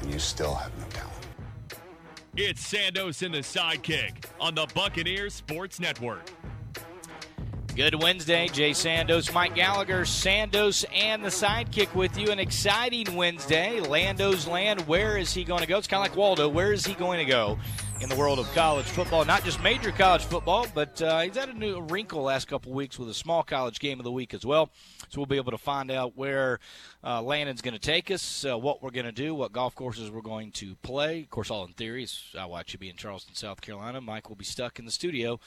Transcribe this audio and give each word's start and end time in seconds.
and 0.00 0.12
you 0.12 0.18
still 0.18 0.54
have 0.54 0.76
no 0.78 0.84
talent. 0.90 1.12
It's 2.36 2.70
Sandos 2.70 3.24
and 3.24 3.34
the 3.34 3.38
sidekick 3.38 4.26
on 4.38 4.54
the 4.54 4.66
Buccaneers 4.74 5.34
Sports 5.34 5.80
Network. 5.80 6.30
Good 7.74 7.94
Wednesday, 8.02 8.48
Jay 8.48 8.70
Sandos, 8.70 9.32
Mike 9.34 9.54
Gallagher, 9.54 10.02
Sandos, 10.02 10.84
and 10.94 11.22
the 11.22 11.28
sidekick 11.28 11.94
with 11.94 12.16
you. 12.16 12.30
An 12.30 12.38
exciting 12.38 13.14
Wednesday. 13.14 13.80
Lando's 13.80 14.46
land. 14.46 14.80
Where 14.88 15.18
is 15.18 15.34
he 15.34 15.44
going 15.44 15.60
to 15.60 15.66
go? 15.66 15.76
It's 15.76 15.86
kind 15.86 16.02
of 16.02 16.10
like 16.10 16.16
Waldo. 16.16 16.48
Where 16.48 16.72
is 16.72 16.86
he 16.86 16.94
going 16.94 17.18
to 17.18 17.30
go 17.30 17.58
in 18.00 18.08
the 18.08 18.16
world 18.16 18.38
of 18.38 18.50
college 18.54 18.86
football? 18.86 19.26
Not 19.26 19.44
just 19.44 19.62
major 19.62 19.92
college 19.92 20.24
football, 20.24 20.66
but 20.74 21.02
uh, 21.02 21.20
he's 21.20 21.36
had 21.36 21.50
a 21.50 21.54
new 21.54 21.82
wrinkle 21.82 22.22
last 22.22 22.48
couple 22.48 22.72
weeks 22.72 22.98
with 22.98 23.10
a 23.10 23.14
small 23.14 23.42
college 23.42 23.78
game 23.78 24.00
of 24.00 24.04
the 24.04 24.12
week 24.12 24.32
as 24.32 24.46
well. 24.46 24.70
So 25.08 25.20
we'll 25.20 25.26
be 25.26 25.36
able 25.36 25.52
to 25.52 25.58
find 25.58 25.90
out 25.90 26.16
where 26.16 26.58
uh, 27.04 27.22
Landon's 27.22 27.62
going 27.62 27.74
to 27.74 27.80
take 27.80 28.10
us, 28.10 28.44
uh, 28.44 28.58
what 28.58 28.82
we're 28.82 28.90
going 28.90 29.06
to 29.06 29.12
do, 29.12 29.34
what 29.34 29.52
golf 29.52 29.74
courses 29.74 30.10
we're 30.10 30.20
going 30.20 30.50
to 30.52 30.74
play. 30.76 31.20
Of 31.22 31.30
course, 31.30 31.50
all 31.50 31.64
in 31.64 31.72
theory. 31.72 32.04
Is 32.04 32.34
I 32.38 32.46
watch 32.46 32.72
you 32.72 32.78
be 32.78 32.90
in 32.90 32.96
Charleston, 32.96 33.34
South 33.34 33.60
Carolina. 33.60 34.00
Mike 34.00 34.28
will 34.28 34.36
be 34.36 34.44
stuck 34.44 34.78
in 34.78 34.84
the 34.84 34.90
studio 34.90 35.40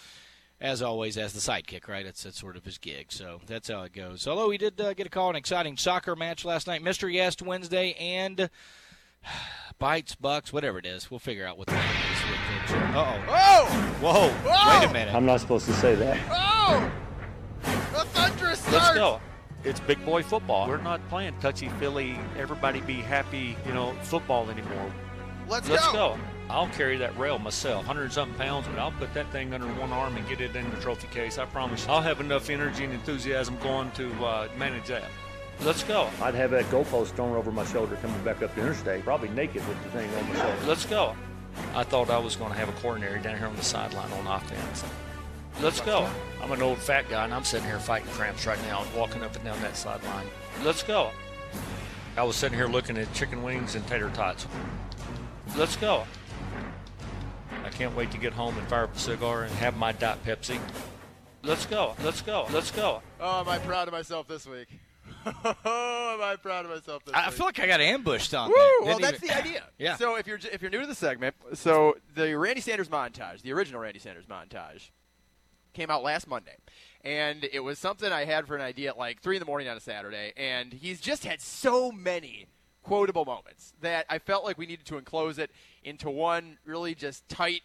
as 0.61 0.81
always, 0.81 1.17
as 1.17 1.33
the 1.33 1.39
sidekick, 1.39 1.87
right? 1.87 2.05
That's, 2.05 2.25
it's 2.25 2.39
sort 2.39 2.57
of 2.57 2.65
his 2.65 2.77
gig. 2.77 3.11
So 3.11 3.39
that's 3.47 3.69
how 3.69 3.83
it 3.83 3.93
goes. 3.93 4.27
Although 4.27 4.49
he 4.49 4.57
did 4.57 4.80
uh, 4.80 4.93
get 4.93 5.07
a 5.07 5.09
call, 5.09 5.30
an 5.30 5.35
exciting 5.35 5.77
soccer 5.77 6.15
match 6.15 6.43
last 6.43 6.67
night. 6.67 6.83
Mystery 6.83 7.13
guest 7.13 7.41
Wednesday 7.41 7.93
and 7.93 8.49
bites, 9.80 10.15
bucks, 10.15 10.52
whatever 10.52 10.77
it 10.77 10.85
is. 10.85 11.09
We'll 11.09 11.19
figure 11.19 11.45
out 11.45 11.57
what 11.57 11.67
that 11.67 11.85
is. 11.85 12.19
Uh 12.71 12.93
oh. 12.95 13.23
Oh! 13.30 13.65
Whoa. 14.02 14.80
Wait 14.80 14.89
a 14.89 14.93
minute. 14.93 15.13
I'm 15.13 15.25
not 15.25 15.39
supposed 15.39 15.65
to 15.67 15.73
say 15.73 15.95
that. 15.95 16.19
Oh! 16.30 16.91
A 17.63 18.05
thunderous 18.05 18.59
start. 18.59 18.73
Let's 18.73 18.95
go. 18.95 19.21
It's 19.63 19.79
big 19.81 20.03
boy 20.05 20.23
football. 20.23 20.67
We're 20.67 20.77
not 20.81 21.07
playing 21.09 21.38
touchy 21.39 21.70
feely, 21.80 22.17
everybody 22.37 22.80
be 22.81 22.95
happy, 22.95 23.58
you 23.65 23.73
know, 23.73 23.93
football 24.03 24.49
anymore. 24.49 24.92
Let's, 25.49 25.67
Let's 25.67 25.86
go. 25.87 25.93
go. 25.93 26.20
I'll 26.49 26.70
carry 26.70 26.97
that 26.97 27.17
rail 27.17 27.37
myself, 27.39 27.86
100 27.86 28.11
something 28.14 28.37
pounds, 28.37 28.67
but 28.67 28.80
I'll 28.80 28.92
put 28.92 29.14
that 29.14 29.31
thing 29.31 29.53
under 29.53 29.67
one 29.67 29.92
arm 29.92 30.15
and 30.15 30.27
get 30.27 30.42
it 30.42 30.55
in 30.55 30.69
the 30.71 30.77
trophy 30.77 31.08
case. 31.08 31.37
I 31.37 31.45
promise. 31.45 31.87
I'll 31.87 32.02
have 32.02 32.21
enough 32.21 32.49
energy 32.49 32.86
and 32.86 32.93
enthusiasm 32.93 33.58
going 33.61 33.92
to 33.92 34.11
uh, 34.25 34.48
manage 34.58 34.87
that. 34.87 35.03
Let's 35.61 35.83
go. 35.83 36.09
I'd 36.21 36.36
have 36.36 36.52
that 36.52 36.65
goalpost 36.65 37.09
thrown 37.09 37.36
over 37.36 37.52
my 37.52 37.65
shoulder 37.65 37.98
coming 37.98 38.21
back 38.23 38.42
up 38.42 38.55
the 38.55 38.61
interstate, 38.61 39.03
probably 39.03 39.30
naked 39.30 39.67
with 39.67 39.83
the 39.83 39.89
thing 39.89 40.09
on 40.15 40.30
my 40.30 40.36
shoulder. 40.36 40.58
Let's 40.65 40.86
go. 40.86 41.15
I 41.75 41.83
thought 41.83 42.09
I 42.09 42.17
was 42.17 42.36
going 42.36 42.52
to 42.52 42.58
have 42.58 42.69
a 42.69 42.81
coronary 42.81 43.19
down 43.19 43.37
here 43.37 43.48
on 43.48 43.55
the 43.55 43.64
sideline 43.64 44.11
on 44.14 44.27
offense. 44.27 44.86
Let's 45.61 45.81
go. 45.81 46.09
I'm 46.42 46.52
an 46.53 46.61
old 46.61 46.77
fat 46.77 47.09
guy, 47.09 47.25
and 47.25 47.33
I'm 47.33 47.43
sitting 47.43 47.67
here 47.67 47.80
fighting 47.80 48.08
cramps 48.11 48.45
right 48.45 48.61
now 48.64 48.81
and 48.81 48.93
walking 48.95 49.23
up 49.23 49.36
and 49.36 49.43
down 49.43 49.59
that 49.61 49.75
sideline. 49.75 50.27
Let's 50.64 50.83
go. 50.83 51.11
I 52.15 52.23
was 52.23 52.36
sitting 52.37 52.58
here 52.58 52.67
looking 52.67 52.97
at 52.97 53.11
chicken 53.14 53.43
wings 53.43 53.75
and 53.75 53.86
tater 53.87 54.09
tots. 54.11 54.48
Let's 55.58 55.75
go. 55.75 56.05
I 57.65 57.69
can't 57.69 57.95
wait 57.95 58.11
to 58.11 58.17
get 58.17 58.33
home 58.33 58.58
and 58.58 58.67
fire 58.67 58.86
up 58.86 58.95
a 58.95 58.99
cigar 58.99 59.43
and 59.43 59.52
have 59.55 59.75
my 59.77 59.92
Diet 59.92 60.23
Pepsi. 60.25 60.59
Let's 61.43 61.65
go. 61.65 61.95
Let's 62.03 62.21
go. 62.21 62.48
Let's 62.52 62.71
go. 62.71 63.02
Oh, 63.19 63.42
am 63.42 63.49
I 63.49 63.59
proud 63.59 63.87
of 63.87 63.93
myself 63.93 64.27
this 64.27 64.48
week? 64.48 64.67
oh, 65.25 66.14
am 66.15 66.21
I 66.21 66.37
proud 66.42 66.65
of 66.65 66.71
myself 66.71 67.03
this 67.05 67.14
I 67.14 67.27
week? 67.27 67.36
feel 67.36 67.45
like 67.48 67.59
I 67.59 67.67
got 67.67 67.81
ambushed 67.81 68.33
on 68.33 68.49
Woo! 68.49 68.55
that. 68.55 68.81
Well, 68.83 68.99
that's 68.99 69.21
even- 69.23 69.27
the 69.27 69.37
idea. 69.37 69.64
Yeah. 69.77 69.95
So 69.95 70.15
if 70.15 70.27
you're 70.27 70.39
if 70.52 70.61
you're 70.61 70.71
new 70.71 70.81
to 70.81 70.87
the 70.87 70.95
segment, 70.95 71.36
so 71.53 71.95
the 72.15 72.37
Randy 72.37 72.59
Sanders 72.59 72.89
montage, 72.89 73.42
the 73.42 73.53
original 73.53 73.80
Randy 73.80 73.99
Sanders 73.99 74.25
montage, 74.25 74.89
came 75.73 75.89
out 75.89 76.03
last 76.03 76.27
Monday, 76.27 76.55
and 77.03 77.47
it 77.52 77.61
was 77.61 77.80
something 77.80 78.11
I 78.11 78.25
had 78.25 78.47
for 78.47 78.55
an 78.55 78.61
idea 78.61 78.89
at 78.89 78.97
like 78.97 79.21
three 79.21 79.35
in 79.35 79.39
the 79.39 79.45
morning 79.45 79.67
on 79.67 79.77
a 79.77 79.81
Saturday, 79.81 80.33
and 80.37 80.73
he's 80.73 80.99
just 80.99 81.25
had 81.25 81.41
so 81.41 81.91
many 81.91 82.47
quotable 82.83 83.25
moments 83.25 83.73
that 83.81 84.05
I 84.09 84.19
felt 84.19 84.43
like 84.43 84.57
we 84.57 84.65
needed 84.65 84.85
to 84.87 84.97
enclose 84.97 85.37
it 85.37 85.52
into 85.83 86.09
one 86.09 86.57
really 86.65 86.95
just 86.95 87.27
tight, 87.30 87.61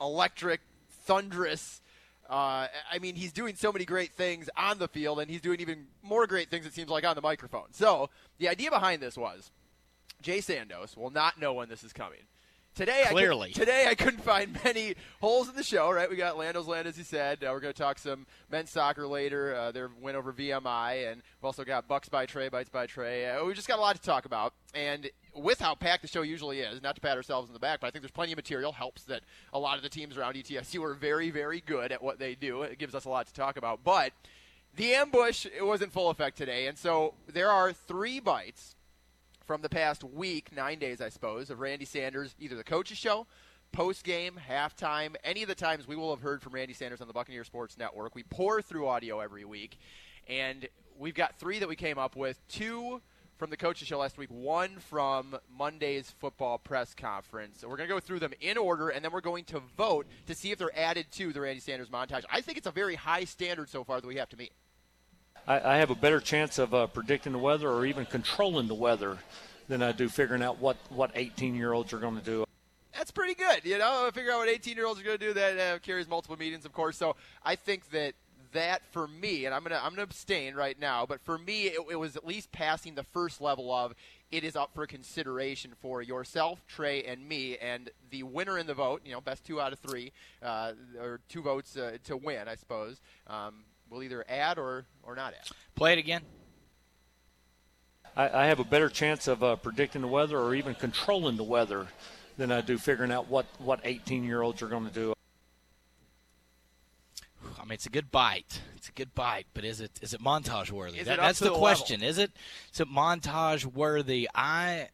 electric, 0.00 0.60
thunderous. 1.04 1.80
Uh, 2.28 2.68
I 2.90 2.98
mean, 3.00 3.16
he's 3.16 3.32
doing 3.32 3.56
so 3.56 3.72
many 3.72 3.84
great 3.84 4.12
things 4.12 4.48
on 4.56 4.78
the 4.78 4.86
field, 4.86 5.18
and 5.18 5.30
he's 5.30 5.40
doing 5.40 5.60
even 5.60 5.86
more 6.02 6.26
great 6.26 6.50
things, 6.50 6.66
it 6.66 6.72
seems 6.72 6.88
like, 6.88 7.04
on 7.04 7.16
the 7.16 7.22
microphone. 7.22 7.72
So, 7.72 8.10
the 8.38 8.48
idea 8.48 8.70
behind 8.70 9.02
this 9.02 9.16
was 9.16 9.50
Jay 10.22 10.38
Sandos 10.38 10.96
will 10.96 11.10
not 11.10 11.40
know 11.40 11.52
when 11.52 11.68
this 11.68 11.82
is 11.82 11.92
coming. 11.92 12.20
Today, 12.74 13.04
Clearly. 13.08 13.50
I 13.50 13.52
today 13.52 13.86
I 13.88 13.94
couldn't 13.94 14.22
find 14.22 14.56
many 14.64 14.94
holes 15.20 15.48
in 15.48 15.56
the 15.56 15.62
show. 15.62 15.90
Right, 15.90 16.08
we 16.08 16.16
got 16.16 16.38
Lando's 16.38 16.68
Land, 16.68 16.86
as 16.86 16.96
he 16.96 17.02
said. 17.02 17.42
Uh, 17.42 17.50
we're 17.52 17.60
going 17.60 17.74
to 17.74 17.78
talk 17.78 17.98
some 17.98 18.26
men's 18.50 18.70
soccer 18.70 19.06
later. 19.06 19.54
Uh, 19.54 19.72
their 19.72 19.90
win 20.00 20.14
over 20.14 20.32
VMI, 20.32 21.10
and 21.10 21.16
we've 21.16 21.44
also 21.44 21.64
got 21.64 21.88
Bucks 21.88 22.08
by 22.08 22.26
Trey, 22.26 22.48
Bites 22.48 22.70
by 22.70 22.86
Trey. 22.86 23.26
Uh, 23.28 23.44
we 23.44 23.54
just 23.54 23.68
got 23.68 23.78
a 23.78 23.82
lot 23.82 23.96
to 23.96 24.02
talk 24.02 24.24
about, 24.24 24.54
and 24.74 25.10
with 25.34 25.60
how 25.60 25.74
packed 25.74 26.02
the 26.02 26.08
show 26.08 26.22
usually 26.22 26.60
is, 26.60 26.80
not 26.80 26.94
to 26.94 27.00
pat 27.00 27.16
ourselves 27.16 27.48
in 27.48 27.54
the 27.54 27.60
back, 27.60 27.80
but 27.80 27.88
I 27.88 27.90
think 27.90 28.02
there's 28.02 28.12
plenty 28.12 28.32
of 28.32 28.36
material. 28.38 28.72
Helps 28.72 29.02
that 29.04 29.22
a 29.52 29.58
lot 29.58 29.76
of 29.76 29.82
the 29.82 29.88
teams 29.88 30.16
around 30.16 30.36
ETSU 30.36 30.82
are 30.82 30.94
very, 30.94 31.30
very 31.30 31.60
good 31.60 31.92
at 31.92 32.02
what 32.02 32.18
they 32.18 32.34
do. 32.34 32.62
It 32.62 32.78
gives 32.78 32.94
us 32.94 33.04
a 33.04 33.10
lot 33.10 33.26
to 33.26 33.32
talk 33.32 33.56
about, 33.56 33.80
but. 33.84 34.12
The 34.76 34.94
ambush 34.94 35.46
it 35.46 35.66
was 35.66 35.82
in 35.82 35.90
full 35.90 36.10
effect 36.10 36.38
today, 36.38 36.68
and 36.68 36.78
so 36.78 37.14
there 37.26 37.50
are 37.50 37.72
three 37.72 38.20
bites 38.20 38.76
from 39.50 39.62
the 39.62 39.68
past 39.68 40.04
week, 40.04 40.52
nine 40.54 40.78
days, 40.78 41.00
I 41.00 41.08
suppose, 41.08 41.50
of 41.50 41.58
Randy 41.58 41.84
Sanders, 41.84 42.36
either 42.38 42.54
the 42.54 42.62
coach's 42.62 42.98
show, 42.98 43.26
post 43.72 44.04
game, 44.04 44.38
halftime, 44.48 45.16
any 45.24 45.42
of 45.42 45.48
the 45.48 45.56
times 45.56 45.88
we 45.88 45.96
will 45.96 46.14
have 46.14 46.22
heard 46.22 46.40
from 46.40 46.54
Randy 46.54 46.72
Sanders 46.72 47.00
on 47.00 47.08
the 47.08 47.12
Buccaneer 47.12 47.42
Sports 47.42 47.76
Network. 47.76 48.14
We 48.14 48.22
pour 48.22 48.62
through 48.62 48.86
audio 48.86 49.18
every 49.18 49.44
week, 49.44 49.76
and 50.28 50.68
we've 50.96 51.16
got 51.16 51.36
three 51.40 51.58
that 51.58 51.68
we 51.68 51.74
came 51.74 51.98
up 51.98 52.14
with 52.14 52.40
two 52.46 53.02
from 53.38 53.50
the 53.50 53.56
coach's 53.56 53.88
show 53.88 53.98
last 53.98 54.18
week, 54.18 54.30
one 54.30 54.78
from 54.78 55.36
Monday's 55.52 56.14
football 56.20 56.56
press 56.56 56.94
conference. 56.94 57.64
We're 57.64 57.76
going 57.76 57.88
to 57.88 57.92
go 57.92 57.98
through 57.98 58.20
them 58.20 58.34
in 58.40 58.56
order, 58.56 58.90
and 58.90 59.04
then 59.04 59.10
we're 59.10 59.20
going 59.20 59.46
to 59.46 59.60
vote 59.76 60.06
to 60.28 60.34
see 60.36 60.52
if 60.52 60.58
they're 60.58 60.78
added 60.78 61.10
to 61.14 61.32
the 61.32 61.40
Randy 61.40 61.58
Sanders 61.58 61.88
montage. 61.88 62.22
I 62.30 62.40
think 62.40 62.56
it's 62.56 62.68
a 62.68 62.70
very 62.70 62.94
high 62.94 63.24
standard 63.24 63.68
so 63.68 63.82
far 63.82 64.00
that 64.00 64.06
we 64.06 64.14
have 64.14 64.28
to 64.28 64.36
meet. 64.36 64.52
I, 65.46 65.74
I 65.74 65.76
have 65.78 65.90
a 65.90 65.94
better 65.94 66.20
chance 66.20 66.58
of 66.58 66.74
uh, 66.74 66.86
predicting 66.86 67.32
the 67.32 67.38
weather 67.38 67.68
or 67.68 67.86
even 67.86 68.06
controlling 68.06 68.68
the 68.68 68.74
weather 68.74 69.18
than 69.68 69.82
I 69.82 69.92
do 69.92 70.08
figuring 70.08 70.42
out 70.42 70.58
what, 70.58 70.76
what 70.90 71.12
18 71.14 71.54
year 71.54 71.72
olds 71.72 71.92
are 71.92 71.98
going 71.98 72.18
to 72.18 72.24
do. 72.24 72.44
that's 72.92 73.10
pretty 73.10 73.34
good. 73.34 73.64
You 73.64 73.78
know, 73.78 74.10
figure 74.12 74.32
out 74.32 74.38
what 74.38 74.48
18 74.48 74.76
year 74.76 74.86
olds 74.86 75.00
are 75.00 75.04
going 75.04 75.18
to 75.18 75.26
do. 75.26 75.32
That 75.34 75.58
uh, 75.58 75.78
carries 75.78 76.08
multiple 76.08 76.36
meetings, 76.36 76.64
of 76.64 76.72
course. 76.72 76.96
So 76.96 77.16
I 77.44 77.56
think 77.56 77.90
that 77.90 78.14
that 78.52 78.82
for 78.90 79.06
me, 79.06 79.46
and 79.46 79.54
I'm 79.54 79.62
gonna 79.62 79.80
I'm 79.82 79.90
gonna 79.90 80.02
abstain 80.02 80.54
right 80.54 80.78
now, 80.78 81.06
but 81.06 81.20
for 81.20 81.38
me, 81.38 81.66
it, 81.66 81.78
it 81.90 81.96
was 81.96 82.16
at 82.16 82.26
least 82.26 82.50
passing 82.52 82.94
the 82.94 83.04
first 83.04 83.40
level 83.40 83.72
of 83.72 83.94
it 84.30 84.44
is 84.44 84.56
up 84.56 84.70
for 84.74 84.86
consideration 84.86 85.72
for 85.80 86.02
yourself, 86.02 86.64
Trey, 86.66 87.02
and 87.04 87.28
me, 87.28 87.56
and 87.58 87.90
the 88.10 88.22
winner 88.22 88.58
in 88.58 88.66
the 88.66 88.74
vote. 88.74 89.02
You 89.04 89.12
know, 89.12 89.20
best 89.20 89.44
two 89.44 89.60
out 89.60 89.72
of 89.72 89.78
three, 89.78 90.12
uh, 90.42 90.72
or 90.98 91.20
two 91.28 91.42
votes 91.42 91.76
uh, 91.76 91.98
to 92.04 92.16
win, 92.16 92.48
I 92.48 92.54
suppose. 92.54 93.00
Um, 93.26 93.64
we'll 93.90 94.02
either 94.02 94.24
add 94.28 94.58
or 94.58 94.86
or 95.02 95.14
not 95.14 95.34
add. 95.34 95.48
Play 95.74 95.92
it 95.92 95.98
again. 95.98 96.22
I, 98.16 98.42
I 98.42 98.46
have 98.46 98.58
a 98.60 98.64
better 98.64 98.88
chance 98.88 99.28
of 99.28 99.42
uh, 99.42 99.56
predicting 99.56 100.02
the 100.02 100.08
weather 100.08 100.38
or 100.38 100.54
even 100.54 100.74
controlling 100.74 101.36
the 101.36 101.44
weather 101.44 101.86
than 102.36 102.50
I 102.50 102.60
do 102.60 102.78
figuring 102.78 103.12
out 103.12 103.28
what, 103.28 103.46
what 103.58 103.80
18 103.84 104.24
year 104.24 104.42
olds 104.42 104.62
are 104.62 104.68
going 104.68 104.86
to 104.86 104.92
do. 104.92 105.14
I 107.58 107.64
mean, 107.64 107.72
it's 107.72 107.86
a 107.86 107.90
good 107.90 108.10
bite. 108.10 108.60
It's 108.76 108.88
a 108.88 108.92
good 108.92 109.14
bite, 109.14 109.46
but 109.54 109.64
is 109.64 109.80
it 109.80 109.92
is 110.02 110.14
it 110.14 110.20
montage 110.22 110.70
worthy? 110.70 110.98
Is 110.98 111.06
That- 111.06 111.18
it 111.18 111.20
that's 111.20 111.38
the 111.38 111.50
the 111.50 111.56
question. 111.56 112.02
Is 112.02 112.18
it 112.18 112.32
is 112.72 112.80
it 112.80 112.88
montage 112.88 113.64
worthy? 113.64 114.28
I 114.34 114.88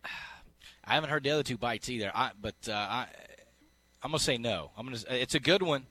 I 0.85 0.95
haven't 0.95 1.11
heard 1.11 1.23
the 1.23 1.31
other 1.31 1.43
two 1.43 1.57
bites 1.57 1.89
either. 1.89 2.11
I, 2.15 2.33
but 2.41 2.55
uh, 2.69 2.73
I, 2.73 3.07
I'm 4.03 4.11
gonna 4.11 4.19
say 4.19 4.37
no. 4.39 4.73
I'm 4.77 4.87
gonna. 4.87 4.99
It's 5.11 5.35
a 5.35 5.41
good 5.41 5.63
one. 5.63 5.87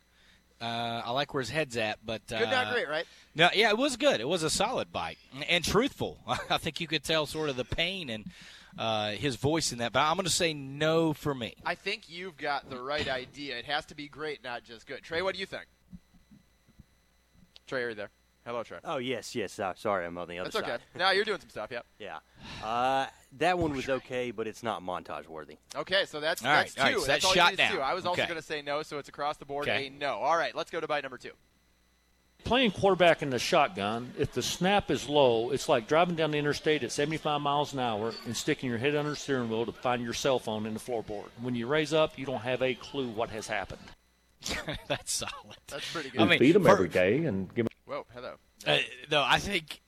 Uh, 0.61 1.01
I 1.05 1.11
like 1.11 1.33
where 1.33 1.41
his 1.41 1.49
head's 1.49 1.75
at, 1.75 1.99
but 2.05 2.21
uh, 2.31 2.39
Good, 2.39 2.49
not 2.49 2.73
great, 2.73 2.87
right? 2.87 3.05
No, 3.35 3.49
yeah, 3.53 3.69
it 3.69 3.77
was 3.77 3.97
good. 3.97 4.21
It 4.21 4.27
was 4.27 4.41
a 4.41 4.49
solid 4.49 4.91
bite 4.91 5.17
and, 5.33 5.43
and 5.43 5.63
truthful. 5.63 6.19
I 6.27 6.57
think 6.57 6.79
you 6.79 6.87
could 6.87 7.03
tell 7.03 7.25
sort 7.25 7.49
of 7.49 7.57
the 7.57 7.65
pain 7.65 8.09
and 8.09 8.25
uh, 8.77 9.11
his 9.11 9.35
voice 9.35 9.71
in 9.71 9.79
that. 9.79 9.91
But 9.91 9.99
I'm 10.01 10.15
going 10.15 10.25
to 10.25 10.31
say 10.31 10.53
no 10.53 11.13
for 11.13 11.35
me. 11.35 11.55
I 11.65 11.75
think 11.75 12.09
you've 12.09 12.37
got 12.37 12.69
the 12.69 12.81
right 12.81 13.07
idea. 13.07 13.57
It 13.57 13.65
has 13.65 13.85
to 13.87 13.95
be 13.95 14.07
great, 14.07 14.43
not 14.43 14.63
just 14.63 14.87
good. 14.87 15.01
Trey, 15.03 15.21
what 15.21 15.33
do 15.33 15.39
you 15.41 15.45
think? 15.45 15.65
Trey, 17.67 17.83
are 17.83 17.89
you 17.89 17.95
there? 17.95 18.09
Hello, 18.45 18.61
Trey. 18.63 18.77
Oh 18.83 18.97
yes, 18.97 19.33
yes. 19.33 19.57
Uh, 19.57 19.73
sorry, 19.75 20.05
I'm 20.05 20.17
on 20.19 20.27
the 20.27 20.37
other 20.37 20.51
That's 20.51 20.63
side. 20.65 20.75
okay. 20.75 20.83
now 20.95 21.09
you're 21.11 21.25
doing 21.25 21.39
some 21.39 21.49
stuff. 21.49 21.69
Yep. 21.71 21.85
Yeah. 21.97 22.17
Uh, 22.63 23.07
that 23.39 23.57
one 23.57 23.73
was 23.75 23.89
okay, 23.89 24.29
but 24.29 24.45
it's 24.45 24.61
not 24.61 24.83
montage 24.83 25.27
worthy. 25.27 25.57
Okay, 25.75 26.05
so 26.05 26.19
that's 26.19 26.43
All 26.45 26.51
right, 26.51 26.61
that's 26.63 26.75
two. 26.75 26.81
all 26.81 26.85
right, 26.87 26.93
so 26.93 26.99
that's 26.99 27.07
that's 27.07 27.25
all 27.25 27.33
shot 27.33 27.51
you 27.51 27.57
need 27.57 27.63
is 27.63 27.69
two. 27.71 27.77
down. 27.77 27.89
I 27.89 27.93
was 27.95 28.05
also 28.05 28.21
going 28.23 28.35
to 28.35 28.41
say 28.43 28.61
no, 28.61 28.83
so 28.83 28.99
it's 28.99 29.09
across 29.09 29.37
the 29.37 29.45
board 29.45 29.67
Okay. 29.67 29.87
a 29.87 29.89
no. 29.89 30.13
All 30.19 30.37
right, 30.37 30.53
let's 30.55 30.69
go 30.69 30.79
to 30.79 30.87
bite 30.87 31.03
number 31.03 31.17
two. 31.17 31.31
Playing 32.43 32.69
quarterback 32.69 33.23
in 33.23 33.31
the 33.31 33.39
shotgun, 33.39 34.13
if 34.19 34.31
the 34.33 34.43
snap 34.43 34.91
is 34.91 35.09
low, 35.09 35.49
it's 35.49 35.67
like 35.67 35.87
driving 35.87 36.13
down 36.15 36.29
the 36.29 36.37
interstate 36.37 36.83
at 36.83 36.91
75 36.91 37.41
miles 37.41 37.73
an 37.73 37.79
hour 37.79 38.13
and 38.27 38.37
sticking 38.37 38.69
your 38.69 38.77
head 38.77 38.95
under 38.95 39.09
the 39.09 39.15
steering 39.15 39.49
wheel 39.49 39.65
to 39.65 39.71
find 39.71 40.03
your 40.03 40.13
cell 40.13 40.37
phone 40.37 40.67
in 40.67 40.75
the 40.75 40.79
floorboard. 40.79 41.25
When 41.41 41.55
you 41.55 41.65
raise 41.65 41.91
up, 41.91 42.19
you 42.19 42.27
don't 42.27 42.41
have 42.41 42.61
a 42.61 42.75
clue 42.75 43.07
what 43.07 43.31
has 43.31 43.47
happened. 43.47 43.81
That's 44.87 45.11
solid. 45.11 45.57
That's 45.67 45.91
pretty 45.91 46.11
good. 46.11 46.21
I 46.21 46.25
mean, 46.25 46.37
feed 46.37 46.51
them 46.53 46.63
for- 46.65 46.69
every 46.69 46.89
day 46.89 47.25
and 47.25 47.47
give 47.55 47.65
them. 47.65 47.69
Whoa, 47.85 48.05
hello. 48.13 48.35
Uh, 48.65 48.79
no, 49.11 49.23
I 49.25 49.39
think 49.39 49.81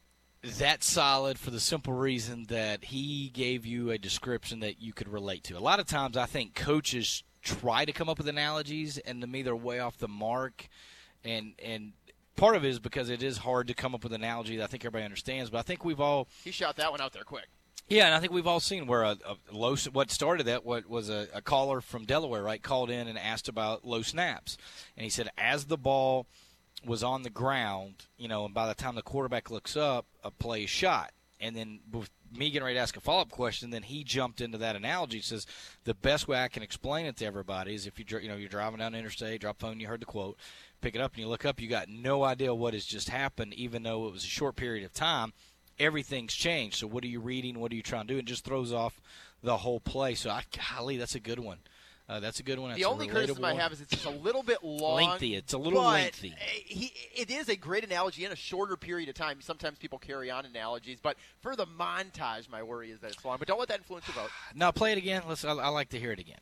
that's 0.44 0.86
solid 0.86 1.40
for 1.40 1.50
the 1.52 1.60
simple 1.60 1.94
reason 1.94 2.46
that 2.50 2.86
he 2.86 3.30
gave 3.30 3.66
you 3.66 3.90
a 3.92 3.98
description 3.98 4.60
that 4.60 4.80
you 4.80 4.94
could 4.94 5.08
relate 5.08 5.44
to. 5.46 5.58
A 5.58 5.60
lot 5.60 5.80
of 5.80 5.88
times, 5.88 6.16
I 6.16 6.26
think 6.26 6.54
coaches 6.54 7.24
try 7.42 7.86
to 7.86 7.92
come 7.92 8.08
up 8.10 8.18
with 8.20 8.28
analogies, 8.28 8.98
and 9.00 9.22
to 9.22 9.28
me, 9.28 9.42
they're 9.42 9.56
way 9.56 9.80
off 9.80 9.98
the 9.98 10.08
mark. 10.08 10.68
And 11.24 11.54
and 11.64 11.94
part 12.36 12.56
of 12.56 12.64
it 12.64 12.70
is 12.70 12.80
because 12.80 13.10
it 13.10 13.24
is 13.24 13.40
hard 13.40 13.68
to 13.68 13.74
come 13.74 13.96
up 13.96 14.04
with 14.04 14.14
an 14.14 14.22
analogy 14.24 14.58
that 14.58 14.66
I 14.66 14.68
think 14.68 14.84
everybody 14.84 15.04
understands. 15.06 15.50
But 15.50 15.58
I 15.58 15.64
think 15.64 15.84
we've 15.84 16.00
all 16.00 16.28
He 16.44 16.52
shot 16.52 16.76
that 16.76 16.92
one 16.92 17.02
out 17.02 17.14
there 17.14 17.24
quick. 17.24 17.48
yeah, 17.90 18.06
and 18.06 18.14
I 18.14 18.20
think 18.20 18.32
we've 18.32 18.46
all 18.48 18.60
seen 18.60 18.86
where 18.86 19.02
a, 19.04 19.18
a 19.26 19.38
low 19.52 19.76
what 19.92 20.12
started 20.12 20.46
that 20.46 20.64
what 20.66 20.88
was 20.88 21.10
a, 21.10 21.28
a 21.34 21.42
caller 21.42 21.82
from 21.82 22.06
Delaware, 22.06 22.44
right, 22.44 22.62
called 22.62 22.92
in 22.92 23.08
and 23.08 23.18
asked 23.18 23.50
about 23.50 23.86
low 23.86 24.04
snaps, 24.04 24.56
and 24.96 25.04
he 25.04 25.10
said 25.10 25.30
as 25.36 25.66
the 25.66 25.78
ball 25.78 26.28
was 26.86 27.04
on 27.04 27.24
the 27.24 27.30
ground, 27.30 28.06
you 28.18 28.28
know, 28.28 28.46
and 28.46 28.54
by 28.54 28.68
the 28.68 28.74
time 28.74 28.96
the 28.96 29.02
quarterback 29.02 29.50
looks 29.50 29.76
up, 29.76 30.06
a 30.24 30.32
play 30.32 30.64
is 30.64 30.70
shot, 30.70 31.12
and 31.40 31.56
then 31.56 31.80
with 31.92 32.10
me 32.36 32.50
getting 32.50 32.66
ready 32.66 32.76
to 32.76 32.82
ask 32.82 32.98
a 32.98 33.02
follow 33.02 33.22
up 33.22 33.30
question, 33.30 33.70
then 33.70 33.84
he 33.84 34.04
jumped 34.04 34.42
into 34.42 34.58
that 34.58 34.76
analogy. 34.76 35.18
He 35.18 35.24
says 35.24 35.46
the 35.86 35.94
best 35.94 36.28
way 36.28 36.42
I 36.42 36.50
can 36.50 36.64
explain 36.64 37.06
it 37.06 37.16
to 37.18 37.26
everybody 37.26 37.74
is 37.74 37.88
if 37.88 37.98
you 37.98 38.06
you 38.20 38.28
know 38.28 38.36
you're 38.36 38.50
driving 38.50 38.80
down 38.80 38.92
the 38.92 38.98
interstate, 39.00 39.42
drop 39.42 39.60
phone, 39.60 39.80
you 39.80 39.88
heard 39.88 40.02
the 40.02 40.06
quote, 40.06 40.38
pick 40.82 40.96
it 40.96 41.02
up 41.02 41.14
and 41.14 41.22
you 41.22 41.28
look 41.28 41.46
up, 41.46 41.62
you 41.62 41.68
got 41.68 41.90
no 41.90 42.24
idea 42.24 42.54
what 42.54 42.74
has 42.74 42.86
just 42.86 43.10
happened, 43.10 43.54
even 43.54 43.84
though 43.84 44.08
it 44.08 44.14
was 44.14 44.24
a 44.24 44.28
short 44.28 44.56
period 44.56 44.86
of 44.86 44.94
time 44.94 45.34
everything's 45.80 46.34
changed. 46.34 46.78
So 46.78 46.88
what 46.88 47.04
are 47.04 47.08
you 47.08 47.20
reading? 47.20 47.60
What 47.60 47.72
are 47.72 47.76
you 47.76 47.84
trying 47.84 48.08
to 48.08 48.14
do? 48.14 48.20
It 48.20 48.26
just 48.26 48.44
throws 48.44 48.74
off 48.74 49.02
the 49.44 49.58
whole 49.58 49.80
play. 49.80 50.16
So 50.16 50.30
I, 50.30 50.44
golly, 50.70 50.98
that's 50.98 51.16
a 51.16 51.20
good 51.20 51.40
one. 51.40 51.60
Uh, 52.10 52.22
that's 52.22 52.40
a 52.40 52.44
good 52.44 52.58
one. 52.58 52.70
That's 52.70 52.82
the 52.82 52.88
only 52.88 53.08
criticism 53.08 53.44
I 53.44 53.54
have 53.56 53.74
is 53.74 53.82
it's 53.82 53.92
just 53.92 54.06
a 54.06 54.10
little 54.10 54.42
bit 54.42 54.64
long. 54.64 54.96
Lengthy. 54.96 55.36
It's 55.36 55.52
a 55.52 55.58
little 55.58 55.84
lengthy. 55.84 56.34
He, 56.66 56.94
it 57.14 57.30
is 57.30 57.50
a 57.50 57.56
great 57.58 57.84
analogy 57.84 58.24
in 58.24 58.32
a 58.32 58.36
shorter 58.36 58.78
period 58.78 59.10
of 59.10 59.16
time. 59.16 59.42
Sometimes 59.42 59.78
people 59.78 60.00
carry 60.00 60.32
on 60.32 60.46
analogies, 60.46 61.00
but 61.02 61.18
for 61.42 61.58
the 61.58 61.66
montage, 61.66 62.50
my 62.50 62.64
worry 62.64 62.92
is 62.92 63.02
that 63.02 63.12
it's 63.12 63.26
long. 63.26 63.38
But 63.40 63.50
don't 63.50 63.60
let 63.60 63.68
that 63.68 63.80
influence 63.80 64.08
your 64.08 64.16
vote. 64.16 64.32
Now 64.56 64.72
play 64.72 64.94
it 64.94 64.98
again. 64.98 65.24
Let's. 65.28 65.44
I, 65.44 65.52
I 65.52 65.68
like 65.68 65.90
to 65.90 66.00
hear 66.00 66.14
it 66.14 66.20
again. 66.20 66.40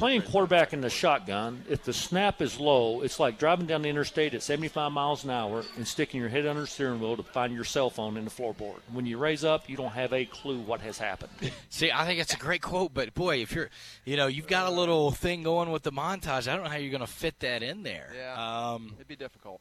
Playing 0.00 0.22
quarterback 0.22 0.72
in 0.72 0.80
the 0.80 0.88
shotgun, 0.88 1.62
if 1.68 1.84
the 1.84 1.92
snap 1.92 2.40
is 2.40 2.58
low, 2.58 3.02
it's 3.02 3.20
like 3.20 3.38
driving 3.38 3.66
down 3.66 3.82
the 3.82 3.90
interstate 3.90 4.32
at 4.32 4.42
75 4.42 4.90
miles 4.92 5.24
an 5.24 5.30
hour 5.30 5.62
and 5.76 5.86
sticking 5.86 6.18
your 6.18 6.30
head 6.30 6.46
under 6.46 6.62
the 6.62 6.66
steering 6.66 7.00
wheel 7.00 7.18
to 7.18 7.22
find 7.22 7.52
your 7.52 7.64
cell 7.64 7.90
phone 7.90 8.16
in 8.16 8.24
the 8.24 8.30
floorboard. 8.30 8.78
When 8.94 9.04
you 9.04 9.18
raise 9.18 9.44
up, 9.44 9.68
you 9.68 9.76
don't 9.76 9.90
have 9.92 10.14
a 10.14 10.24
clue 10.24 10.58
what 10.58 10.80
has 10.80 10.96
happened. 10.96 11.32
See, 11.68 11.92
I 11.92 12.06
think 12.06 12.18
it's 12.18 12.32
a 12.32 12.38
great 12.38 12.62
quote, 12.62 12.94
but 12.94 13.12
boy, 13.12 13.42
if 13.42 13.52
you're, 13.52 13.68
you 14.06 14.16
know, 14.16 14.26
you've 14.26 14.46
got 14.46 14.66
a 14.66 14.70
little 14.70 15.10
thing 15.10 15.42
going 15.42 15.70
with 15.70 15.82
the 15.82 15.92
montage. 15.92 16.48
I 16.48 16.54
don't 16.54 16.64
know 16.64 16.70
how 16.70 16.78
you're 16.78 16.90
going 16.90 17.02
to 17.02 17.06
fit 17.06 17.38
that 17.40 17.62
in 17.62 17.82
there. 17.82 18.10
Yeah, 18.16 18.70
Um, 18.72 18.92
it'd 18.94 19.06
be 19.06 19.16
difficult. 19.16 19.60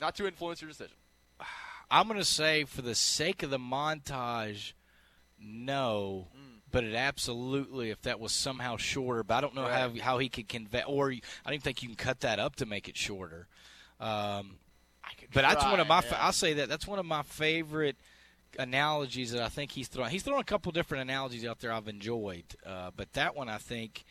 Not 0.00 0.16
to 0.16 0.26
influence 0.26 0.62
your 0.62 0.70
decision. 0.70 0.96
I'm 1.90 2.08
going 2.08 2.18
to 2.18 2.24
say, 2.24 2.64
for 2.64 2.80
the 2.80 2.94
sake 2.94 3.42
of 3.42 3.50
the 3.50 3.58
montage, 3.58 4.72
no. 5.38 6.28
Mm. 6.34 6.41
But 6.72 6.84
it 6.84 6.94
absolutely, 6.94 7.90
if 7.90 8.02
that 8.02 8.18
was 8.18 8.32
somehow 8.32 8.76
shorter, 8.76 9.22
but 9.22 9.34
I 9.36 9.40
don't 9.42 9.54
know 9.54 9.62
Right. 9.62 9.98
how 10.00 10.04
how 10.04 10.18
he 10.18 10.28
could 10.28 10.48
convey, 10.48 10.82
or 10.84 11.12
I 11.12 11.50
don't 11.50 11.62
think 11.62 11.82
you 11.82 11.88
can 11.90 11.96
cut 11.96 12.20
that 12.20 12.38
up 12.40 12.56
to 12.56 12.66
make 12.66 12.88
it 12.88 12.96
shorter. 12.96 13.46
Um, 14.00 14.56
but 15.32 15.42
that's 15.42 15.64
one 15.64 15.78
of 15.80 15.86
my. 15.86 16.02
Yeah. 16.04 16.16
I'll 16.20 16.32
say 16.32 16.54
that 16.54 16.68
that's 16.68 16.86
one 16.86 16.98
of 16.98 17.06
my 17.06 17.22
favorite 17.22 17.96
analogies 18.58 19.32
that 19.32 19.42
I 19.42 19.48
think 19.48 19.70
he's 19.72 19.88
thrown. 19.88 20.10
He's 20.10 20.22
thrown 20.22 20.40
a 20.40 20.44
couple 20.44 20.72
different 20.72 21.02
analogies 21.02 21.44
out 21.44 21.60
there 21.60 21.72
I've 21.72 21.88
enjoyed, 21.88 22.44
uh, 22.66 22.90
but 22.96 23.12
that 23.14 23.34
one 23.36 23.48
I 23.48 23.58
think 23.58 24.04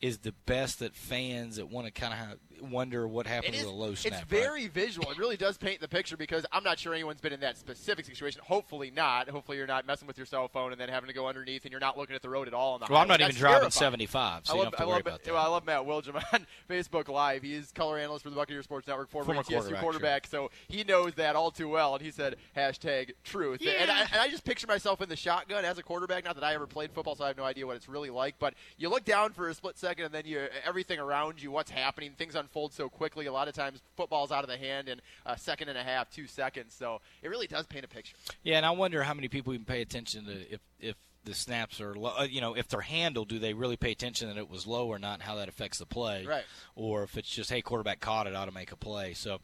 is 0.00 0.18
the 0.18 0.32
best 0.46 0.80
that 0.80 0.94
fans 0.96 1.56
that 1.56 1.68
want 1.70 1.86
to 1.86 1.92
kind 1.92 2.12
of 2.32 2.38
wonder 2.62 3.06
what 3.08 3.26
happened 3.26 3.54
It 3.54 3.58
to 3.58 3.64
is, 3.64 3.70
the 3.70 3.72
low 3.72 3.94
snap. 3.94 4.12
it's 4.12 4.22
right? 4.32 4.42
very 4.42 4.68
visual. 4.68 5.10
It 5.10 5.18
really 5.18 5.36
does 5.36 5.58
paint 5.58 5.80
the 5.80 5.88
picture 5.88 6.16
because 6.16 6.46
I'm 6.52 6.64
not 6.64 6.78
sure 6.78 6.94
anyone's 6.94 7.20
been 7.20 7.32
in 7.32 7.40
that 7.40 7.58
specific 7.58 8.04
situation. 8.04 8.40
Hopefully 8.44 8.90
not. 8.90 9.28
Hopefully 9.28 9.58
you're 9.58 9.66
not 9.66 9.86
messing 9.86 10.06
with 10.06 10.16
your 10.16 10.26
cell 10.26 10.48
phone 10.48 10.72
and 10.72 10.80
then 10.80 10.88
having 10.88 11.08
to 11.08 11.14
go 11.14 11.26
underneath 11.26 11.64
and 11.64 11.70
you're 11.72 11.80
not 11.80 11.98
looking 11.98 12.14
at 12.16 12.22
the 12.22 12.28
road 12.30 12.48
at 12.48 12.54
all. 12.54 12.74
On 12.74 12.80
the 12.80 12.86
Well, 12.88 12.98
I'm 13.00 13.08
highway. 13.08 13.18
not 13.18 13.28
even 13.30 13.34
driving 13.40 13.60
terrifying. 13.60 13.70
75, 13.72 14.46
so 14.46 14.52
I 14.52 14.56
you 14.56 14.62
love, 14.62 14.72
don't 14.72 14.72
have 14.72 14.78
to 14.78 14.82
I 14.82 14.86
worry 14.86 14.92
love, 14.94 15.00
about 15.06 15.24
that. 15.24 15.34
Well, 15.34 15.42
I 15.44 15.48
love 15.48 15.66
Matt 15.66 15.82
Wilgem 15.82 16.22
on 16.32 16.46
Facebook 16.70 17.08
Live. 17.08 17.42
He's 17.42 17.72
color 17.72 17.98
analyst 17.98 18.22
for 18.24 18.30
the 18.30 18.36
Buccaneers 18.36 18.64
Sports 18.64 18.86
Network, 18.86 19.10
former, 19.10 19.26
Former 19.26 19.42
ETSU 19.42 19.48
quarterback, 19.54 19.80
quarterback, 19.80 20.26
so 20.26 20.50
he 20.68 20.84
knows 20.84 21.14
that 21.14 21.36
all 21.36 21.50
too 21.50 21.68
well. 21.68 21.94
And 21.94 22.02
he 22.04 22.10
said 22.10 22.36
hashtag 22.56 23.12
truth. 23.24 23.60
And, 23.66 23.90
I, 23.90 24.00
and 24.02 24.20
I 24.20 24.28
just 24.28 24.44
picture 24.44 24.66
myself 24.66 25.00
in 25.02 25.08
the 25.08 25.16
shotgun 25.16 25.64
as 25.64 25.78
a 25.78 25.82
quarterback. 25.82 26.24
Not 26.24 26.34
that 26.36 26.44
I 26.44 26.54
ever 26.54 26.66
played 26.66 26.90
football, 26.92 27.14
so 27.16 27.24
I 27.24 27.28
have 27.28 27.36
no 27.36 27.44
idea 27.44 27.66
what 27.66 27.76
it's 27.76 27.88
really 27.88 28.10
like. 28.10 28.36
But 28.38 28.54
you 28.78 28.88
look 28.88 29.04
down 29.04 29.32
for 29.32 29.48
a 29.48 29.54
split 29.54 29.78
second, 29.78 30.06
and 30.06 30.14
then 30.14 30.24
you 30.26 30.46
everything 30.66 30.98
around 30.98 31.42
you, 31.42 31.50
what's 31.50 31.70
happening, 31.70 32.12
things 32.16 32.34
unfold 32.52 32.72
so 32.72 32.88
quickly. 32.88 33.26
A 33.26 33.32
lot 33.32 33.48
of 33.48 33.54
times, 33.54 33.80
football's 33.96 34.30
out 34.30 34.44
of 34.44 34.50
the 34.50 34.56
hand 34.56 34.88
in 34.88 35.00
a 35.26 35.38
second 35.38 35.68
and 35.68 35.78
a 35.78 35.82
half, 35.82 36.10
two 36.10 36.26
seconds. 36.26 36.74
So 36.74 37.00
it 37.22 37.28
really 37.28 37.46
does 37.46 37.66
paint 37.66 37.84
a 37.84 37.88
picture. 37.88 38.14
Yeah, 38.42 38.56
and 38.58 38.66
I 38.66 38.70
wonder 38.70 39.02
how 39.02 39.14
many 39.14 39.28
people 39.28 39.54
even 39.54 39.64
pay 39.64 39.80
attention 39.82 40.26
to 40.26 40.52
if 40.52 40.60
if 40.78 40.96
the 41.24 41.34
snaps 41.34 41.80
are 41.80 41.94
low. 41.94 42.12
uh, 42.18 42.24
You 42.24 42.40
know, 42.40 42.54
if 42.54 42.68
they're 42.68 42.80
handled, 42.80 43.28
do 43.28 43.38
they 43.38 43.54
really 43.54 43.76
pay 43.76 43.92
attention 43.92 44.28
that 44.28 44.36
it 44.36 44.50
was 44.50 44.66
low 44.66 44.88
or 44.88 44.98
not, 44.98 45.14
and 45.14 45.22
how 45.22 45.36
that 45.36 45.48
affects 45.48 45.78
the 45.78 45.86
play? 45.86 46.26
Right. 46.26 46.44
Or 46.74 47.02
if 47.04 47.16
it's 47.16 47.30
just 47.30 47.50
hey, 47.50 47.62
quarterback 47.62 48.00
caught 48.00 48.26
it, 48.26 48.34
ought 48.34 48.46
to 48.46 48.52
make 48.52 48.72
a 48.72 48.76
play. 48.76 49.14
So, 49.14 49.38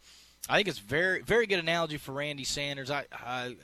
I 0.48 0.56
think 0.56 0.68
it's 0.68 0.78
very 0.78 1.22
very 1.22 1.46
good 1.46 1.60
analogy 1.60 1.96
for 1.96 2.12
Randy 2.12 2.44
Sanders. 2.44 2.90
I, 2.90 3.06
I 3.12 3.56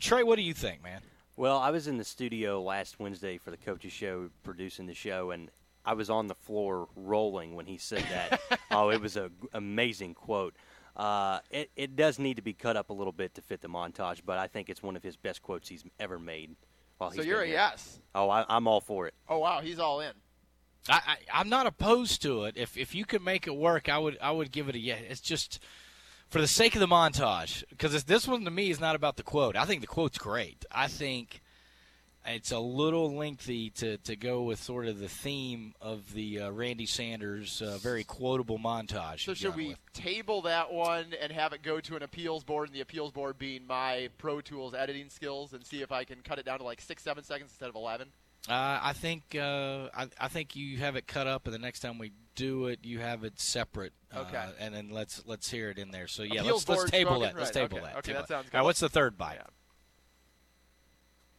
Trey, 0.00 0.22
what 0.22 0.36
do 0.36 0.42
you 0.42 0.54
think, 0.54 0.82
man? 0.82 1.02
Well, 1.36 1.58
I 1.58 1.70
was 1.70 1.86
in 1.86 1.96
the 1.96 2.04
studio 2.04 2.62
last 2.62 3.00
Wednesday 3.00 3.38
for 3.38 3.50
the 3.50 3.56
coaches 3.56 3.92
show, 3.92 4.30
producing 4.42 4.86
the 4.86 4.94
show, 4.94 5.30
and 5.30 5.50
I 5.84 5.94
was 5.94 6.10
on 6.10 6.26
the 6.28 6.34
floor 6.34 6.88
rolling 6.96 7.54
when 7.54 7.66
he 7.66 7.78
said 7.78 8.04
that. 8.10 8.40
oh, 8.70 8.90
it 8.90 9.00
was 9.00 9.16
an 9.16 9.30
amazing 9.52 10.14
quote. 10.14 10.54
Uh, 10.96 11.40
it, 11.50 11.70
it 11.74 11.96
does 11.96 12.18
need 12.18 12.36
to 12.36 12.42
be 12.42 12.52
cut 12.52 12.76
up 12.76 12.90
a 12.90 12.92
little 12.92 13.12
bit 13.12 13.34
to 13.34 13.42
fit 13.42 13.60
the 13.62 13.68
montage, 13.68 14.20
but 14.24 14.38
I 14.38 14.46
think 14.46 14.68
it's 14.68 14.82
one 14.82 14.94
of 14.96 15.02
his 15.02 15.16
best 15.16 15.42
quotes 15.42 15.68
he's 15.68 15.84
ever 15.98 16.18
made. 16.18 16.54
While 16.98 17.10
So 17.12 17.22
you're 17.22 17.42
a 17.42 17.46
here. 17.46 17.54
yes. 17.54 17.98
Oh, 18.14 18.28
I, 18.30 18.44
I'm 18.48 18.66
all 18.68 18.80
for 18.80 19.06
it. 19.06 19.14
Oh 19.28 19.38
wow, 19.38 19.60
he's 19.60 19.78
all 19.78 20.00
in. 20.00 20.12
I, 20.88 21.00
I 21.32 21.40
I'm 21.40 21.48
not 21.48 21.66
opposed 21.66 22.22
to 22.22 22.44
it. 22.44 22.56
If 22.56 22.76
if 22.76 22.94
you 22.94 23.04
could 23.04 23.22
make 23.22 23.46
it 23.46 23.56
work, 23.56 23.88
I 23.88 23.98
would 23.98 24.18
I 24.20 24.30
would 24.30 24.52
give 24.52 24.68
it 24.68 24.74
a 24.74 24.78
yes. 24.78 25.00
It's 25.08 25.20
just 25.20 25.58
for 26.28 26.40
the 26.40 26.46
sake 26.46 26.74
of 26.76 26.80
the 26.80 26.86
montage 26.86 27.64
because 27.70 28.04
this 28.04 28.26
one 28.28 28.44
to 28.44 28.50
me 28.50 28.70
is 28.70 28.80
not 28.80 28.94
about 28.94 29.16
the 29.16 29.22
quote. 29.22 29.56
I 29.56 29.64
think 29.64 29.80
the 29.80 29.86
quote's 29.86 30.18
great. 30.18 30.64
I 30.70 30.88
think 30.88 31.41
it's 32.24 32.52
a 32.52 32.58
little 32.58 33.14
lengthy 33.16 33.70
to, 33.70 33.96
to 33.98 34.16
go 34.16 34.42
with 34.42 34.62
sort 34.62 34.86
of 34.86 34.98
the 34.98 35.08
theme 35.08 35.74
of 35.80 36.12
the 36.14 36.42
uh, 36.42 36.50
Randy 36.50 36.86
Sanders 36.86 37.60
uh, 37.60 37.78
very 37.78 38.04
quotable 38.04 38.58
montage. 38.58 39.24
So 39.24 39.34
should 39.34 39.56
we 39.56 39.68
with. 39.68 39.78
table 39.92 40.42
that 40.42 40.72
one 40.72 41.06
and 41.20 41.32
have 41.32 41.52
it 41.52 41.62
go 41.62 41.80
to 41.80 41.96
an 41.96 42.02
appeals 42.02 42.44
board, 42.44 42.68
and 42.68 42.76
the 42.76 42.80
appeals 42.80 43.12
board 43.12 43.38
being 43.38 43.66
my 43.66 44.08
Pro 44.18 44.40
Tools 44.40 44.74
editing 44.74 45.08
skills, 45.08 45.52
and 45.52 45.66
see 45.66 45.82
if 45.82 45.90
I 45.90 46.04
can 46.04 46.18
cut 46.22 46.38
it 46.38 46.44
down 46.44 46.58
to 46.58 46.64
like 46.64 46.80
six, 46.80 47.02
seven 47.02 47.24
seconds 47.24 47.50
instead 47.50 47.68
of 47.68 47.74
eleven? 47.74 48.08
Uh, 48.48 48.78
I 48.82 48.92
think 48.92 49.36
uh, 49.36 49.88
I, 49.94 50.08
I 50.20 50.28
think 50.28 50.56
you 50.56 50.78
have 50.78 50.96
it 50.96 51.06
cut 51.06 51.28
up, 51.28 51.46
and 51.46 51.54
the 51.54 51.60
next 51.60 51.80
time 51.80 51.98
we 51.98 52.12
do 52.34 52.66
it, 52.66 52.80
you 52.82 52.98
have 52.98 53.22
it 53.22 53.38
separate. 53.38 53.92
Uh, 54.12 54.24
Okay. 54.28 54.44
and 54.58 54.74
then 54.74 54.90
let's 54.90 55.22
let's 55.26 55.50
hear 55.50 55.70
it 55.70 55.78
in 55.78 55.90
there. 55.90 56.08
So 56.08 56.22
yeah, 56.22 56.40
Appeals 56.40 56.68
let's, 56.68 56.80
let's 56.80 56.90
table 56.90 57.12
spoken? 57.12 57.34
that. 57.34 57.38
Let's 57.38 57.50
table 57.52 57.78
okay. 57.78 57.86
that. 57.86 57.96
Okay, 57.98 58.12
table 58.12 58.20
that 58.22 58.28
sounds 58.28 58.46
All 58.52 58.58
right, 58.58 58.62
good. 58.62 58.64
what's 58.64 58.80
the 58.80 58.88
third 58.88 59.16
bite? 59.16 59.40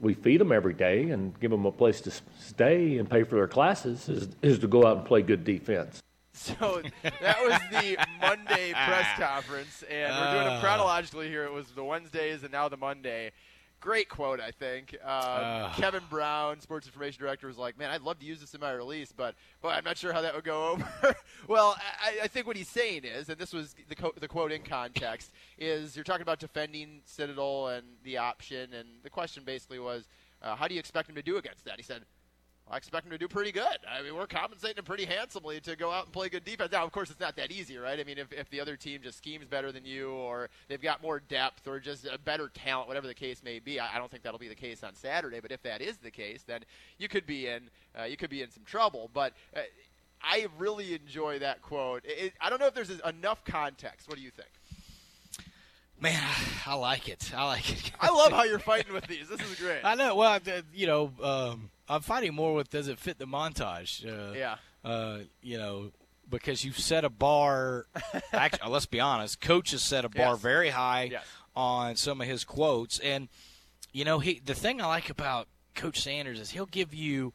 We 0.03 0.13
feed 0.13 0.41
them 0.41 0.51
every 0.51 0.73
day 0.73 1.11
and 1.11 1.39
give 1.39 1.49
them 1.49 1.65
a 1.65 1.71
place 1.71 2.01
to 2.01 2.11
stay 2.37 2.97
and 2.97 3.09
pay 3.09 3.23
for 3.23 3.35
their 3.35 3.47
classes. 3.47 4.09
Is, 4.09 4.27
is 4.41 4.59
to 4.59 4.67
go 4.67 4.85
out 4.85 4.97
and 4.97 5.05
play 5.05 5.21
good 5.21 5.45
defense. 5.45 6.01
So 6.33 6.81
that 7.21 7.37
was 7.41 7.59
the 7.71 7.95
Monday 8.19 8.73
press 8.73 9.07
conference, 9.17 9.83
and 9.89 10.11
we're 10.11 10.31
doing 10.33 10.47
Ah. 10.47 10.57
it 10.57 10.61
chronologically 10.61 11.29
here. 11.29 11.45
It 11.45 11.53
was 11.53 11.67
the 11.71 11.83
Wednesdays 11.85 12.43
and 12.43 12.51
now 12.51 12.67
the 12.67 12.75
Monday. 12.75 13.31
Great 13.83 14.07
quote, 14.07 14.39
I 14.39 14.51
think. 14.51 14.95
Um, 15.03 15.69
Kevin 15.73 16.03
Brown, 16.09 16.61
sports 16.61 16.87
information 16.87 17.19
director, 17.19 17.47
was 17.47 17.57
like, 17.57 17.77
"Man, 17.77 17.91
I'd 17.91 18.01
love 18.01 18.17
to 18.19 18.25
use 18.25 18.39
this 18.39 18.53
in 18.53 18.61
my 18.61 18.71
release, 18.71 19.11
but 19.11 19.35
boy, 19.61 19.71
I'm 19.71 19.83
not 19.83 19.97
sure 19.97 20.13
how 20.13 20.21
that 20.21 20.33
would 20.33 20.45
go 20.45 20.69
over." 20.69 21.15
well, 21.49 21.75
I, 22.01 22.23
I 22.23 22.27
think 22.27 22.47
what 22.47 22.55
he's 22.55 22.69
saying 22.69 23.03
is, 23.03 23.27
and 23.27 23.37
this 23.37 23.51
was 23.51 23.75
the, 23.89 23.95
co- 23.95 24.13
the 24.17 24.29
quote 24.29 24.53
in 24.53 24.61
context, 24.61 25.33
is 25.57 25.97
you're 25.97 26.05
talking 26.05 26.21
about 26.21 26.39
defending 26.39 27.01
Citadel 27.03 27.67
and 27.67 27.85
the 28.05 28.17
option, 28.19 28.73
and 28.73 28.87
the 29.03 29.09
question 29.09 29.43
basically 29.43 29.79
was, 29.79 30.07
uh, 30.41 30.55
"How 30.55 30.69
do 30.69 30.75
you 30.75 30.79
expect 30.79 31.09
him 31.09 31.15
to 31.15 31.21
do 31.21 31.35
against 31.35 31.65
that?" 31.65 31.75
He 31.75 31.83
said, 31.83 32.03
I 32.69 32.77
expect 32.77 33.05
him 33.05 33.11
to 33.11 33.17
do 33.17 33.27
pretty 33.27 33.51
good. 33.51 33.77
I 33.87 34.01
mean, 34.01 34.15
we're 34.15 34.25
compensating 34.25 34.77
him 34.77 34.85
pretty 34.85 35.05
handsomely 35.05 35.59
to 35.61 35.75
go 35.75 35.91
out 35.91 36.05
and 36.05 36.13
play 36.13 36.29
good 36.29 36.45
defense. 36.45 36.71
Now, 36.71 36.85
of 36.85 36.91
course, 36.91 37.09
it's 37.11 37.19
not 37.19 37.35
that 37.35 37.51
easy, 37.51 37.77
right? 37.77 37.99
I 37.99 38.03
mean, 38.03 38.17
if, 38.17 38.31
if 38.31 38.49
the 38.49 38.61
other 38.61 38.77
team 38.77 39.01
just 39.03 39.17
schemes 39.17 39.45
better 39.45 39.71
than 39.71 39.85
you, 39.85 40.11
or 40.11 40.49
they've 40.69 40.81
got 40.81 41.01
more 41.01 41.19
depth, 41.19 41.67
or 41.67 41.79
just 41.79 42.05
a 42.05 42.17
better 42.17 42.49
talent, 42.53 42.87
whatever 42.87 43.05
the 43.05 43.13
case 43.13 43.43
may 43.43 43.59
be, 43.59 43.79
I, 43.79 43.95
I 43.95 43.97
don't 43.99 44.09
think 44.09 44.23
that'll 44.23 44.39
be 44.39 44.47
the 44.47 44.55
case 44.55 44.83
on 44.83 44.95
Saturday. 44.95 45.39
But 45.41 45.51
if 45.51 45.61
that 45.63 45.81
is 45.81 45.97
the 45.97 46.09
case, 46.09 46.43
then 46.47 46.61
you 46.97 47.09
could 47.09 47.25
be 47.25 47.47
in 47.47 47.69
uh, 47.99 48.05
you 48.05 48.17
could 48.17 48.29
be 48.29 48.41
in 48.41 48.49
some 48.49 48.63
trouble. 48.63 49.09
But 49.13 49.33
uh, 49.55 49.59
I 50.21 50.47
really 50.57 50.95
enjoy 50.95 51.39
that 51.39 51.61
quote. 51.61 52.05
It, 52.05 52.25
it, 52.25 52.33
I 52.39 52.49
don't 52.49 52.59
know 52.59 52.67
if 52.67 52.73
there's 52.73 52.89
enough 52.89 53.43
context. 53.43 54.07
What 54.07 54.17
do 54.17 54.23
you 54.23 54.31
think? 54.31 54.49
Man, 55.99 56.19
I 56.65 56.75
like 56.75 57.07
it. 57.07 57.31
I 57.35 57.45
like 57.45 57.71
it. 57.71 57.91
I 57.99 58.09
love 58.09 58.31
how 58.31 58.43
you're 58.43 58.59
fighting 58.59 58.93
with 58.93 59.07
these. 59.07 59.29
This 59.29 59.41
is 59.41 59.59
great. 59.59 59.81
I 59.83 59.95
know. 59.95 60.15
Well, 60.15 60.39
you 60.73 60.87
know, 60.87 61.11
um, 61.21 61.69
I'm 61.89 62.01
fighting 62.01 62.33
more 62.33 62.53
with 62.53 62.69
does 62.69 62.87
it 62.87 62.97
fit 62.99 63.19
the 63.19 63.25
montage? 63.25 64.05
Uh, 64.05 64.33
yeah. 64.33 64.55
Uh, 64.83 65.19
you 65.41 65.57
know, 65.57 65.91
because 66.29 66.63
you've 66.63 66.79
set 66.79 67.03
a 67.05 67.09
bar. 67.09 67.85
actually, 68.33 68.69
let's 68.71 68.85
be 68.85 68.99
honest. 68.99 69.41
Coach 69.41 69.71
has 69.71 69.81
set 69.81 70.05
a 70.05 70.09
bar 70.09 70.31
Yes. 70.33 70.39
very 70.41 70.69
high 70.69 71.09
Yes. 71.11 71.23
on 71.55 71.95
some 71.95 72.21
of 72.21 72.27
his 72.27 72.43
quotes, 72.43 72.99
and 72.99 73.27
you 73.91 74.03
know, 74.05 74.19
he 74.19 74.41
the 74.43 74.55
thing 74.55 74.81
I 74.81 74.85
like 74.87 75.09
about 75.09 75.47
Coach 75.75 76.01
Sanders 76.01 76.39
is 76.39 76.51
he'll 76.51 76.65
give 76.65 76.93
you 76.93 77.33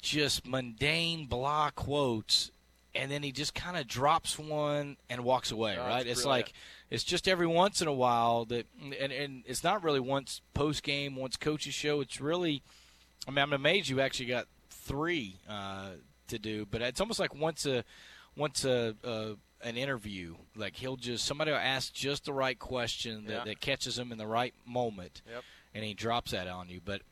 just 0.00 0.46
mundane 0.46 1.26
blah 1.26 1.70
quotes, 1.70 2.50
and 2.94 3.10
then 3.10 3.22
he 3.22 3.30
just 3.32 3.54
kind 3.54 3.76
of 3.76 3.86
drops 3.86 4.38
one 4.38 4.96
and 5.08 5.22
walks 5.24 5.50
away. 5.50 5.76
Oh, 5.78 5.82
right? 5.86 6.06
It's 6.06 6.22
brilliant. 6.22 6.46
like 6.48 6.52
it's 6.90 7.04
just 7.04 7.28
every 7.28 7.46
once 7.46 7.80
in 7.80 7.88
a 7.88 7.92
while 7.92 8.44
that, 8.46 8.66
and, 9.00 9.12
and 9.12 9.42
it's 9.46 9.62
not 9.64 9.82
really 9.84 10.00
once 10.00 10.40
post 10.54 10.82
game, 10.82 11.14
once 11.16 11.36
coaches 11.36 11.74
show. 11.74 12.00
It's 12.00 12.20
really, 12.20 12.62
I 13.26 13.30
mean, 13.30 13.38
I'm 13.38 13.52
amazed 13.52 13.88
you 13.88 14.00
actually 14.00 14.26
got 14.26 14.46
three 14.70 15.36
uh, 15.48 15.90
to 16.28 16.38
do, 16.38 16.66
but 16.70 16.82
it's 16.82 17.00
almost 17.00 17.20
like 17.20 17.34
once 17.34 17.66
a, 17.66 17.84
once 18.36 18.64
a, 18.64 18.96
uh, 19.04 19.34
an 19.62 19.76
interview, 19.76 20.34
like 20.56 20.74
he'll 20.76 20.96
just 20.96 21.24
somebody 21.24 21.50
will 21.52 21.58
ask 21.58 21.92
just 21.92 22.24
the 22.24 22.32
right 22.32 22.58
question 22.58 23.26
that, 23.26 23.32
Yeah. 23.32 23.44
that 23.44 23.60
catches 23.60 23.96
him 23.98 24.10
in 24.10 24.18
the 24.18 24.26
right 24.26 24.54
moment, 24.66 25.22
Yep. 25.30 25.44
and 25.74 25.84
he 25.84 25.94
drops 25.94 26.32
that 26.32 26.48
on 26.48 26.68
you. 26.68 26.80
But 26.84 27.02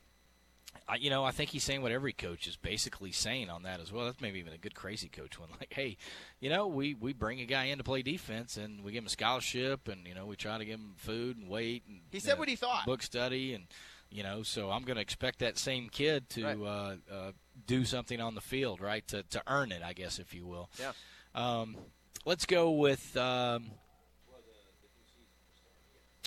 I, 0.87 0.95
you 0.95 1.09
know, 1.09 1.23
I 1.23 1.31
think 1.31 1.51
he's 1.51 1.63
saying 1.63 1.81
what 1.81 1.93
every 1.93 2.11
coach 2.11 2.47
is 2.47 2.57
basically 2.57 3.11
saying 3.13 3.49
on 3.49 3.63
that 3.63 3.79
as 3.79 3.91
well. 3.91 4.05
That's 4.05 4.19
maybe 4.19 4.39
even 4.39 4.51
a 4.51 4.57
good 4.57 4.75
crazy 4.75 5.07
coach 5.07 5.39
one. 5.39 5.47
Like, 5.59 5.71
hey, 5.73 5.95
you 6.41 6.49
know, 6.49 6.67
we 6.67 6.93
we 6.93 7.13
bring 7.13 7.39
a 7.39 7.45
guy 7.45 7.65
in 7.65 7.77
to 7.77 7.83
play 7.85 8.01
defense, 8.01 8.57
and 8.57 8.83
we 8.83 8.91
give 8.91 9.03
him 9.03 9.07
a 9.07 9.09
scholarship, 9.11 9.87
and 9.87 10.05
you 10.05 10.13
know, 10.13 10.25
we 10.25 10.35
try 10.35 10.57
to 10.57 10.65
give 10.65 10.79
him 10.79 10.93
food 10.97 11.37
and 11.37 11.47
weight, 11.47 11.83
and 11.87 12.01
He 12.11 12.19
said 12.19 12.33
know, 12.33 12.39
what 12.39 12.49
he 12.49 12.57
thought. 12.57 12.85
book 12.85 13.01
study, 13.03 13.53
and 13.53 13.65
you 14.11 14.23
know, 14.23 14.43
so 14.43 14.69
I'm 14.69 14.83
going 14.83 14.97
to 14.97 15.01
expect 15.01 15.39
that 15.39 15.57
same 15.57 15.89
kid 15.89 16.29
to 16.31 16.43
Right. 16.43 16.57
uh, 16.59 16.95
uh, 17.13 17.31
do 17.65 17.85
something 17.85 18.19
on 18.21 18.35
the 18.35 18.41
field, 18.41 18.81
right, 18.81 19.07
to 19.07 19.23
to 19.23 19.41
earn 19.47 19.71
it, 19.71 19.81
I 19.83 19.93
guess, 19.93 20.19
if 20.19 20.33
you 20.33 20.45
will. 20.45 20.69
Yeah. 20.79 20.91
Um, 21.33 21.77
let's 22.25 22.45
go 22.45 22.71
with. 22.71 23.15
Um, 23.17 23.71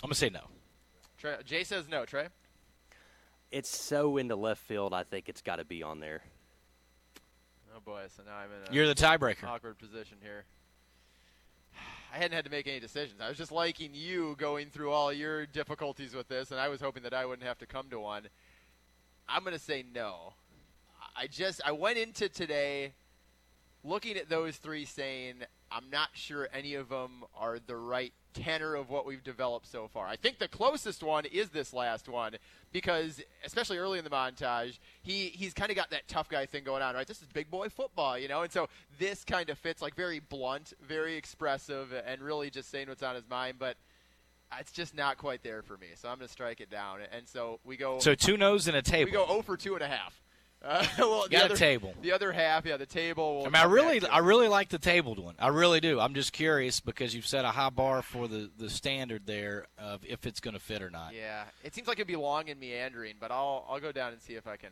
I'm 0.02 0.08
gonna 0.08 0.14
say 0.14 0.28
no. 0.30 0.42
Trey, 1.18 1.36
Jay 1.44 1.64
says 1.64 1.88
no. 1.88 2.04
Trey. 2.04 2.28
It's 3.50 3.68
so 3.74 4.16
into 4.16 4.36
left 4.36 4.60
field. 4.62 4.92
I 4.92 5.04
think 5.04 5.28
it's 5.28 5.40
got 5.40 5.56
to 5.56 5.64
be 5.64 5.82
on 5.82 6.00
there. 6.00 6.22
Oh 7.74 7.80
boy, 7.80 8.02
so 8.16 8.22
now 8.24 8.36
I'm 8.36 8.50
in 8.50 8.68
a 8.70 8.74
You're 8.74 8.86
the 8.86 8.94
tiebreaker. 8.94 9.44
awkward 9.44 9.78
position 9.78 10.18
here. 10.22 10.44
I 12.14 12.18
hadn't 12.18 12.37
had 12.37 12.44
to 12.44 12.50
make 12.50 12.68
any 12.68 12.78
decisions. 12.78 13.21
I 13.21 13.28
was 13.28 13.37
just 13.37 13.50
liking 13.50 13.90
you 13.92 14.37
going 14.38 14.71
through 14.71 14.92
all 14.92 15.12
your 15.12 15.47
difficulties 15.47 16.14
with 16.14 16.28
this, 16.28 16.52
and 16.52 16.61
I 16.61 16.68
was 16.68 16.80
hoping 16.80 17.02
that 17.02 17.12
I 17.12 17.26
wouldn't 17.26 17.47
have 17.47 17.59
to 17.59 17.66
come 17.66 17.90
to 17.90 17.99
one. 17.99 18.28
I'm 19.28 19.42
going 19.42 19.52
to 19.52 19.59
say 19.59 19.85
no. 19.92 20.35
I 21.16 21.26
just 21.26 21.61
I 21.66 21.73
went 21.73 21.99
into 21.99 22.28
today 22.28 22.92
looking 23.83 24.16
at 24.16 24.28
those 24.28 24.59
three, 24.59 24.85
saying 24.85 25.42
I'm 25.74 25.90
not 25.90 26.10
sure 26.12 26.48
any 26.52 26.74
of 26.74 26.88
them 26.88 27.24
are 27.36 27.58
the 27.58 27.76
right 27.76 28.12
tenor 28.32 28.74
of 28.74 28.90
what 28.90 29.06
we've 29.06 29.24
developed 29.24 29.66
so 29.66 29.88
far. 29.88 30.06
I 30.06 30.16
think 30.16 30.38
the 30.38 30.48
closest 30.48 31.02
one 31.02 31.24
is 31.24 31.48
this 31.48 31.72
last 31.72 32.08
one 32.08 32.36
because, 32.72 33.20
especially 33.44 33.78
early 33.78 33.98
in 33.98 34.04
the 34.04 34.10
montage, 34.10 34.78
he 35.02 35.28
he's 35.28 35.52
kind 35.52 35.70
of 35.70 35.76
got 35.76 35.90
that 35.90 36.06
tough 36.06 36.28
guy 36.28 36.46
thing 36.46 36.62
going 36.62 36.82
on, 36.82 36.94
right? 36.94 37.06
This 37.06 37.22
is 37.22 37.28
big 37.28 37.50
boy 37.50 37.68
football, 37.68 38.16
you 38.16 38.28
know, 38.28 38.42
and 38.42 38.52
so 38.52 38.68
this 38.98 39.24
kind 39.24 39.50
of 39.50 39.58
fits 39.58 39.82
like 39.82 39.96
very 39.96 40.20
blunt, 40.20 40.74
very 40.86 41.16
expressive, 41.16 41.92
and 42.06 42.22
really 42.22 42.50
just 42.50 42.70
saying 42.70 42.88
what's 42.88 43.02
on 43.02 43.14
his 43.14 43.28
mind, 43.28 43.56
but. 43.58 43.76
It's 44.60 44.70
just 44.70 44.94
not 44.94 45.18
quite 45.18 45.42
there 45.42 45.62
for 45.62 45.76
me, 45.78 45.88
so 45.96 46.08
I'm 46.08 46.18
going 46.18 46.28
to 46.28 46.32
strike 46.32 46.60
it 46.60 46.70
down. 46.70 47.00
And 47.10 47.26
so 47.26 47.58
we 47.64 47.76
go. 47.76 47.98
So 47.98 48.14
two 48.14 48.36
no's 48.36 48.68
and 48.68 48.76
a 48.76 48.82
table. 48.82 49.06
We 49.06 49.10
go 49.10 49.26
0 49.26 49.42
for 49.42 49.56
two 49.56 49.74
and 49.74 49.82
a 49.82 49.88
half. 49.88 50.22
Uh, 50.64 50.87
well, 50.99 51.25
the 51.25 51.30
Got 51.30 51.42
a 51.42 51.44
other, 51.47 51.56
table. 51.56 51.94
The 52.00 52.12
other 52.12 52.33
half, 52.33 52.64
yeah, 52.64 52.76
the 52.76 52.87
table. 52.87 53.37
Will 53.37 53.42
I 53.42 53.44
mean, 53.47 53.56
I 53.56 53.64
really. 53.64 54.06
I 54.06 54.18
really 54.18 54.49
like 54.49 54.71
the 54.71 54.78
tabled 54.78 55.18
one. 55.18 55.35
I 55.38 55.49
really 55.49 55.80
do. 55.80 56.00
I'm 56.00 56.14
just 56.14 56.33
curious 56.33 56.80
because 56.80 57.14
you've 57.14 57.26
set 57.26 57.44
a 57.44 57.50
high 57.50 57.71
bar 57.71 58.02
for 58.02 58.28
the, 58.28 58.50
the 58.56 58.71
standard 58.71 59.26
there 59.26 59.66
of 59.78 60.04
if 60.06 60.26
it's 60.26 60.40
going 60.40 60.54
to 60.54 60.61
fit 60.61 60.83
or 60.83 60.90
not. 60.90 61.14
Yeah, 61.14 61.44
it 61.62 61.75
seems 61.75 61.87
like 61.87 61.99
it'd 61.99 62.06
be 62.06 62.16
long 62.16 62.49
and 62.49 62.59
meandering, 62.59 63.14
but 63.21 63.30
I'll 63.30 63.66
I'll 63.68 63.80
go 63.80 63.92
down 63.92 64.12
and 64.12 64.23
see 64.23 64.35
if 64.35 64.47
I 64.47 64.56
can 64.56 64.71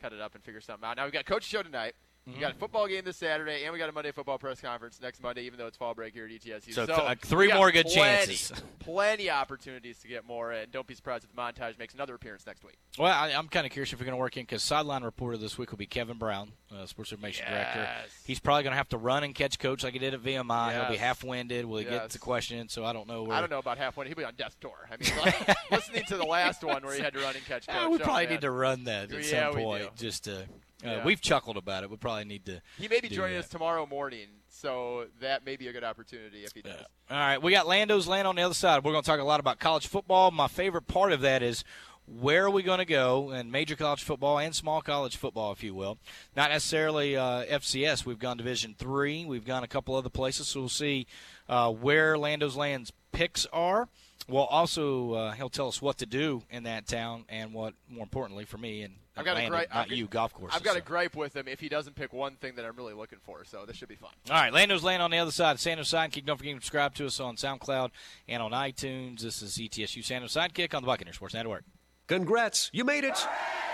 cut 0.00 0.12
it 0.12 0.20
up 0.20 0.34
and 0.34 0.44
figure 0.44 0.60
something 0.60 0.86
out. 0.86 0.96
Now 0.96 1.04
we've 1.04 1.12
got 1.12 1.24
coach 1.24 1.44
show 1.44 1.62
tonight. 1.62 1.94
We 2.26 2.40
got 2.40 2.52
a 2.52 2.54
football 2.54 2.86
game 2.88 3.04
this 3.04 3.18
Saturday, 3.18 3.64
and 3.64 3.72
we 3.72 3.78
got 3.78 3.90
a 3.90 3.92
Monday 3.92 4.10
football 4.10 4.38
press 4.38 4.58
conference 4.58 4.98
next 5.02 5.22
Monday, 5.22 5.42
even 5.42 5.58
though 5.58 5.66
it's 5.66 5.76
fall 5.76 5.92
break 5.94 6.14
here 6.14 6.24
at 6.24 6.30
ETSU. 6.30 6.72
So 6.72 6.86
th- 6.86 6.98
uh, 6.98 7.14
three 7.22 7.52
more 7.52 7.70
good 7.70 7.84
plenty, 7.84 8.34
chances. 8.34 8.52
plenty 8.78 9.28
opportunities 9.28 9.98
to 9.98 10.08
get 10.08 10.26
more, 10.26 10.50
and 10.50 10.72
don't 10.72 10.86
be 10.86 10.94
surprised 10.94 11.24
if 11.24 11.30
the 11.30 11.36
montage 11.36 11.78
makes 11.78 11.92
another 11.92 12.14
appearance 12.14 12.46
next 12.46 12.64
week. 12.64 12.78
Well, 12.98 13.12
I, 13.12 13.32
I'm 13.32 13.48
kind 13.48 13.66
of 13.66 13.72
curious 13.72 13.92
if 13.92 13.98
you're 13.98 14.06
going 14.06 14.16
to 14.16 14.20
work 14.20 14.38
in 14.38 14.44
because 14.44 14.62
sideline 14.62 15.04
reporter 15.04 15.36
this 15.36 15.58
week 15.58 15.70
will 15.70 15.76
be 15.76 15.84
Kevin 15.86 16.16
Brown, 16.16 16.52
uh, 16.74 16.86
sports 16.86 17.12
information 17.12 17.44
director. 17.46 17.88
He's 18.24 18.40
probably 18.40 18.62
going 18.62 18.72
to 18.72 18.78
have 18.78 18.88
to 18.90 18.98
run 18.98 19.22
and 19.22 19.34
catch 19.34 19.58
coach 19.58 19.84
like 19.84 19.92
he 19.92 19.98
did 19.98 20.14
at 20.14 20.22
VMI. 20.22 20.72
He'll 20.72 20.90
be 20.90 20.96
half 20.96 21.22
winded. 21.24 21.66
Will 21.66 21.78
he 21.78 21.84
get 21.84 21.92
Yes. 21.92 22.12
to 22.12 22.18
question? 22.18 22.70
So 22.70 22.86
I 22.86 22.94
don't 22.94 23.06
know. 23.06 23.24
Where, 23.24 23.36
I 23.36 23.40
don't 23.40 23.50
know 23.50 23.58
about 23.58 23.76
half 23.76 23.98
winded. 23.98 24.16
He'll 24.16 24.22
be 24.22 24.26
on 24.26 24.34
death's 24.36 24.56
door. 24.56 24.88
I 24.90 24.96
mean, 24.96 25.10
like, 25.18 25.56
listening 25.70 26.04
to 26.06 26.16
the 26.16 26.24
last 26.24 26.64
one 26.64 26.82
where 26.84 26.94
he 26.94 27.02
had 27.02 27.12
to 27.12 27.20
run 27.20 27.36
and 27.36 27.44
catch 27.44 27.66
coach. 27.66 27.76
Yeah, 27.76 27.88
we 27.88 27.96
oh, 27.96 27.98
probably 27.98 28.24
man. 28.24 28.32
need 28.32 28.40
to 28.40 28.50
run 28.50 28.84
that 28.84 29.12
at 29.12 29.24
Yeah, 29.24 29.50
some 29.52 29.60
point. 29.60 29.94
Just 29.96 30.24
to, 30.24 30.46
uh, 30.84 30.88
Yeah. 30.88 31.04
we've 31.04 31.20
chuckled 31.20 31.56
about 31.56 31.82
it. 31.84 31.90
We 31.90 31.96
probably 31.96 32.24
need 32.24 32.44
to. 32.46 32.60
He 32.78 32.88
may 32.88 33.00
be 33.00 33.08
joining 33.08 33.34
that. 33.36 33.44
us 33.44 33.48
tomorrow 33.48 33.86
morning, 33.86 34.26
so 34.48 35.06
that 35.20 35.44
may 35.44 35.56
be 35.56 35.68
a 35.68 35.72
good 35.72 35.84
opportunity 35.84 36.44
if 36.44 36.52
he 36.54 36.62
does. 36.62 36.84
All 37.10 37.16
right, 37.16 37.40
we 37.42 37.52
got 37.52 37.66
Lando's 37.66 38.06
Land 38.08 38.26
on 38.28 38.36
the 38.36 38.42
other 38.42 38.54
side. 38.54 38.84
We're 38.84 38.92
going 38.92 39.02
to 39.04 39.10
talk 39.10 39.20
a 39.20 39.24
lot 39.24 39.40
about 39.40 39.58
college 39.58 39.86
football. 39.86 40.30
My 40.30 40.48
favorite 40.48 40.86
part 40.86 41.12
of 41.12 41.20
that 41.22 41.42
is 41.42 41.64
where 42.06 42.44
are 42.44 42.50
we 42.50 42.62
going 42.62 42.80
to 42.80 42.84
go 42.84 43.30
in 43.30 43.50
major 43.50 43.76
college 43.76 44.02
football 44.02 44.38
and 44.38 44.54
small 44.54 44.82
college 44.82 45.16
football, 45.16 45.52
if 45.52 45.62
you 45.64 45.74
will. 45.74 45.96
Not 46.36 46.50
necessarily 46.50 47.16
uh, 47.16 47.44
FCS. 47.46 48.04
We've 48.04 48.18
gone 48.18 48.36
Division 48.36 48.74
three. 48.78 49.24
We've 49.24 49.46
gone 49.46 49.64
a 49.64 49.68
couple 49.68 49.94
other 49.94 50.10
places, 50.10 50.48
so 50.48 50.60
we'll 50.60 50.68
see 50.68 51.06
uh, 51.48 51.70
where 51.72 52.18
Lando's 52.18 52.56
Land's 52.56 52.92
picks 53.12 53.46
are. 53.54 53.88
Well, 54.28 54.44
also 54.44 55.12
uh, 55.14 55.32
he'll 55.32 55.48
tell 55.50 55.68
us 55.68 55.80
what 55.82 55.96
to 55.98 56.06
do 56.06 56.42
in 56.50 56.62
that 56.64 56.86
town 56.86 57.24
and 57.28 57.52
what, 57.54 57.74
more 57.88 58.02
importantly, 58.02 58.44
for 58.44 58.58
me 58.58 58.82
and 58.82 58.94
I've 59.16 59.24
got 59.24 59.32
a 59.32 59.34
Landon, 59.34 59.50
gripe. 59.52 59.74
not 59.74 59.90
you, 59.90 60.06
golf 60.06 60.34
courses. 60.34 60.56
I've 60.56 60.64
got 60.64 60.76
a 60.76 60.80
gripe 60.80 61.14
with 61.14 61.36
him 61.36 61.46
if 61.46 61.60
he 61.60 61.68
doesn't 61.68 61.94
pick 61.94 62.12
one 62.12 62.34
thing 62.36 62.56
that 62.56 62.64
I'm 62.64 62.76
really 62.76 62.94
looking 62.94 63.20
for. 63.22 63.44
So 63.44 63.64
this 63.66 63.76
should 63.76 63.88
be 63.88 63.94
fun. 63.94 64.10
All 64.28 64.36
right, 64.36 64.52
Lando's 64.52 64.82
Land 64.82 65.02
on 65.02 65.10
the 65.10 65.18
other 65.18 65.30
side. 65.30 65.60
Sando's 65.60 65.90
Sidekick. 65.90 66.24
Don't 66.26 66.36
forget 66.36 66.54
to 66.54 66.60
subscribe 66.60 66.94
to 66.96 67.06
us 67.06 67.20
on 67.20 67.36
SoundCloud 67.36 67.90
and 68.28 68.42
on 68.42 68.50
iTunes. 68.50 69.20
This 69.20 69.40
is 69.42 69.56
ETSU 69.56 70.04
Sando's 70.04 70.34
Sidekick 70.34 70.74
on 70.74 70.82
the 70.82 70.86
Buccaneer 70.86 71.12
Sports 71.12 71.34
Network. 71.34 71.64
Congrats, 72.06 72.70
you 72.72 72.84
made 72.84 73.04
it! 73.04 73.18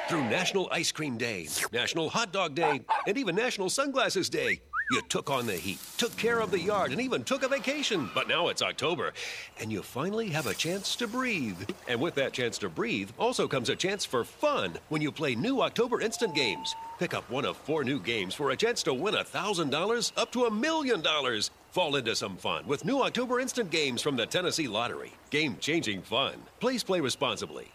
Through 0.08 0.22
National 0.24 0.68
Ice 0.72 0.92
Cream 0.92 1.18
Day, 1.18 1.48
National 1.72 2.08
Hot 2.10 2.32
Dog 2.32 2.54
Day, 2.54 2.80
and 3.06 3.18
even 3.18 3.34
National 3.34 3.70
Sunglasses 3.70 4.28
Day. 4.28 4.60
You 4.90 5.02
took 5.02 5.30
on 5.30 5.46
the 5.46 5.52
heat, 5.52 5.78
took 5.98 6.16
care 6.16 6.40
of 6.40 6.50
the 6.50 6.58
yard, 6.58 6.90
and 6.90 7.00
even 7.00 7.22
took 7.22 7.44
a 7.44 7.48
vacation. 7.48 8.10
But 8.12 8.26
now 8.26 8.48
it's 8.48 8.60
October, 8.60 9.12
and 9.60 9.70
you 9.70 9.82
finally 9.82 10.28
have 10.30 10.48
a 10.48 10.54
chance 10.54 10.96
to 10.96 11.06
breathe. 11.06 11.62
And 11.86 12.00
with 12.00 12.16
that 12.16 12.32
chance 12.32 12.58
to 12.58 12.68
breathe 12.68 13.10
also 13.16 13.46
comes 13.46 13.68
a 13.68 13.76
chance 13.76 14.04
for 14.04 14.24
fun 14.24 14.72
when 14.88 15.00
you 15.00 15.12
play 15.12 15.36
new 15.36 15.62
October 15.62 16.00
Instant 16.00 16.34
Games. 16.34 16.74
Pick 16.98 17.14
up 17.14 17.30
one 17.30 17.44
of 17.44 17.56
four 17.56 17.84
new 17.84 18.00
games 18.00 18.34
for 18.34 18.50
a 18.50 18.56
chance 18.56 18.82
to 18.82 18.92
win 18.92 19.14
$1,000 19.14 20.12
up 20.16 20.32
to 20.32 20.46
a 20.46 20.50
million 20.50 21.00
dollars. 21.00 21.52
Fall 21.70 21.94
into 21.94 22.16
some 22.16 22.36
fun 22.36 22.66
with 22.66 22.84
new 22.84 23.00
October 23.00 23.38
Instant 23.38 23.70
Games 23.70 24.02
from 24.02 24.16
the 24.16 24.26
Tennessee 24.26 24.66
Lottery. 24.66 25.12
Game 25.30 25.56
changing 25.60 26.02
fun. 26.02 26.34
Please 26.58 26.82
play 26.82 26.98
responsibly. 26.98 27.70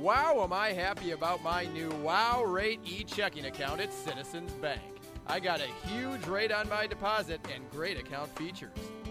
Wow, 0.00 0.42
am 0.42 0.52
I 0.52 0.72
happy 0.72 1.12
about 1.12 1.44
my 1.44 1.66
new 1.66 1.90
Wow 2.02 2.42
Rate 2.42 2.80
e 2.84 3.04
checking 3.04 3.46
account 3.46 3.80
at 3.80 3.92
Citizens 3.92 4.50
Bank. 4.54 4.95
I 5.28 5.40
got 5.40 5.60
a 5.60 5.88
huge 5.88 6.26
rate 6.26 6.52
on 6.52 6.68
my 6.68 6.86
deposit 6.86 7.40
and 7.52 7.68
great 7.70 7.98
account 7.98 8.36
features. 8.38 8.70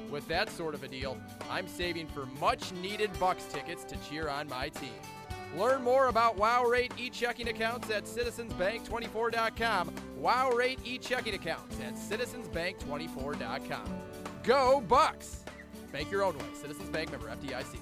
With 0.09 0.27
that 0.27 0.49
sort 0.49 0.73
of 0.75 0.83
a 0.83 0.87
deal, 0.87 1.17
I'm 1.49 1.67
saving 1.67 2.07
for 2.07 2.25
much 2.39 2.71
needed 2.73 3.11
Bucks 3.19 3.45
tickets 3.51 3.83
to 3.85 3.97
cheer 4.09 4.29
on 4.29 4.47
my 4.47 4.69
team. 4.69 4.93
Learn 5.57 5.83
more 5.83 6.07
about 6.07 6.37
Wow 6.37 6.65
Rate 6.65 6.93
e-checking 6.97 7.49
accounts 7.49 7.89
at 7.89 8.05
citizensbank24.com. 8.05 9.93
Wow 10.17 10.51
Rate 10.51 10.79
e-checking 10.83 11.33
accounts 11.33 11.79
at 11.79 11.95
citizensbank24.com. 11.95 13.85
Go 14.43 14.81
Bucks! 14.81 15.43
Bank 15.91 16.11
your 16.11 16.23
own 16.23 16.37
way. 16.37 16.45
Citizens 16.53 16.89
Bank 16.89 17.11
member 17.11 17.27
FDIC. 17.27 17.77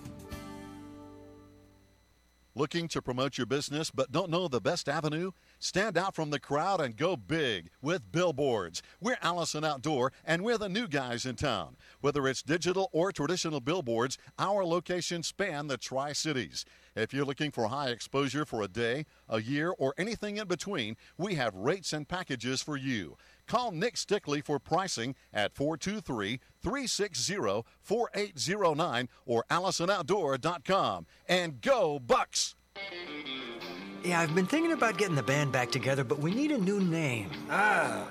Looking 2.55 2.87
to 2.89 3.01
promote 3.01 3.39
your 3.39 3.47
business 3.47 3.89
but 3.89 4.11
don't 4.11 4.29
know 4.29 4.47
the 4.47 4.61
best 4.61 4.87
avenue? 4.87 5.31
Stand 5.63 5.97
out 5.97 6.13
from 6.13 6.29
the 6.29 6.41
crowd 6.41 6.81
and 6.81 6.97
go 6.97 7.15
big 7.15 7.69
with 7.81 8.11
billboards. 8.11 8.83
We're 8.99 9.17
Allison 9.21 9.63
Outdoor 9.63 10.11
and 10.25 10.43
we're 10.43 10.57
the 10.57 10.67
new 10.67 10.89
guys 10.89 11.25
in 11.25 11.37
town. 11.37 11.77
Whether 12.01 12.27
it's 12.27 12.43
digital 12.43 12.89
or 12.91 13.13
traditional 13.13 13.61
billboards, 13.61 14.17
our 14.37 14.65
locations 14.65 15.27
span 15.27 15.67
the 15.67 15.77
Tri 15.77 16.11
Cities. 16.11 16.65
If 16.97 17.13
you're 17.13 17.23
looking 17.23 17.49
for 17.49 17.69
high 17.69 17.91
exposure 17.91 18.43
for 18.45 18.61
a 18.61 18.67
day, 18.67 19.05
a 19.29 19.41
year, 19.41 19.73
or 19.77 19.93
anything 19.97 20.35
in 20.35 20.49
between, 20.49 20.97
we 21.17 21.35
have 21.35 21.55
rates 21.55 21.93
and 21.93 22.09
packages 22.09 22.61
for 22.61 22.75
you. 22.75 23.15
Call 23.47 23.71
Nick 23.71 23.95
Stickley 23.95 24.43
for 24.43 24.59
pricing 24.59 25.15
at 25.33 25.55
423 25.55 26.41
360 26.61 27.63
4809 27.81 29.09
or 29.25 29.45
AllisonOutdoor.com. 29.49 31.05
And 31.29 31.61
go, 31.61 31.99
Bucks! 31.99 32.55
Yeah, 34.03 34.19
I've 34.19 34.35
been 34.35 34.45
thinking 34.45 34.73
about 34.73 34.97
getting 34.97 35.15
the 35.15 35.23
band 35.23 35.53
back 35.53 35.71
together, 35.71 36.03
but 36.03 36.19
we 36.19 36.33
need 36.33 36.51
a 36.51 36.57
new 36.57 36.81
name. 36.81 37.29
Ah. 37.49 38.05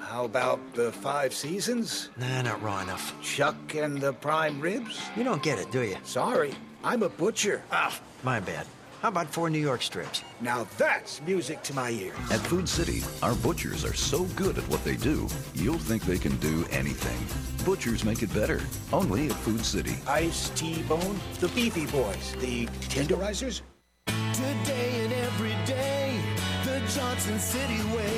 How 0.00 0.24
about 0.26 0.60
the 0.74 0.92
Five 0.92 1.32
Seasons? 1.32 2.10
Nah, 2.18 2.42
not 2.42 2.62
raw 2.62 2.82
enough. 2.82 3.14
Chuck 3.22 3.74
and 3.74 4.00
the 4.00 4.12
Prime 4.12 4.60
Ribs? 4.60 5.00
You 5.16 5.24
don't 5.24 5.42
get 5.42 5.58
it, 5.58 5.70
do 5.70 5.80
you? 5.82 5.96
Sorry, 6.04 6.54
I'm 6.84 7.02
a 7.02 7.08
butcher. 7.08 7.62
Ah, 7.72 7.98
my 8.22 8.38
bad. 8.38 8.66
How 9.00 9.08
about 9.08 9.32
four 9.32 9.48
New 9.48 9.60
York 9.60 9.80
strips? 9.80 10.24
Now 10.40 10.66
that's 10.76 11.22
music 11.22 11.62
to 11.64 11.74
my 11.74 11.90
ears. 11.90 12.16
At 12.30 12.40
Food 12.40 12.68
City, 12.68 13.02
our 13.22 13.34
butchers 13.36 13.84
are 13.84 13.94
so 13.94 14.24
good 14.34 14.58
at 14.58 14.68
what 14.68 14.84
they 14.84 14.96
do, 14.96 15.26
you'll 15.54 15.78
think 15.78 16.02
they 16.02 16.18
can 16.18 16.36
do 16.36 16.66
anything. 16.70 17.64
Butchers 17.64 18.04
make 18.04 18.22
it 18.22 18.34
better. 18.34 18.60
Only 18.92 19.28
at 19.28 19.34
Food 19.36 19.64
City. 19.64 19.96
Ice 20.06 20.50
T-Bone, 20.50 21.18
the 21.38 21.48
Beefy 21.48 21.86
Boys, 21.86 22.34
the 22.40 22.66
Tenderizers. 22.88 23.62
Johnson 26.88 27.38
City 27.38 27.84
way. 27.94 28.17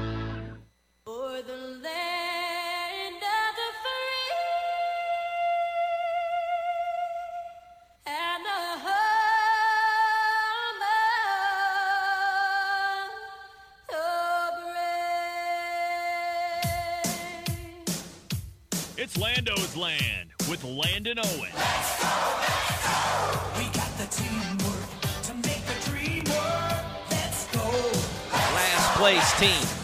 With 20.63 20.73
Landon 20.73 21.19
Owen. 21.19 21.51
We 23.57 23.65
got 23.73 23.91
the 23.97 24.07
teamwork 24.09 24.89
to 25.23 25.33
make 25.35 25.63
the 25.65 25.89
dream 25.89 26.23
work. 26.25 26.85
Let's 27.09 27.47
go. 27.47 27.67
Last 28.31 28.97
place 28.97 29.39
team. 29.39 29.80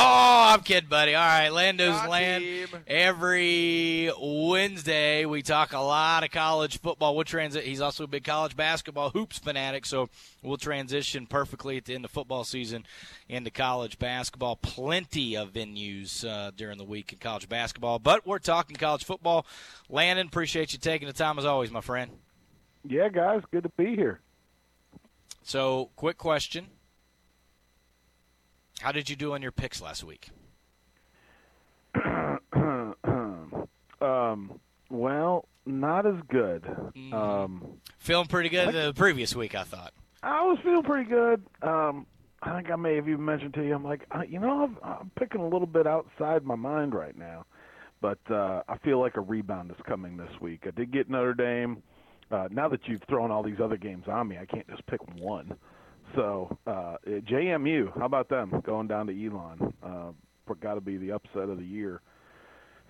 Oh, 0.00 0.50
I'm 0.54 0.60
kidding, 0.60 0.88
buddy. 0.88 1.16
All 1.16 1.26
right, 1.26 1.48
Lando's 1.48 1.88
Got 1.88 2.08
Land. 2.08 2.44
team. 2.44 2.68
Every 2.86 4.12
Wednesday, 4.20 5.24
we 5.24 5.42
talk 5.42 5.72
a 5.72 5.80
lot 5.80 6.22
of 6.22 6.30
college 6.30 6.78
football. 6.78 7.16
We'll 7.16 7.24
transit. 7.24 7.64
He's 7.64 7.80
also 7.80 8.04
a 8.04 8.06
big 8.06 8.22
college 8.22 8.54
basketball 8.54 9.10
hoops 9.10 9.38
fanatic, 9.38 9.84
so 9.84 10.08
we'll 10.40 10.56
transition 10.56 11.26
perfectly 11.26 11.78
at 11.78 11.84
the 11.86 11.96
end 11.96 12.04
of 12.04 12.12
football 12.12 12.44
season 12.44 12.84
into 13.28 13.50
college 13.50 13.98
basketball. 13.98 14.54
Plenty 14.54 15.36
of 15.36 15.52
venues 15.52 16.24
uh, 16.24 16.52
during 16.56 16.78
the 16.78 16.84
week 16.84 17.12
in 17.12 17.18
college 17.18 17.48
basketball, 17.48 17.98
but 17.98 18.24
we're 18.24 18.38
talking 18.38 18.76
college 18.76 19.04
football. 19.04 19.46
Landon, 19.88 20.28
appreciate 20.28 20.72
you 20.72 20.78
taking 20.78 21.08
the 21.08 21.14
time 21.14 21.40
as 21.40 21.44
always, 21.44 21.72
my 21.72 21.80
friend. 21.80 22.12
Yeah, 22.88 23.08
guys, 23.08 23.42
good 23.50 23.64
to 23.64 23.70
be 23.70 23.96
here. 23.96 24.20
So, 25.42 25.90
quick 25.96 26.18
question. 26.18 26.68
How 28.80 28.92
did 28.92 29.10
you 29.10 29.16
do 29.16 29.34
on 29.34 29.42
your 29.42 29.52
picks 29.52 29.80
last 29.80 30.04
week? 30.04 30.30
um, 34.00 34.60
well, 34.90 35.48
not 35.66 36.06
as 36.06 36.14
good. 36.28 36.62
Mm-hmm. 36.62 37.12
Um, 37.12 37.66
Feeling 37.98 38.28
pretty 38.28 38.48
good 38.48 38.72
the 38.74 38.92
previous 38.94 39.34
week, 39.34 39.54
I 39.54 39.64
thought. 39.64 39.92
I 40.22 40.42
was 40.42 40.58
feeling 40.62 40.82
pretty 40.82 41.08
good. 41.08 41.42
Um, 41.62 42.06
I 42.42 42.56
think 42.56 42.70
I 42.70 42.76
may 42.76 42.94
have 42.96 43.08
even 43.08 43.24
mentioned 43.24 43.54
to 43.54 43.64
you. 43.64 43.74
I'm 43.74 43.84
like, 43.84 44.06
uh, 44.12 44.22
you 44.28 44.38
know, 44.38 44.64
I'm, 44.64 44.78
I'm 44.82 45.10
picking 45.18 45.40
a 45.40 45.48
little 45.48 45.66
bit 45.66 45.86
outside 45.86 46.44
my 46.44 46.54
mind 46.54 46.94
right 46.94 47.16
now, 47.16 47.44
but 48.00 48.18
uh, 48.30 48.62
I 48.68 48.78
feel 48.78 49.00
like 49.00 49.16
a 49.16 49.20
rebound 49.20 49.70
is 49.70 49.76
coming 49.86 50.16
this 50.16 50.30
week. 50.40 50.64
I 50.66 50.70
did 50.70 50.92
get 50.92 51.10
Notre 51.10 51.34
Dame. 51.34 51.82
Uh, 52.30 52.46
now 52.50 52.68
that 52.68 52.86
you've 52.86 53.02
thrown 53.08 53.30
all 53.30 53.42
these 53.42 53.60
other 53.62 53.76
games 53.76 54.04
on 54.06 54.28
me, 54.28 54.38
I 54.38 54.46
can't 54.46 54.68
just 54.68 54.86
pick 54.86 55.00
one. 55.18 55.54
So 56.14 56.56
uh, 56.66 56.96
JMU, 57.06 57.96
how 57.98 58.06
about 58.06 58.28
them 58.28 58.62
going 58.64 58.88
down 58.88 59.06
to 59.06 59.26
Elon? 59.26 59.74
Uh, 59.82 60.12
got 60.60 60.74
to 60.74 60.80
be 60.80 60.96
the 60.96 61.12
upset 61.12 61.48
of 61.48 61.58
the 61.58 61.64
year. 61.64 62.00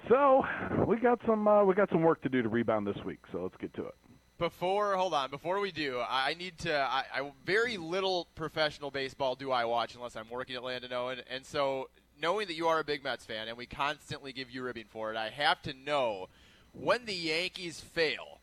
So 0.08 0.44
we 0.86 0.96
got 0.96 1.20
some 1.26 1.48
uh, 1.48 1.64
we 1.64 1.74
got 1.74 1.90
some 1.90 2.02
work 2.02 2.22
to 2.22 2.28
do 2.28 2.42
to 2.42 2.48
rebound 2.48 2.86
this 2.86 2.96
week. 3.04 3.18
So 3.32 3.42
let's 3.42 3.56
get 3.60 3.74
to 3.74 3.86
it. 3.86 3.94
Before, 4.38 4.94
hold 4.94 5.14
on. 5.14 5.30
Before 5.30 5.58
we 5.58 5.72
do, 5.72 5.98
I 5.98 6.30
I 6.30 6.34
need 6.34 6.58
to. 6.58 6.72
I, 6.72 7.04
I 7.12 7.32
very 7.44 7.76
little 7.76 8.28
professional 8.34 8.90
baseball 8.90 9.34
do 9.34 9.50
I 9.50 9.64
watch 9.64 9.94
unless 9.94 10.14
I'm 10.14 10.30
working 10.30 10.54
at 10.56 10.62
Landon 10.62 10.92
Owen, 10.92 11.20
and 11.28 11.44
so 11.44 11.88
knowing 12.20 12.46
that 12.46 12.54
you 12.54 12.68
are 12.68 12.78
a 12.78 12.84
big 12.84 13.02
Mets 13.02 13.24
fan 13.24 13.48
and 13.48 13.56
we 13.56 13.66
constantly 13.66 14.32
give 14.32 14.50
you 14.50 14.62
ribbing 14.62 14.86
for 14.88 15.10
it, 15.12 15.16
I 15.16 15.30
have 15.30 15.62
to 15.62 15.72
know 15.72 16.28
when 16.72 17.04
the 17.04 17.14
Yankees 17.14 17.80
fail. 17.80 18.40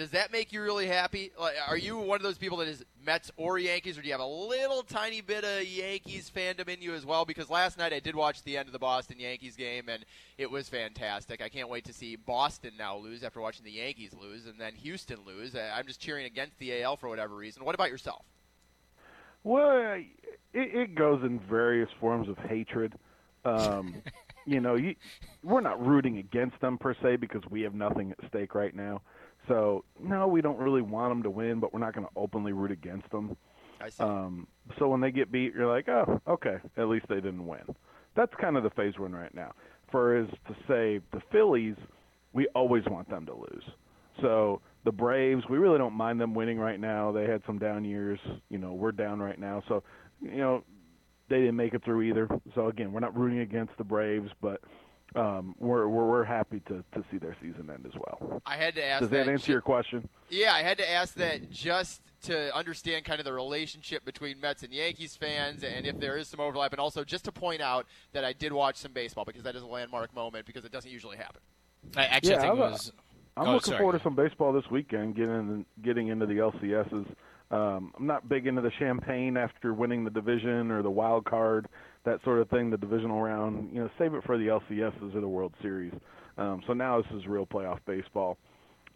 Does 0.00 0.12
that 0.12 0.32
make 0.32 0.50
you 0.50 0.62
really 0.62 0.86
happy? 0.86 1.30
Are 1.68 1.76
you 1.76 1.98
one 1.98 2.16
of 2.16 2.22
those 2.22 2.38
people 2.38 2.56
that 2.56 2.68
is 2.68 2.82
Mets 3.04 3.30
or 3.36 3.58
Yankees, 3.58 3.98
or 3.98 4.00
do 4.00 4.06
you 4.06 4.14
have 4.14 4.22
a 4.22 4.24
little 4.24 4.82
tiny 4.82 5.20
bit 5.20 5.44
of 5.44 5.62
Yankees 5.62 6.32
fandom 6.34 6.70
in 6.70 6.80
you 6.80 6.94
as 6.94 7.04
well? 7.04 7.26
Because 7.26 7.50
last 7.50 7.76
night 7.76 7.92
I 7.92 8.00
did 8.00 8.16
watch 8.16 8.42
the 8.42 8.56
end 8.56 8.66
of 8.66 8.72
the 8.72 8.78
Boston 8.78 9.20
Yankees 9.20 9.56
game, 9.56 9.90
and 9.90 10.06
it 10.38 10.50
was 10.50 10.70
fantastic. 10.70 11.42
I 11.42 11.50
can't 11.50 11.68
wait 11.68 11.84
to 11.84 11.92
see 11.92 12.16
Boston 12.16 12.72
now 12.78 12.96
lose 12.96 13.22
after 13.22 13.42
watching 13.42 13.62
the 13.62 13.72
Yankees 13.72 14.14
lose, 14.18 14.46
and 14.46 14.58
then 14.58 14.72
Houston 14.76 15.18
lose. 15.26 15.54
I'm 15.54 15.86
just 15.86 16.00
cheering 16.00 16.24
against 16.24 16.58
the 16.58 16.82
AL 16.82 16.96
for 16.96 17.10
whatever 17.10 17.36
reason. 17.36 17.66
What 17.66 17.74
about 17.74 17.90
yourself? 17.90 18.24
Well, 19.44 20.00
it, 20.00 20.06
it 20.54 20.94
goes 20.94 21.22
in 21.24 21.40
various 21.40 21.90
forms 22.00 22.26
of 22.30 22.38
hatred. 22.38 22.94
Um, 23.44 23.96
you 24.46 24.60
know, 24.60 24.76
you, 24.76 24.94
we're 25.44 25.60
not 25.60 25.86
rooting 25.86 26.16
against 26.16 26.58
them 26.62 26.78
per 26.78 26.94
se 27.02 27.16
because 27.16 27.42
we 27.50 27.60
have 27.60 27.74
nothing 27.74 28.12
at 28.12 28.28
stake 28.30 28.54
right 28.54 28.74
now. 28.74 29.02
So 29.48 29.84
no, 30.02 30.28
we 30.28 30.40
don't 30.40 30.58
really 30.58 30.82
want 30.82 31.10
them 31.10 31.22
to 31.22 31.30
win, 31.30 31.60
but 31.60 31.72
we're 31.72 31.80
not 31.80 31.94
going 31.94 32.06
to 32.06 32.12
openly 32.16 32.52
root 32.52 32.70
against 32.70 33.10
them. 33.10 33.36
I 33.80 33.88
see. 33.88 34.02
Um, 34.02 34.46
so 34.78 34.88
when 34.88 35.00
they 35.00 35.10
get 35.10 35.32
beat, 35.32 35.54
you're 35.54 35.66
like, 35.66 35.88
oh, 35.88 36.20
okay, 36.28 36.56
at 36.76 36.88
least 36.88 37.06
they 37.08 37.16
didn't 37.16 37.46
win. 37.46 37.62
That's 38.14 38.32
kind 38.40 38.56
of 38.56 38.62
the 38.62 38.70
phase 38.70 38.94
we're 38.98 39.06
in 39.06 39.14
right 39.14 39.34
now. 39.34 39.52
For 39.90 40.16
as 40.16 40.28
to 40.46 40.54
say 40.68 41.00
the 41.12 41.22
Phillies, 41.32 41.76
we 42.32 42.46
always 42.54 42.84
want 42.86 43.08
them 43.08 43.26
to 43.26 43.34
lose. 43.34 43.64
So 44.20 44.60
the 44.84 44.92
Braves, 44.92 45.42
we 45.48 45.58
really 45.58 45.78
don't 45.78 45.94
mind 45.94 46.20
them 46.20 46.34
winning 46.34 46.58
right 46.58 46.78
now. 46.78 47.12
They 47.12 47.24
had 47.24 47.42
some 47.46 47.58
down 47.58 47.84
years. 47.84 48.18
You 48.48 48.58
know, 48.58 48.72
we're 48.72 48.92
down 48.92 49.20
right 49.20 49.38
now, 49.38 49.62
so 49.68 49.82
you 50.20 50.36
know 50.38 50.64
they 51.28 51.38
didn't 51.38 51.56
make 51.56 51.74
it 51.74 51.84
through 51.84 52.02
either. 52.02 52.28
So 52.54 52.68
again, 52.68 52.92
we're 52.92 53.00
not 53.00 53.16
rooting 53.16 53.40
against 53.40 53.76
the 53.78 53.84
Braves, 53.84 54.30
but 54.40 54.60
um, 55.16 55.54
we're, 55.58 55.88
we're 55.88 56.06
we're 56.06 56.24
happy 56.24 56.60
to 56.68 56.84
to 56.92 57.04
see 57.10 57.18
their 57.18 57.36
season 57.42 57.70
end 57.72 57.84
as 57.86 57.92
well. 57.94 58.40
I 58.46 58.56
had 58.56 58.74
to 58.76 58.84
ask. 58.84 59.00
Does 59.00 59.10
that, 59.10 59.28
answer 59.28 59.52
your 59.52 59.60
question? 59.60 60.08
Yeah, 60.28 60.52
I 60.52 60.62
had 60.62 60.78
to 60.78 60.88
ask 60.88 61.14
that 61.14 61.50
just 61.50 62.00
to 62.22 62.54
understand 62.54 63.04
kind 63.04 63.18
of 63.18 63.24
the 63.24 63.32
relationship 63.32 64.04
between 64.04 64.40
Mets 64.40 64.62
and 64.62 64.72
Yankees 64.72 65.16
fans, 65.16 65.64
and 65.64 65.86
if 65.86 65.98
there 65.98 66.16
is 66.16 66.28
some 66.28 66.40
overlap, 66.40 66.72
and 66.72 66.80
also 66.80 67.02
just 67.02 67.24
to 67.24 67.32
point 67.32 67.60
out 67.60 67.86
that 68.12 68.24
I 68.24 68.32
did 68.32 68.52
watch 68.52 68.76
some 68.76 68.92
baseball 68.92 69.24
because 69.24 69.42
that 69.42 69.56
is 69.56 69.62
a 69.62 69.66
landmark 69.66 70.14
moment 70.14 70.46
because 70.46 70.64
it 70.64 70.70
doesn't 70.72 70.90
usually 70.90 71.16
happen. 71.16 71.40
I 71.96 72.04
actually 72.04 72.32
yeah, 72.32 72.40
think 72.40 72.52
I'm, 72.52 72.58
it 72.58 72.60
was. 72.60 72.92
I'm 73.36 73.48
oh, 73.48 73.52
looking 73.54 73.70
sorry. 73.70 73.78
forward 73.78 73.98
to 73.98 74.04
some 74.04 74.14
baseball 74.14 74.52
this 74.52 74.70
weekend. 74.70 75.16
Getting 75.16 75.64
getting 75.82 76.08
into 76.08 76.26
the 76.26 76.34
LCSs. 76.34 77.06
Um, 77.50 77.92
I'm 77.98 78.06
not 78.06 78.28
big 78.28 78.46
into 78.46 78.62
the 78.62 78.70
champagne 78.78 79.36
after 79.36 79.74
winning 79.74 80.04
the 80.04 80.10
division 80.10 80.70
or 80.70 80.82
the 80.82 80.90
wild 80.90 81.24
card, 81.24 81.66
that 82.04 82.22
sort 82.24 82.40
of 82.40 82.48
thing. 82.50 82.70
The 82.70 82.76
divisional 82.76 83.20
round, 83.22 83.70
you 83.72 83.80
know, 83.80 83.90
save 83.98 84.14
it 84.14 84.24
for 84.24 84.38
the 84.38 84.46
LCSs 84.48 85.14
or 85.14 85.20
the 85.20 85.28
World 85.28 85.52
Series. 85.62 85.92
Um, 86.38 86.62
so 86.66 86.72
now 86.72 87.00
this 87.02 87.10
is 87.12 87.26
real 87.26 87.46
playoff 87.46 87.78
baseball. 87.86 88.38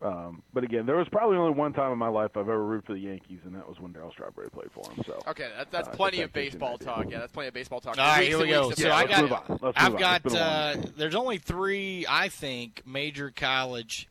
Um, 0.03 0.43
but 0.53 0.65
again, 0.65 0.87
there 0.87 0.97
was 0.97 1.07
probably 1.11 1.37
only 1.37 1.53
one 1.53 1.73
time 1.73 1.93
in 1.93 1.99
my 1.99 2.09
life 2.09 2.33
I've 2.35 2.49
ever 2.49 2.65
rooted 2.65 2.87
for 2.87 2.93
the 2.95 2.99
Yankees, 3.01 3.39
and 3.45 3.55
that 3.55 3.67
was 3.67 3.79
when 3.81 3.93
Darryl 3.93 4.11
Strawberry 4.11 4.51
played 4.51 4.71
for 4.75 4.85
them. 4.85 5.03
So 5.07 5.23
Okay, 5.29 5.49
that, 5.57 5.71
that's 5.71 5.89
uh, 5.89 5.93
plenty 5.93 6.19
if 6.19 6.27
of 6.27 6.33
that 6.33 6.41
gives 6.43 6.55
you 6.55 6.61
an 6.61 6.69
baseball 6.77 6.79
talk. 6.79 7.11
Yeah, 7.11 7.21
that's 7.21 7.33
plenty 7.33 7.49
of 7.49 7.55
baseball 7.55 7.81
talk. 7.81 7.97
All 7.97 8.05
right, 8.05 8.27
here 8.27 8.39
we 8.39 8.49
go. 8.49 8.71
So 8.73 8.87
of 8.89 8.93
I 8.93 9.05
let's 9.05 9.21
move 9.21 9.31
got, 9.31 9.51
on. 9.51 9.59
Let's 9.63 9.79
I've 9.79 9.95
on. 9.95 10.01
got. 10.01 10.21
It's 10.25 10.35
been 10.35 10.43
a 10.43 10.45
long 10.45 10.85
Uh, 10.85 10.91
there's 10.97 11.15
only 11.15 11.39
three, 11.39 12.07
I 12.09 12.29
think, 12.29 12.83
major 12.85 13.31
college 13.31 14.09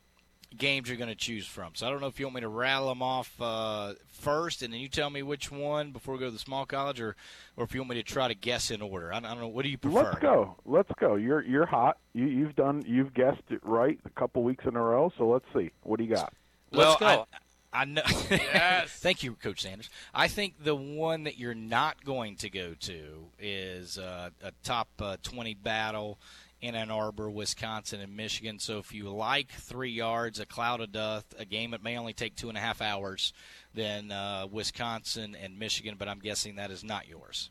games 0.54 0.88
you're 0.88 0.98
going 0.98 1.10
to 1.10 1.16
choose 1.16 1.46
from. 1.46 1.72
So 1.76 1.88
I 1.88 1.90
don't 1.90 2.02
know 2.02 2.08
if 2.08 2.20
you 2.20 2.26
want 2.26 2.36
me 2.36 2.42
to 2.42 2.48
rattle 2.48 2.90
them 2.90 3.02
off 3.02 3.34
uh, 3.42 3.94
first, 4.08 4.62
and 4.62 4.74
then 4.74 4.80
you 4.80 4.88
tell 4.88 5.10
me 5.10 5.24
which 5.24 5.52
one 5.52 5.92
before 5.92 6.16
we 6.16 6.20
go 6.20 6.26
to 6.26 6.32
the 6.32 6.40
small 6.40 6.66
college, 6.66 7.02
or 7.02 7.16
or 7.58 7.64
if 7.64 7.74
you 7.74 7.82
want 7.82 7.92
me 7.92 7.96
to 7.98 8.04
try 8.04 8.28
to 8.28 8.36
guess 8.36 8.72
in 8.72 8.82
order. 8.82 9.12
I 9.12 9.16
don't, 9.20 9.26
I 9.26 9.30
don't 9.30 9.42
know. 9.42 9.48
What 9.48 9.64
do 9.64 9.70
you 9.70 9.78
prefer? 9.78 10.04
Let's 10.04 10.20
go. 10.20 10.56
Let's 10.66 10.92
go. 11.00 11.16
You're 11.16 11.44
you're 11.44 11.66
hot. 11.66 11.98
You 12.14 12.26
you've 12.26 12.56
done 12.56 12.84
you've 12.88 13.14
guessed 13.14 13.44
it 13.50 13.60
right 13.64 14.00
a 14.06 14.10
couple 14.12 14.44
weeks 14.44 14.66
in 14.66 14.76
a 14.76 14.82
row. 14.82 15.12
So 15.18 15.28
let's 15.28 15.46
see. 15.54 15.72
What 15.84 15.98
do 15.98 16.06
you 16.06 16.16
got? 16.16 16.34
Well, 16.72 16.98
go. 17.00 17.06
I, 17.06 17.26
I 17.74 17.86
know. 17.86 18.04
Yes. 18.30 18.90
Thank 19.00 19.24
you, 19.24 19.34
Coach 19.34 19.62
Sanders. 19.62 19.90
I 20.14 20.28
think 20.28 20.64
the 20.64 20.76
one 20.76 21.24
that 21.24 21.40
you're 21.40 21.56
not 21.56 22.06
going 22.06 22.36
to 22.38 22.50
go 22.50 22.76
to 22.82 23.26
is 23.40 23.98
uh, 23.98 24.30
a 24.44 24.52
top 24.64 24.90
uh, 25.00 25.18
20 25.24 25.56
battle 25.56 26.20
in 26.64 26.76
Ann 26.76 26.90
Arbor, 26.90 27.30
Wisconsin, 27.30 28.00
and 28.00 28.16
Michigan. 28.16 28.58
So 28.58 28.78
if 28.78 28.94
you 28.94 29.10
like 29.10 29.50
three 29.50 29.92
yards, 29.92 30.40
a 30.40 30.46
cloud 30.46 30.80
of 30.80 30.94
dust, 30.94 31.36
a 31.38 31.44
game 31.44 31.72
that 31.72 31.84
may 31.84 31.98
only 31.98 32.14
take 32.14 32.38
two 32.38 32.48
and 32.48 32.58
a 32.58 32.62
half 32.62 32.82
hours, 32.82 33.34
then 33.74 34.14
uh, 34.14 34.48
Wisconsin 34.50 35.36
and 35.36 35.60
Michigan. 35.60 35.96
But 36.00 36.08
I'm 36.08 36.20
guessing 36.20 36.56
that 36.56 36.72
is 36.72 36.82
not 36.82 37.10
yours. 37.10 37.50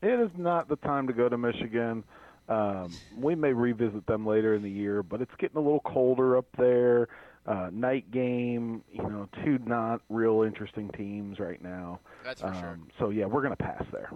It 0.00 0.20
is 0.20 0.30
not 0.36 0.68
the 0.68 0.76
time 0.76 1.08
to 1.08 1.12
go 1.12 1.28
to 1.28 1.36
Michigan. 1.36 2.04
Um, 2.48 2.94
we 3.18 3.34
may 3.34 3.52
revisit 3.52 4.06
them 4.06 4.24
later 4.24 4.54
in 4.54 4.62
the 4.62 4.70
year, 4.70 5.02
but 5.02 5.20
it's 5.20 5.34
getting 5.38 5.56
a 5.56 5.60
little 5.60 5.80
colder 5.80 6.36
up 6.36 6.46
there. 6.56 7.08
Uh, 7.46 7.70
night 7.72 8.12
game, 8.12 8.82
you 8.92 9.02
know, 9.02 9.28
two 9.44 9.58
not 9.66 10.02
real 10.08 10.42
interesting 10.42 10.88
teams 10.96 11.40
right 11.40 11.62
now. 11.62 11.98
That's 12.22 12.40
for 12.40 12.46
um, 12.48 12.60
sure. 12.60 12.78
So 13.00 13.10
yeah, 13.10 13.26
we're 13.26 13.42
gonna 13.42 13.56
pass 13.56 13.84
there. 13.90 14.10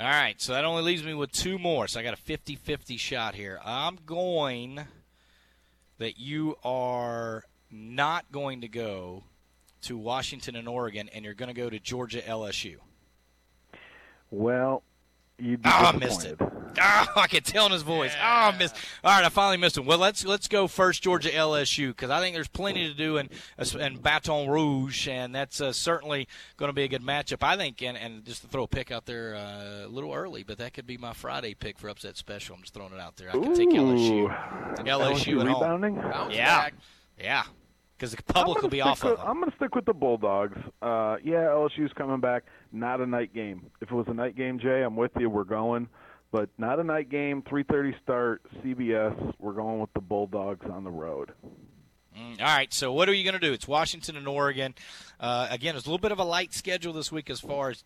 All 0.00 0.06
right, 0.06 0.40
so 0.40 0.54
that 0.54 0.64
only 0.64 0.82
leaves 0.82 1.04
me 1.04 1.12
with 1.12 1.30
two 1.30 1.58
more. 1.58 1.86
So 1.86 2.00
I 2.00 2.02
got 2.02 2.14
a 2.14 2.22
50 2.22 2.56
50 2.56 2.96
shot 2.96 3.34
here. 3.34 3.60
I'm 3.62 3.98
going 4.06 4.80
that 5.98 6.18
you 6.18 6.56
are 6.64 7.44
not 7.70 8.24
going 8.32 8.62
to 8.62 8.68
go 8.68 9.24
to 9.82 9.98
Washington 9.98 10.56
and 10.56 10.66
Oregon, 10.66 11.10
and 11.12 11.22
you're 11.22 11.34
going 11.34 11.50
to 11.50 11.54
go 11.54 11.68
to 11.68 11.78
Georgia 11.78 12.22
LSU. 12.22 12.76
Well, 14.30 14.82
you'd 15.40 15.62
be 15.62 15.68
Oh, 15.68 15.72
I 15.72 15.96
missed 15.96 16.24
it. 16.24 16.36
Oh, 16.40 17.06
I 17.16 17.26
can 17.26 17.42
tell 17.42 17.66
in 17.66 17.72
his 17.72 17.82
voice. 17.82 18.12
Oh, 18.16 18.24
I 18.24 18.56
missed. 18.56 18.76
All 19.02 19.10
right, 19.10 19.24
I 19.24 19.28
finally 19.28 19.56
missed 19.56 19.76
him. 19.76 19.86
Well, 19.86 19.98
let's 19.98 20.24
let's 20.24 20.46
go 20.46 20.68
first 20.68 21.02
Georgia 21.02 21.28
LSU 21.30 21.88
because 21.88 22.10
I 22.10 22.20
think 22.20 22.34
there's 22.34 22.46
plenty 22.48 22.86
to 22.86 22.94
do 22.94 23.16
in 23.16 23.28
in 23.78 23.96
Baton 23.98 24.48
Rouge, 24.48 25.08
and 25.08 25.34
that's 25.34 25.60
uh, 25.60 25.72
certainly 25.72 26.28
going 26.56 26.68
to 26.68 26.72
be 26.72 26.84
a 26.84 26.88
good 26.88 27.02
matchup. 27.02 27.42
I 27.42 27.56
think, 27.56 27.82
and, 27.82 27.96
and 27.96 28.24
just 28.24 28.42
to 28.42 28.48
throw 28.48 28.62
a 28.64 28.68
pick 28.68 28.92
out 28.92 29.06
there 29.06 29.34
uh, 29.34 29.86
a 29.86 29.88
little 29.88 30.14
early, 30.14 30.44
but 30.44 30.58
that 30.58 30.72
could 30.72 30.86
be 30.86 30.96
my 30.96 31.12
Friday 31.12 31.54
pick 31.54 31.76
for 31.78 31.88
upset 31.88 32.16
special. 32.16 32.54
I'm 32.54 32.62
just 32.62 32.72
throwing 32.74 32.92
it 32.92 33.00
out 33.00 33.16
there. 33.16 33.30
I 33.30 33.32
could 33.32 33.54
take 33.56 33.70
LSU. 33.70 34.24
Ooh. 34.24 34.82
LSU 34.84 35.40
at 35.40 35.48
home. 35.48 35.62
rebounding. 35.62 35.94
Bounce 35.96 36.34
Yeah, 36.34 36.56
back. 36.56 36.74
yeah, 37.18 37.42
because 38.00 38.14
the 38.14 38.22
public 38.22 38.62
will 38.62 38.70
be 38.70 38.80
off 38.80 39.04
with, 39.04 39.12
of 39.12 39.18
them. 39.18 39.28
I'm 39.28 39.40
going 39.40 39.50
to 39.50 39.56
stick 39.56 39.74
with 39.74 39.84
the 39.84 39.92
Bulldogs. 39.92 40.56
Uh, 40.80 41.16
yeah, 41.22 41.48
LSU's 41.48 41.92
coming 41.92 42.18
back. 42.18 42.44
Not 42.72 43.00
a 43.00 43.06
night 43.06 43.34
game. 43.34 43.66
If 43.82 43.90
it 43.90 43.94
was 43.94 44.06
a 44.08 44.14
night 44.14 44.36
game, 44.36 44.58
Jay, 44.58 44.82
I'm 44.82 44.96
with 44.96 45.10
you. 45.18 45.28
We're 45.28 45.44
going, 45.44 45.86
but 46.32 46.48
not 46.56 46.80
a 46.80 46.84
night 46.84 47.10
game. 47.10 47.42
3:30 47.42 48.00
start. 48.02 48.42
CBS. 48.62 49.34
We're 49.38 49.52
going 49.52 49.80
with 49.80 49.92
the 49.92 50.00
Bulldogs 50.00 50.66
on 50.70 50.84
the 50.84 50.90
road. 50.90 51.32
Mm, 52.18 52.40
All 52.40 52.46
right, 52.46 52.72
so 52.72 52.92
what 52.92 53.08
are 53.08 53.12
you 53.12 53.22
going 53.22 53.38
to 53.38 53.46
do? 53.46 53.52
It's 53.52 53.68
Washington 53.68 54.16
and 54.16 54.26
Oregon. 54.26 54.74
Uh, 55.20 55.46
again, 55.50 55.76
it's 55.76 55.86
a 55.86 55.88
little 55.88 56.00
bit 56.00 56.10
of 56.10 56.18
a 56.18 56.24
light 56.24 56.52
schedule 56.54 56.92
this 56.92 57.12
week 57.12 57.30
as 57.30 57.38
far 57.38 57.70
as 57.70 57.84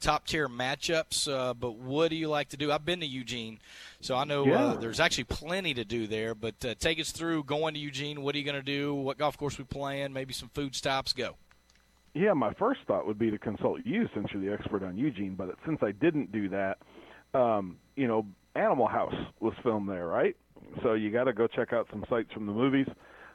top 0.00 0.26
tier 0.26 0.48
matchups. 0.48 1.32
Uh, 1.32 1.54
but 1.54 1.76
what 1.76 2.10
do 2.10 2.16
you 2.16 2.28
like 2.28 2.48
to 2.50 2.56
do? 2.56 2.72
I've 2.72 2.84
been 2.84 3.00
to 3.00 3.06
Eugene, 3.06 3.58
so 4.00 4.14
I 4.16 4.24
know 4.24 4.46
Yeah. 4.46 4.64
uh, 4.64 4.74
there's 4.74 5.00
actually 5.00 5.24
plenty 5.24 5.74
to 5.74 5.84
do 5.84 6.06
there. 6.06 6.34
But 6.34 6.64
uh, 6.64 6.74
take 6.78 7.00
us 7.00 7.12
through 7.12 7.44
going 7.44 7.74
to 7.74 7.80
Eugene. 7.80 8.22
What 8.22 8.34
are 8.34 8.38
you 8.38 8.44
going 8.44 8.56
to 8.56 8.62
do? 8.62 8.94
What 8.94 9.18
golf 9.18 9.36
course 9.38 9.58
we 9.58 9.64
playing? 9.64 10.12
Maybe 10.12 10.32
some 10.32 10.50
food 10.54 10.74
stops. 10.74 11.12
Go. 11.12 11.36
Yeah, 12.14 12.32
my 12.32 12.52
first 12.54 12.80
thought 12.86 13.06
would 13.06 13.18
be 13.18 13.30
to 13.30 13.38
consult 13.38 13.80
you 13.84 14.08
since 14.14 14.28
you're 14.32 14.42
the 14.42 14.52
expert 14.52 14.82
on 14.82 14.96
Eugene. 14.96 15.34
But 15.34 15.50
since 15.66 15.80
I 15.82 15.92
didn't 15.92 16.32
do 16.32 16.48
that, 16.48 16.78
um, 17.34 17.76
you 17.94 18.08
know, 18.08 18.26
Animal 18.54 18.86
House 18.86 19.14
was 19.40 19.52
filmed 19.62 19.88
there, 19.88 20.06
right? 20.06 20.34
So 20.82 20.94
you 20.94 21.10
got 21.10 21.24
to 21.24 21.34
go 21.34 21.46
check 21.46 21.74
out 21.74 21.86
some 21.90 22.04
sites 22.08 22.32
from 22.32 22.46
the 22.46 22.52
movies. 22.52 22.86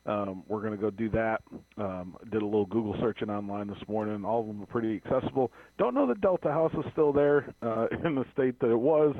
Um, 0.05 0.43
we're 0.47 0.61
going 0.61 0.75
to 0.75 0.81
go 0.81 0.89
do 0.89 1.09
that. 1.09 1.41
Um, 1.77 2.17
did 2.31 2.41
a 2.41 2.45
little 2.45 2.65
Google 2.65 2.95
searching 2.99 3.29
online 3.29 3.67
this 3.67 3.87
morning. 3.87 4.25
All 4.25 4.41
of 4.41 4.47
them 4.47 4.63
are 4.63 4.65
pretty 4.65 4.95
accessible. 5.03 5.51
Don't 5.77 5.93
know 5.93 6.07
that 6.07 6.21
Delta 6.21 6.49
House 6.51 6.73
is 6.73 6.91
still 6.91 7.13
there 7.13 7.53
uh, 7.61 7.87
in 8.05 8.15
the 8.15 8.25
state 8.33 8.59
that 8.59 8.71
it 8.71 8.79
was, 8.79 9.15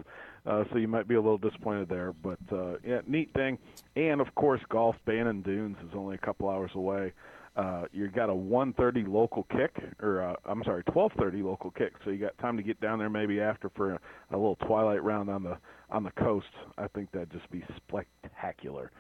uh, 0.45 0.63
so 0.71 0.77
you 0.77 0.87
might 0.87 1.07
be 1.07 1.15
a 1.15 1.21
little 1.21 1.37
disappointed 1.37 1.87
there. 1.87 2.13
But 2.13 2.39
uh, 2.51 2.77
yeah, 2.85 3.01
neat 3.07 3.31
thing. 3.33 3.59
And 3.95 4.21
of 4.21 4.33
course, 4.35 4.61
golf 4.69 4.95
Bandon 5.05 5.41
Dunes 5.41 5.77
is 5.83 5.91
only 5.95 6.15
a 6.15 6.25
couple 6.25 6.49
hours 6.49 6.71
away. 6.73 7.13
Uh, 7.55 7.83
you 7.91 8.07
got 8.07 8.29
a 8.29 8.33
1:30 8.33 9.07
local 9.07 9.43
kick, 9.51 9.75
or 10.01 10.21
uh, 10.21 10.35
I'm 10.45 10.63
sorry, 10.63 10.83
12:30 10.85 11.43
local 11.43 11.69
kick. 11.69 11.93
So 12.03 12.09
you 12.09 12.17
got 12.17 12.37
time 12.37 12.55
to 12.55 12.63
get 12.63 12.79
down 12.79 12.97
there 12.97 13.09
maybe 13.09 13.41
after 13.41 13.69
for 13.75 13.93
a, 13.93 13.99
a 14.31 14.37
little 14.37 14.55
twilight 14.55 15.03
round 15.03 15.29
on 15.29 15.43
the 15.43 15.57
on 15.89 16.03
the 16.03 16.11
coast. 16.11 16.47
I 16.77 16.87
think 16.87 17.11
that'd 17.11 17.29
just 17.29 17.51
be 17.51 17.63
spectacular. 17.75 18.91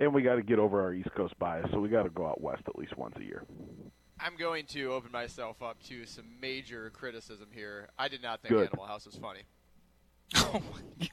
And 0.00 0.14
we 0.14 0.22
got 0.22 0.36
to 0.36 0.42
get 0.42 0.58
over 0.58 0.80
our 0.82 0.94
East 0.94 1.10
Coast 1.14 1.38
bias, 1.38 1.66
so 1.72 1.78
we 1.78 1.88
got 1.88 2.04
to 2.04 2.10
go 2.10 2.26
out 2.26 2.40
west 2.40 2.62
at 2.66 2.76
least 2.76 2.96
once 2.96 3.14
a 3.18 3.22
year. 3.22 3.44
I'm 4.18 4.36
going 4.36 4.66
to 4.66 4.92
open 4.92 5.12
myself 5.12 5.62
up 5.62 5.82
to 5.84 6.06
some 6.06 6.24
major 6.40 6.90
criticism 6.90 7.48
here. 7.52 7.88
I 7.98 8.08
did 8.08 8.22
not 8.22 8.40
think 8.40 8.54
Good. 8.54 8.68
Animal 8.68 8.86
House 8.86 9.06
was 9.06 9.16
funny. 9.16 9.42
Oh 10.36 10.62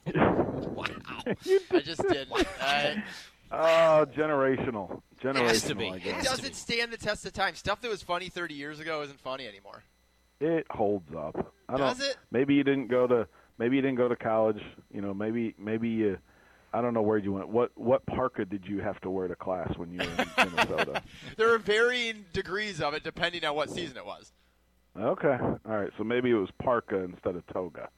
my 0.06 0.14
god! 0.14 0.76
Wow. 0.76 0.86
I 1.72 1.80
just 1.80 2.02
didn't. 2.08 2.32
I, 2.62 3.04
Oh, 3.52 4.06
generational, 4.14 5.02
generational. 5.22 5.48
has 5.48 5.64
to 5.64 5.76
be. 5.76 5.90
I 5.90 5.96
it 5.96 6.24
doesn't 6.24 6.56
stand 6.56 6.92
the 6.92 6.98
test 6.98 7.26
of 7.26 7.34
time. 7.34 7.56
Stuff 7.56 7.82
that 7.82 7.90
was 7.90 8.02
funny 8.02 8.30
30 8.30 8.54
years 8.54 8.80
ago 8.80 9.02
isn't 9.04 9.20
funny 9.22 9.48
anymore. 9.48 9.84
It 10.42 10.68
holds 10.70 11.14
up. 11.16 11.54
I 11.70 11.78
Does 11.78 12.00
don't, 12.00 12.10
it? 12.10 12.18
Maybe 12.32 12.56
you 12.56 12.64
didn't 12.64 12.88
go 12.88 13.08
to. 13.08 13.28
Maybe 13.58 13.78
you 13.78 13.82
didn't 13.82 13.98
go 13.98 14.08
to 14.08 14.16
college. 14.16 14.62
You 14.94 15.02
know, 15.02 15.14
maybe 15.14 15.56
maybe 15.58 15.90
you. 15.90 16.18
I 16.74 16.82
don't 16.82 16.94
know 16.94 17.02
where 17.02 17.18
you 17.18 17.34
went. 17.34 17.50
What 17.50 17.72
what 17.76 18.06
parka 18.06 18.46
did 18.46 18.66
you 18.66 18.80
have 18.80 19.00
to 19.02 19.10
wear 19.10 19.28
to 19.28 19.36
class 19.36 19.76
when 19.78 19.92
you 19.92 20.00
were 20.00 20.24
in 20.24 20.28
Minnesota? 20.56 21.02
There 21.38 21.54
are 21.54 21.58
varying 21.58 22.26
degrees 22.34 22.82
of 22.82 22.94
it 22.94 23.04
depending 23.04 23.46
on 23.46 23.56
what 23.56 23.70
season 23.70 23.98
it 23.98 24.06
was. 24.06 24.32
Okay, 25.00 25.38
all 25.40 25.60
right. 25.66 25.92
So 25.98 26.04
maybe 26.04 26.32
it 26.32 26.36
was 26.36 26.50
parka 26.62 26.98
instead 26.98 27.36
of 27.36 27.46
toga. 27.48 27.90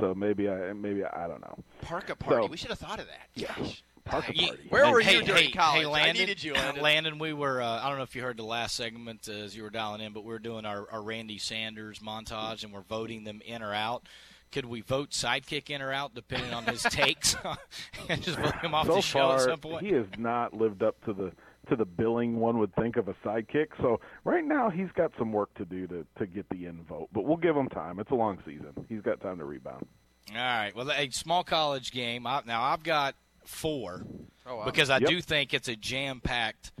So 0.00 0.14
maybe 0.14 0.48
I 0.48 0.72
maybe 0.72 1.04
I 1.04 1.26
don't 1.28 1.40
know. 1.40 1.58
Parka 1.82 2.16
party. 2.16 2.46
So- 2.46 2.50
we 2.50 2.56
should 2.56 2.70
have 2.70 2.78
thought 2.78 3.00
of 3.00 3.06
that. 3.06 3.28
Yeah. 3.34 3.54
Gosh. 3.56 3.82
Parka 4.04 4.34
Ye- 4.34 4.46
party. 4.48 4.62
Where 4.70 4.90
were 4.90 5.00
hey, 5.00 5.16
you 5.16 5.22
during 5.22 5.44
hey, 5.44 5.50
college? 5.50 5.80
Hey, 5.82 5.86
Landon, 5.86 6.16
I 6.16 6.18
needed 6.18 6.42
you, 6.42 6.54
Landon. 6.54 6.82
Landon, 6.82 7.18
we 7.18 7.32
were. 7.34 7.60
Uh, 7.60 7.82
I 7.82 7.88
don't 7.88 7.98
know 7.98 8.04
if 8.04 8.16
you 8.16 8.22
heard 8.22 8.38
the 8.38 8.44
last 8.44 8.74
segment 8.74 9.28
uh, 9.28 9.32
as 9.32 9.54
you 9.56 9.62
were 9.62 9.70
dialing 9.70 10.00
in, 10.00 10.12
but 10.12 10.24
we 10.24 10.32
are 10.34 10.38
doing 10.38 10.64
our, 10.64 10.90
our 10.90 11.02
Randy 11.02 11.38
Sanders 11.38 11.98
montage, 11.98 12.64
and 12.64 12.72
we're 12.72 12.80
voting 12.82 13.24
them 13.24 13.42
in 13.44 13.62
or 13.62 13.74
out. 13.74 14.04
Could 14.52 14.66
we 14.66 14.80
vote 14.80 15.10
sidekick 15.10 15.70
in 15.70 15.82
or 15.82 15.92
out 15.92 16.14
depending 16.14 16.52
on 16.52 16.64
his 16.64 16.82
takes, 16.82 17.36
and 18.08 18.22
just 18.22 18.38
vote 18.38 18.56
him 18.60 18.74
off 18.74 18.86
so 18.86 18.94
the 18.96 19.02
show 19.02 19.18
far, 19.28 19.34
at 19.36 19.40
some 19.42 19.58
point? 19.60 19.84
he 19.86 19.92
has 19.92 20.06
not 20.18 20.54
lived 20.54 20.82
up 20.82 21.02
to 21.04 21.12
the 21.12 21.32
to 21.68 21.76
the 21.76 21.84
billing 21.84 22.36
one 22.40 22.58
would 22.58 22.74
think 22.76 22.96
of 22.96 23.08
a 23.08 23.14
sidekick. 23.24 23.66
So 23.80 24.00
right 24.24 24.44
now 24.44 24.70
he's 24.70 24.88
got 24.94 25.12
some 25.18 25.32
work 25.32 25.52
to 25.54 25.64
do 25.66 25.86
to 25.88 26.06
to 26.18 26.26
get 26.26 26.48
the 26.48 26.64
in 26.66 26.82
vote, 26.84 27.08
but 27.12 27.24
we'll 27.24 27.36
give 27.36 27.56
him 27.56 27.68
time. 27.68 27.98
It's 28.00 28.10
a 28.10 28.14
long 28.14 28.38
season. 28.46 28.72
He's 28.88 29.02
got 29.02 29.20
time 29.20 29.38
to 29.38 29.44
rebound. 29.44 29.86
All 30.30 30.36
right. 30.36 30.74
Well, 30.74 30.90
a 30.90 31.08
small 31.10 31.42
college 31.44 31.90
game. 31.92 32.26
I, 32.26 32.42
now 32.46 32.62
I've 32.62 32.82
got 32.82 33.14
four 33.44 34.04
Oh, 34.46 34.56
wow. 34.56 34.64
because 34.66 34.90
I 34.90 34.98
Yep. 34.98 35.08
do 35.10 35.20
think 35.22 35.54
it's 35.54 35.68
a 35.68 35.76
jam-packed, 35.76 36.72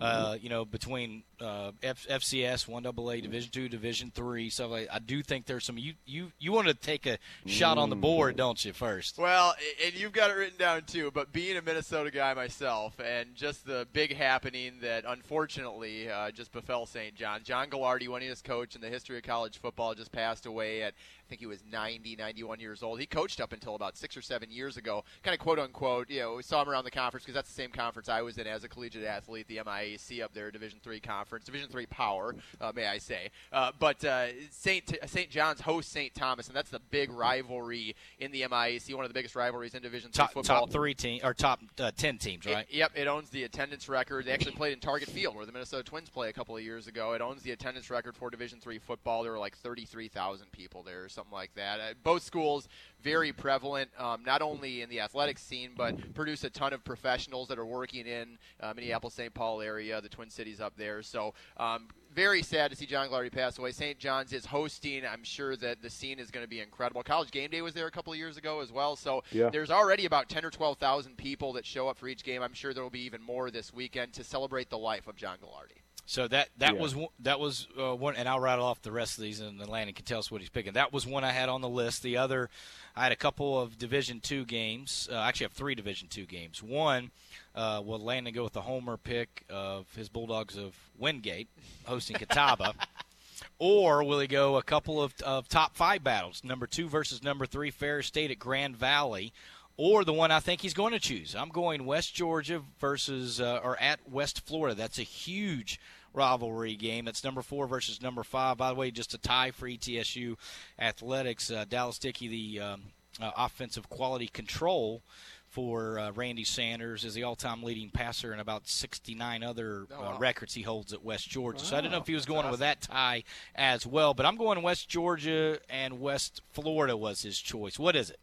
uh, 0.00 0.36
you 0.40 0.48
know, 0.48 0.64
between 0.64 1.24
uh, 1.42 1.72
F- 1.82 2.06
FCS, 2.08 2.68
one 2.68 2.86
AA, 2.86 3.20
Division 3.20 3.50
two, 3.50 3.68
Division 3.68 4.10
three, 4.14 4.50
So. 4.50 4.72
I 4.72 4.98
do 4.98 5.22
think 5.22 5.46
there's 5.46 5.64
some. 5.64 5.76
You 5.76 5.94
you 6.06 6.32
you 6.38 6.52
want 6.52 6.68
to 6.68 6.74
take 6.74 7.06
a 7.06 7.18
shot 7.46 7.78
on 7.78 7.90
the 7.90 7.96
board, 7.96 8.36
don't 8.36 8.62
you? 8.64 8.72
First. 8.72 9.18
Well, 9.18 9.54
and 9.84 9.94
you've 9.94 10.12
got 10.12 10.30
it 10.30 10.34
written 10.34 10.58
down 10.58 10.82
too. 10.82 11.10
But 11.10 11.32
being 11.32 11.56
a 11.56 11.62
Minnesota 11.62 12.10
guy 12.10 12.32
myself, 12.34 12.98
and 13.04 13.34
just 13.34 13.66
the 13.66 13.86
big 13.92 14.14
happening 14.14 14.74
that 14.80 15.04
unfortunately 15.06 16.10
uh, 16.10 16.30
just 16.30 16.52
befell 16.52 16.86
St. 16.86 17.14
John. 17.14 17.40
John 17.44 17.68
Gagliardi, 17.68 18.08
winningest 18.08 18.44
coach 18.44 18.74
in 18.74 18.80
the 18.80 18.88
history 18.88 19.16
of 19.18 19.24
college 19.24 19.58
football, 19.58 19.94
just 19.94 20.12
passed 20.12 20.46
away 20.46 20.82
at 20.82 20.94
I 20.94 21.28
think 21.28 21.40
he 21.40 21.46
was 21.46 21.62
90, 21.70 22.16
91 22.16 22.60
years 22.60 22.82
old. 22.82 23.00
He 23.00 23.06
coached 23.06 23.40
up 23.40 23.52
until 23.52 23.74
about 23.74 23.96
six 23.96 24.16
or 24.16 24.22
seven 24.22 24.50
years 24.50 24.76
ago, 24.76 25.02
kind 25.22 25.34
of 25.34 25.40
quote 25.40 25.58
unquote. 25.58 26.10
You 26.10 26.20
know, 26.20 26.34
we 26.34 26.42
saw 26.42 26.62
him 26.62 26.68
around 26.68 26.84
the 26.84 26.90
conference 26.90 27.24
because 27.24 27.34
that's 27.34 27.48
the 27.48 27.54
same 27.54 27.70
conference 27.70 28.08
I 28.08 28.20
was 28.20 28.36
in 28.36 28.46
as 28.46 28.64
a 28.64 28.68
collegiate 28.68 29.04
athlete, 29.04 29.46
the 29.48 29.56
MIAC 29.56 30.22
up 30.22 30.34
there, 30.34 30.50
Division 30.50 30.78
three 30.82 31.00
conference, 31.00 31.22
Division 31.38 31.68
three 31.68 31.86
power, 31.86 32.34
uh, 32.60 32.72
may 32.74 32.86
I 32.86 32.98
say. 32.98 33.30
Uh, 33.52 33.72
but 33.78 34.04
uh, 34.04 34.26
Saint 34.50 34.96
St. 35.06 35.30
John's 35.30 35.60
hosts 35.60 35.92
St. 35.92 36.14
Thomas, 36.14 36.48
and 36.48 36.56
that's 36.56 36.70
the 36.70 36.80
big 36.90 37.10
rivalry 37.10 37.94
in 38.18 38.32
the 38.32 38.42
MIAC, 38.42 38.94
one 38.94 39.04
of 39.04 39.10
the 39.10 39.14
biggest 39.14 39.34
rivalries 39.36 39.74
in 39.74 39.82
Division 39.82 40.10
three 40.10 40.26
football. 40.26 40.42
top 40.42 40.70
three 40.70 40.94
team 40.94 41.20
or 41.24 41.34
top 41.34 41.60
uh, 41.78 41.90
ten 41.96 42.18
teams, 42.18 42.46
right? 42.46 42.66
It, 42.68 42.74
yep, 42.74 42.92
it 42.94 43.06
owns 43.06 43.30
the 43.30 43.44
attendance 43.44 43.88
record. 43.88 44.26
They 44.26 44.32
actually 44.32 44.52
played 44.52 44.72
in 44.72 44.80
Target 44.80 45.08
Field, 45.08 45.36
where 45.36 45.46
the 45.46 45.52
Minnesota 45.52 45.82
Twins 45.82 46.08
play 46.08 46.28
a 46.28 46.32
couple 46.32 46.56
of 46.56 46.62
years 46.62 46.86
ago. 46.86 47.12
It 47.12 47.20
owns 47.20 47.42
the 47.42 47.52
attendance 47.52 47.90
record 47.90 48.16
for 48.16 48.30
Division 48.30 48.60
three 48.60 48.78
football. 48.78 49.22
There 49.22 49.32
were 49.32 49.38
like 49.38 49.56
33,000 49.56 50.50
people 50.52 50.82
there, 50.82 51.04
or 51.04 51.08
something 51.08 51.32
like 51.32 51.54
that. 51.54 51.80
Uh, 51.80 51.94
both 52.02 52.22
schools 52.22 52.68
very 53.02 53.32
prevalent, 53.32 53.90
um, 53.98 54.22
not 54.24 54.42
only 54.42 54.82
in 54.82 54.88
the 54.88 55.00
athletics 55.00 55.42
scene, 55.42 55.70
but 55.76 56.14
produce 56.14 56.44
a 56.44 56.50
ton 56.50 56.72
of 56.72 56.84
professionals 56.84 57.48
that 57.48 57.58
are 57.58 57.66
working 57.66 58.06
in 58.06 58.38
uh, 58.60 58.72
Minneapolis, 58.74 59.14
St. 59.14 59.32
Paul 59.34 59.60
area, 59.60 60.00
the 60.00 60.08
Twin 60.08 60.30
Cities 60.30 60.60
up 60.60 60.74
there. 60.76 61.02
So. 61.02 61.34
Um, 61.56 61.88
very 62.14 62.42
sad 62.42 62.70
to 62.70 62.76
see 62.76 62.84
John 62.84 63.08
Gagliardi 63.08 63.32
pass 63.32 63.58
away. 63.58 63.72
St. 63.72 63.98
John's 63.98 64.34
is 64.34 64.44
hosting. 64.44 65.02
I'm 65.06 65.24
sure 65.24 65.56
that 65.56 65.80
the 65.80 65.88
scene 65.88 66.18
is 66.18 66.30
going 66.30 66.44
to 66.44 66.48
be 66.48 66.60
incredible. 66.60 67.02
College 67.02 67.30
Game 67.30 67.48
Day 67.48 67.62
was 67.62 67.72
there 67.72 67.86
a 67.86 67.90
couple 67.90 68.12
of 68.12 68.18
years 68.18 68.36
ago 68.36 68.60
as 68.60 68.70
well. 68.70 68.96
So 68.96 69.24
Yeah. 69.32 69.48
there's 69.48 69.70
already 69.70 70.04
about 70.04 70.28
10 70.28 70.44
or 70.44 70.50
12,000 70.50 71.16
people 71.16 71.54
that 71.54 71.64
show 71.64 71.88
up 71.88 71.96
for 71.96 72.08
each 72.08 72.22
game. 72.22 72.42
I'm 72.42 72.52
sure 72.52 72.74
there 72.74 72.82
will 72.82 72.90
be 72.90 73.00
even 73.06 73.22
more 73.22 73.50
this 73.50 73.72
weekend 73.72 74.12
to 74.12 74.24
celebrate 74.24 74.68
the 74.68 74.76
life 74.76 75.06
of 75.08 75.16
John 75.16 75.38
Gagliardi. 75.38 75.80
So 76.12 76.28
that 76.28 76.50
that 76.58 76.74
Yeah. 76.74 76.80
was 76.82 76.94
one- 76.94 77.08
that 77.20 77.40
was 77.40 77.66
uh, 77.80 77.94
one, 77.96 78.16
and 78.16 78.28
I'll 78.28 78.38
rattle 78.38 78.66
off 78.66 78.82
the 78.82 78.92
rest 78.92 79.16
of 79.16 79.22
these, 79.22 79.40
and 79.40 79.58
then 79.58 79.66
Landon 79.66 79.94
can 79.94 80.04
tell 80.04 80.18
us 80.18 80.30
what 80.30 80.42
he's 80.42 80.50
picking. 80.50 80.74
That 80.74 80.92
was 80.92 81.06
one 81.06 81.24
I 81.24 81.32
had 81.32 81.48
on 81.48 81.62
the 81.62 81.70
list. 81.70 82.02
The 82.02 82.18
other, 82.18 82.50
I 82.94 83.04
had 83.04 83.12
a 83.12 83.16
couple 83.16 83.58
of 83.58 83.78
Division 83.78 84.20
two 84.20 84.44
games. 84.44 85.08
Uh, 85.10 85.14
I 85.16 85.28
actually, 85.28 85.44
have 85.44 85.52
three 85.52 85.74
Division 85.74 86.08
two 86.08 86.26
games. 86.26 86.62
One, 86.62 87.12
uh, 87.54 87.80
will 87.82 87.98
Landon 87.98 88.34
go 88.34 88.44
with 88.44 88.52
the 88.52 88.60
homer 88.60 88.98
pick 88.98 89.44
of 89.48 89.86
his 89.94 90.10
Bulldogs 90.10 90.54
of 90.58 90.74
Wingate 90.98 91.48
hosting 91.86 92.16
Catawba, 92.18 92.74
or 93.58 94.04
will 94.04 94.20
he 94.20 94.26
go 94.26 94.58
a 94.58 94.62
couple 94.62 95.02
of, 95.02 95.14
of 95.22 95.48
top 95.48 95.74
five 95.74 96.04
battles, 96.04 96.44
number 96.44 96.66
two 96.66 96.90
versus 96.90 97.22
number 97.22 97.46
three, 97.46 97.70
Ferris 97.70 98.08
State 98.08 98.30
at 98.30 98.38
Grand 98.38 98.76
Valley? 98.76 99.32
or 99.78 100.04
the 100.04 100.12
one 100.12 100.30
I 100.30 100.38
think 100.38 100.60
he's 100.60 100.74
going 100.74 100.92
to 100.92 101.00
choose. 101.00 101.34
I'm 101.34 101.48
going 101.48 101.86
West 101.86 102.14
Georgia 102.14 102.60
versus 102.78 103.40
uh, 103.40 103.58
or 103.64 103.80
at 103.80 104.06
West 104.08 104.42
Florida. 104.46 104.74
That's 104.76 104.98
a 104.98 105.02
huge 105.02 105.80
rivalry 106.14 106.74
game. 106.76 107.04
That's 107.04 107.24
number 107.24 107.42
four 107.42 107.66
versus 107.66 108.00
number 108.02 108.22
five. 108.22 108.56
By 108.58 108.68
the 108.70 108.74
way, 108.74 108.90
just 108.90 109.14
a 109.14 109.18
tie 109.18 109.50
for 109.50 109.66
ETSU 109.68 110.36
athletics. 110.78 111.50
Uh, 111.50 111.64
Dallas 111.68 111.98
Dickey, 111.98 112.28
the 112.28 112.60
um, 112.60 112.82
uh, 113.20 113.30
offensive 113.36 113.88
quality 113.88 114.28
control 114.28 115.02
for 115.48 115.98
uh, 115.98 116.10
Randy 116.12 116.44
Sanders, 116.44 117.04
is 117.04 117.12
the 117.12 117.24
all-time 117.24 117.62
leading 117.62 117.90
passer 117.90 118.32
and 118.32 118.40
about 118.40 118.66
69 118.66 119.42
other 119.42 119.86
Oh, 119.90 119.94
uh, 119.94 120.00
wow. 120.12 120.18
records 120.18 120.54
he 120.54 120.62
holds 120.62 120.92
at 120.94 121.04
West 121.04 121.28
Georgia. 121.28 121.58
so 121.64 121.76
I 121.76 121.80
didn't 121.82 121.92
know 121.92 121.98
if 121.98 122.06
he 122.06 122.14
was 122.14 122.24
that's 122.24 122.34
going 122.34 122.50
with 122.50 122.60
that 122.60 122.80
tie 122.80 123.24
as 123.54 123.86
well. 123.86 124.14
But 124.14 124.24
I'm 124.24 124.36
going 124.36 124.62
West 124.62 124.88
Georgia 124.88 125.58
and 125.68 126.00
West 126.00 126.40
Florida 126.52 126.96
was 126.96 127.20
his 127.22 127.38
choice. 127.38 127.78
What 127.78 127.96
is 127.96 128.08
it? 128.08 128.18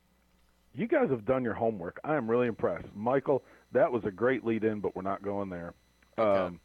You 0.74 0.88
guys 0.88 1.10
have 1.10 1.26
done 1.26 1.44
your 1.44 1.54
homework. 1.56 2.00
I 2.04 2.16
am 2.16 2.30
really 2.30 2.48
impressed. 2.48 2.88
Michael, 2.96 3.44
that 3.74 3.92
was 3.92 4.06
a 4.06 4.12
great 4.12 4.44
lead 4.46 4.64
in, 4.64 4.80
but 4.80 4.96
we're 4.96 5.02
not 5.04 5.22
going 5.22 5.50
there. 5.50 5.74
Um, 6.18 6.60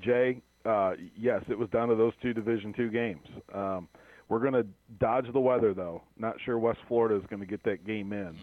Jay, 0.00 0.42
uh, 0.64 0.92
yes, 1.16 1.42
it 1.48 1.58
was 1.58 1.68
down 1.70 1.88
to 1.88 1.94
those 1.94 2.12
two 2.22 2.32
Division 2.32 2.72
two 2.72 2.90
games. 2.90 3.26
Um, 3.54 3.88
we're 4.28 4.38
going 4.38 4.54
to 4.54 4.66
dodge 4.98 5.26
the 5.32 5.40
weather, 5.40 5.74
though. 5.74 6.02
Not 6.16 6.36
sure 6.44 6.58
West 6.58 6.78
Florida 6.88 7.16
is 7.16 7.22
going 7.28 7.40
to 7.40 7.46
get 7.46 7.62
that 7.64 7.86
game 7.86 8.12
in. 8.12 8.36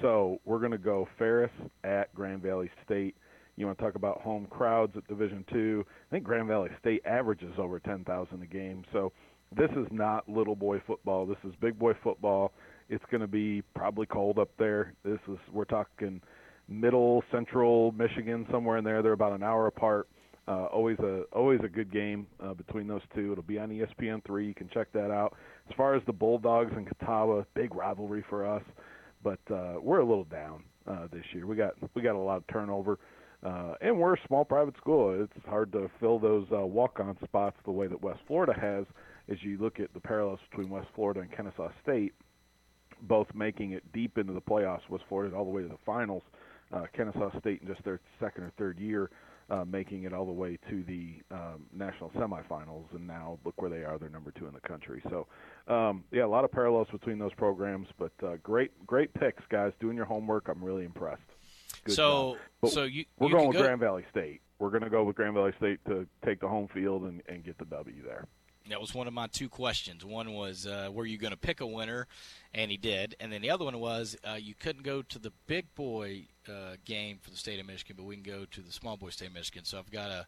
So 0.00 0.40
we're 0.44 0.58
going 0.58 0.72
to 0.72 0.78
go 0.78 1.06
Ferris 1.18 1.52
at 1.84 2.12
Grand 2.14 2.42
Valley 2.42 2.70
State. 2.84 3.14
You 3.56 3.66
want 3.66 3.78
to 3.78 3.84
talk 3.84 3.94
about 3.94 4.22
home 4.22 4.46
crowds 4.48 4.96
at 4.96 5.06
Division 5.06 5.44
Two? 5.52 5.84
I 5.86 6.10
think 6.10 6.24
Grand 6.24 6.48
Valley 6.48 6.70
State 6.80 7.02
averages 7.04 7.52
over 7.58 7.78
ten 7.78 8.04
thousand 8.04 8.42
a 8.42 8.46
game. 8.46 8.84
So 8.92 9.12
this 9.54 9.70
is 9.72 9.86
not 9.90 10.28
little 10.28 10.56
boy 10.56 10.80
football. 10.86 11.26
This 11.26 11.36
is 11.44 11.52
big 11.60 11.78
boy 11.78 11.92
football. 12.02 12.52
It's 12.88 13.04
going 13.10 13.20
to 13.20 13.28
be 13.28 13.62
probably 13.74 14.06
cold 14.06 14.38
up 14.38 14.50
there. 14.58 14.94
This 15.04 15.18
is 15.28 15.36
we're 15.52 15.64
talking 15.64 16.22
middle 16.68 17.22
central 17.30 17.92
Michigan 17.92 18.46
somewhere 18.50 18.78
in 18.78 18.84
there. 18.84 19.02
They're 19.02 19.12
about 19.12 19.32
an 19.32 19.42
hour 19.42 19.66
apart. 19.66 20.08
Uh, 20.50 20.64
always 20.64 20.98
a 20.98 21.22
always 21.32 21.60
a 21.62 21.68
good 21.68 21.92
game 21.92 22.26
uh, 22.42 22.52
between 22.52 22.88
those 22.88 23.02
two. 23.14 23.30
It'll 23.30 23.44
be 23.44 23.60
on 23.60 23.68
ESPN 23.68 24.24
three. 24.24 24.48
You 24.48 24.54
can 24.54 24.68
check 24.74 24.92
that 24.92 25.12
out. 25.12 25.36
As 25.68 25.76
far 25.76 25.94
as 25.94 26.02
the 26.06 26.12
Bulldogs 26.12 26.72
and 26.74 26.88
Catawba, 26.88 27.46
big 27.54 27.72
rivalry 27.72 28.24
for 28.28 28.44
us, 28.44 28.62
but 29.22 29.38
uh, 29.48 29.74
we're 29.80 30.00
a 30.00 30.04
little 30.04 30.24
down 30.24 30.64
uh, 30.88 31.06
this 31.12 31.22
year. 31.32 31.46
We 31.46 31.54
got 31.54 31.74
we 31.94 32.02
got 32.02 32.16
a 32.16 32.18
lot 32.18 32.38
of 32.38 32.46
turnover, 32.48 32.98
uh, 33.46 33.74
and 33.80 33.96
we're 33.96 34.14
a 34.14 34.26
small 34.26 34.44
private 34.44 34.76
school. 34.76 35.22
It's 35.22 35.46
hard 35.46 35.70
to 35.70 35.88
fill 36.00 36.18
those 36.18 36.46
uh, 36.52 36.66
walk-on 36.66 37.16
spots 37.22 37.56
the 37.64 37.70
way 37.70 37.86
that 37.86 38.02
West 38.02 38.18
Florida 38.26 38.54
has. 38.60 38.86
As 39.30 39.36
you 39.42 39.56
look 39.58 39.78
at 39.78 39.94
the 39.94 40.00
parallels 40.00 40.40
between 40.50 40.68
West 40.68 40.88
Florida 40.96 41.20
and 41.20 41.30
Kennesaw 41.30 41.68
State, 41.84 42.12
both 43.02 43.28
making 43.36 43.70
it 43.70 43.84
deep 43.92 44.18
into 44.18 44.32
the 44.32 44.40
playoffs. 44.40 44.80
West 44.88 45.04
Florida 45.08 45.36
all 45.36 45.44
the 45.44 45.50
way 45.50 45.62
to 45.62 45.68
the 45.68 45.78
finals. 45.86 46.24
Uh, 46.72 46.86
Kennesaw 46.96 47.30
State 47.38 47.62
in 47.62 47.68
just 47.68 47.84
their 47.84 48.00
second 48.18 48.42
or 48.42 48.52
third 48.58 48.80
year, 48.80 49.10
uh, 49.50 49.64
making 49.64 50.04
it 50.04 50.12
all 50.12 50.24
the 50.26 50.32
way 50.32 50.56
to 50.68 50.82
the 50.84 51.14
um, 51.30 51.66
national 51.72 52.10
semifinals, 52.10 52.84
and 52.94 53.06
now 53.06 53.38
look 53.44 53.60
where 53.60 53.70
they 53.70 53.84
are. 53.84 53.98
They're 53.98 54.08
number 54.08 54.30
two 54.30 54.46
in 54.46 54.54
the 54.54 54.60
country. 54.60 55.02
So, 55.10 55.26
um, 55.66 56.04
yeah, 56.12 56.24
a 56.24 56.26
lot 56.26 56.44
of 56.44 56.52
parallels 56.52 56.88
between 56.92 57.18
those 57.18 57.34
programs, 57.34 57.88
but 57.98 58.12
uh, 58.24 58.36
great, 58.42 58.70
great 58.86 59.12
picks, 59.14 59.42
guys. 59.50 59.72
Doing 59.80 59.96
your 59.96 60.06
homework, 60.06 60.48
I'm 60.48 60.62
really 60.62 60.84
impressed. 60.84 61.22
Good 61.84 61.94
So-. 61.94 62.36
So 62.66 62.84
you- 62.84 63.04
we're 63.18 63.28
you 63.28 63.34
going 63.34 63.48
with 63.48 63.56
go- 63.56 63.62
Grand 63.64 63.80
Valley 63.80 64.04
State. 64.10 64.40
We're 64.58 64.70
going 64.70 64.82
to 64.82 64.90
go 64.90 65.02
with 65.04 65.16
Grand 65.16 65.34
Valley 65.34 65.52
State 65.56 65.80
to 65.86 66.06
take 66.24 66.40
the 66.40 66.48
home 66.48 66.68
field 66.74 67.04
and, 67.04 67.22
and 67.28 67.42
get 67.42 67.56
the 67.58 67.64
W 67.64 68.02
there. 68.04 68.26
That 68.68 68.80
was 68.80 68.94
one 68.94 69.06
of 69.08 69.12
my 69.14 69.26
two 69.26 69.48
questions. 69.48 70.04
One 70.04 70.32
was, 70.34 70.66
uh, 70.66 70.90
were 70.92 71.06
you 71.06 71.18
going 71.18 71.32
to 71.32 71.36
pick 71.38 71.60
a 71.60 71.66
winner? 71.66 72.06
And 72.54 72.70
he 72.70 72.76
did. 72.76 73.16
And 73.18 73.32
then 73.32 73.40
the 73.42 73.50
other 73.50 73.64
one 73.64 73.78
was, 73.80 74.16
uh, 74.28 74.34
you 74.34 74.54
couldn't 74.54 74.82
go 74.82 75.02
to 75.02 75.18
the 75.18 75.32
big 75.46 75.74
boy 75.74 76.24
uh, 76.48 76.76
game 76.84 77.18
for 77.22 77.30
the 77.30 77.36
state 77.36 77.58
of 77.58 77.66
Michigan, 77.66 77.96
but 77.96 78.04
we 78.04 78.14
can 78.16 78.22
go 78.22 78.44
to 78.50 78.60
the 78.60 78.70
small 78.70 78.96
boy 78.96 79.10
state 79.10 79.28
of 79.28 79.34
Michigan. 79.34 79.64
So 79.64 79.78
I've 79.78 79.90
got 79.90 80.08
to. 80.08 80.26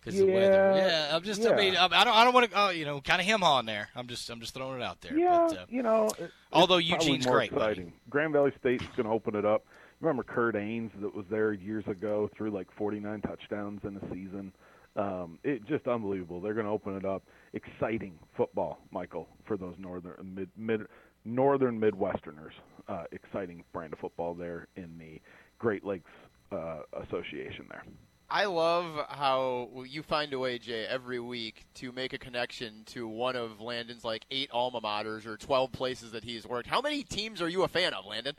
Because 0.00 0.18
the 0.20 0.26
weather, 0.26 0.74
Yeah, 0.76 0.86
yeah. 0.86 1.16
I'm 1.16 1.22
just, 1.24 1.42
yeah. 1.42 1.50
I 1.50 1.56
mean, 1.56 1.76
I 1.76 1.88
don't, 2.04 2.14
I 2.16 2.22
don't 2.24 2.32
want 2.32 2.50
to, 2.50 2.58
uh, 2.58 2.70
you 2.70 2.84
know, 2.84 3.00
kind 3.00 3.20
of 3.20 3.26
him 3.26 3.42
on 3.42 3.66
there. 3.66 3.88
I'm 3.96 4.06
just, 4.06 4.30
I'm 4.30 4.38
just 4.40 4.54
throwing 4.54 4.80
it 4.80 4.84
out 4.84 5.00
there. 5.00 5.16
Yeah, 5.18 5.46
but, 5.50 5.58
uh, 5.58 5.64
you 5.68 5.82
know. 5.82 6.08
it- 6.20 6.30
although 6.52 6.76
Eugene's 6.76 7.26
more 7.26 7.34
great, 7.36 7.50
buddy. 7.52 7.72
exciting. 7.72 7.92
Grand 8.08 8.32
Valley 8.32 8.52
State's 8.60 8.84
going 8.96 9.06
to 9.06 9.12
open 9.12 9.34
it 9.34 9.44
up. 9.44 9.64
Remember 10.00 10.22
Curt 10.22 10.54
Anes 10.54 10.92
that 11.00 11.12
was 11.12 11.26
there 11.28 11.52
years 11.52 11.84
ago, 11.88 12.30
threw 12.36 12.50
like 12.52 12.70
49 12.76 13.20
touchdowns 13.22 13.80
in 13.82 13.96
a 13.96 14.00
season. 14.14 14.52
Um, 14.96 15.38
it 15.44 15.64
just 15.66 15.86
unbelievable. 15.86 16.40
They're 16.40 16.54
going 16.54 16.66
to 16.66 16.72
open 16.72 16.96
it 16.96 17.04
up. 17.04 17.22
Exciting 17.52 18.18
football, 18.36 18.80
Michael, 18.90 19.28
for 19.46 19.56
those 19.56 19.74
northern 19.78 20.34
mid, 20.34 20.50
mid 20.56 20.86
northern 21.24 21.80
Midwesterners. 21.80 22.52
Uh, 22.88 23.04
exciting 23.12 23.62
brand 23.72 23.92
of 23.92 23.98
football 23.98 24.34
there 24.34 24.66
in 24.76 24.98
the 24.98 25.20
Great 25.58 25.84
Lakes 25.84 26.10
uh, 26.52 26.80
Association 27.04 27.66
there. 27.70 27.84
I 28.30 28.44
love 28.44 29.06
how 29.08 29.70
you 29.86 30.02
find 30.02 30.32
a 30.34 30.38
way, 30.38 30.58
Jay, 30.58 30.84
every 30.84 31.18
week 31.18 31.64
to 31.76 31.92
make 31.92 32.12
a 32.12 32.18
connection 32.18 32.82
to 32.86 33.08
one 33.08 33.36
of 33.36 33.60
Landon's 33.60 34.04
like 34.04 34.26
eight 34.30 34.50
alma 34.52 34.82
maters 34.82 35.24
or 35.24 35.38
12 35.38 35.72
places 35.72 36.12
that 36.12 36.24
he's 36.24 36.46
worked. 36.46 36.68
How 36.68 36.82
many 36.82 37.04
teams 37.04 37.40
are 37.40 37.48
you 37.48 37.62
a 37.62 37.68
fan 37.68 37.94
of, 37.94 38.04
Landon? 38.04 38.34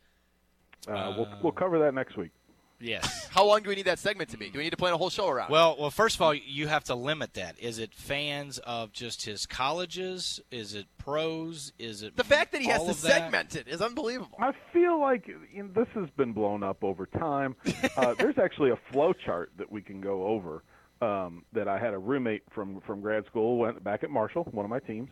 Uh, 0.88 1.14
we'll 1.18 1.28
we'll 1.44 1.52
cover 1.52 1.80
that 1.80 1.94
next 1.94 2.18
week. 2.18 2.32
Yes. 2.80 3.28
How 3.32 3.46
long 3.46 3.62
do 3.62 3.70
we 3.70 3.76
need 3.76 3.86
that 3.86 4.00
segment 4.00 4.30
to 4.32 4.38
be? 4.38 4.50
Do 4.50 4.58
we 4.58 4.64
need 4.64 4.70
to 4.72 4.78
plan 4.78 4.94
a 4.94 4.98
whole 4.98 5.10
show 5.10 5.28
around? 5.28 5.50
Well, 5.50 5.76
well, 5.80 5.92
first 5.92 6.16
of 6.16 6.22
all, 6.22 6.34
you 6.34 6.68
have 6.68 6.84
to 6.86 6.96
limit 6.96 7.34
that. 7.34 7.60
Is 7.60 7.80
it 7.80 7.94
fans 7.94 8.58
of 8.60 8.92
just 8.94 9.26
his 9.26 9.46
colleges? 9.46 10.40
Is 10.52 10.74
it 10.76 10.88
pros? 10.98 11.74
Is 11.78 12.04
it 12.04 12.16
the 12.16 12.24
fact 12.24 12.52
that 12.54 12.62
he 12.62 12.68
has 12.68 12.80
all 12.80 12.86
to 12.86 12.92
of 12.92 13.02
that? 13.02 13.10
segment 13.10 13.56
it 13.56 13.68
is 13.68 13.82
unbelievable. 13.82 14.38
I 14.40 14.52
feel 14.74 15.00
like 15.00 15.28
you 15.28 15.64
know, 15.64 15.70
this 15.76 15.88
has 15.94 16.10
been 16.12 16.34
blown 16.34 16.64
up 16.64 16.84
over 16.84 17.06
time. 17.06 17.56
Uh, 17.98 18.14
there's 18.14 18.38
actually 18.38 18.70
a 18.70 18.80
flow 18.92 19.14
chart 19.14 19.52
that 19.58 19.70
we 19.70 19.82
can 19.82 20.00
go 20.00 20.26
over. 20.28 20.64
Um, 21.02 21.44
that 21.54 21.68
I 21.68 21.80
had 21.80 21.94
a 21.94 21.98
roommate 21.98 22.44
from 22.52 22.82
from 22.82 23.02
grad 23.02 23.26
school 23.26 23.58
went 23.58 23.84
back 23.84 24.04
at 24.04 24.10
Marshall, 24.10 24.44
one 24.52 24.66
of 24.66 24.70
my 24.70 24.80
teams, 24.80 25.10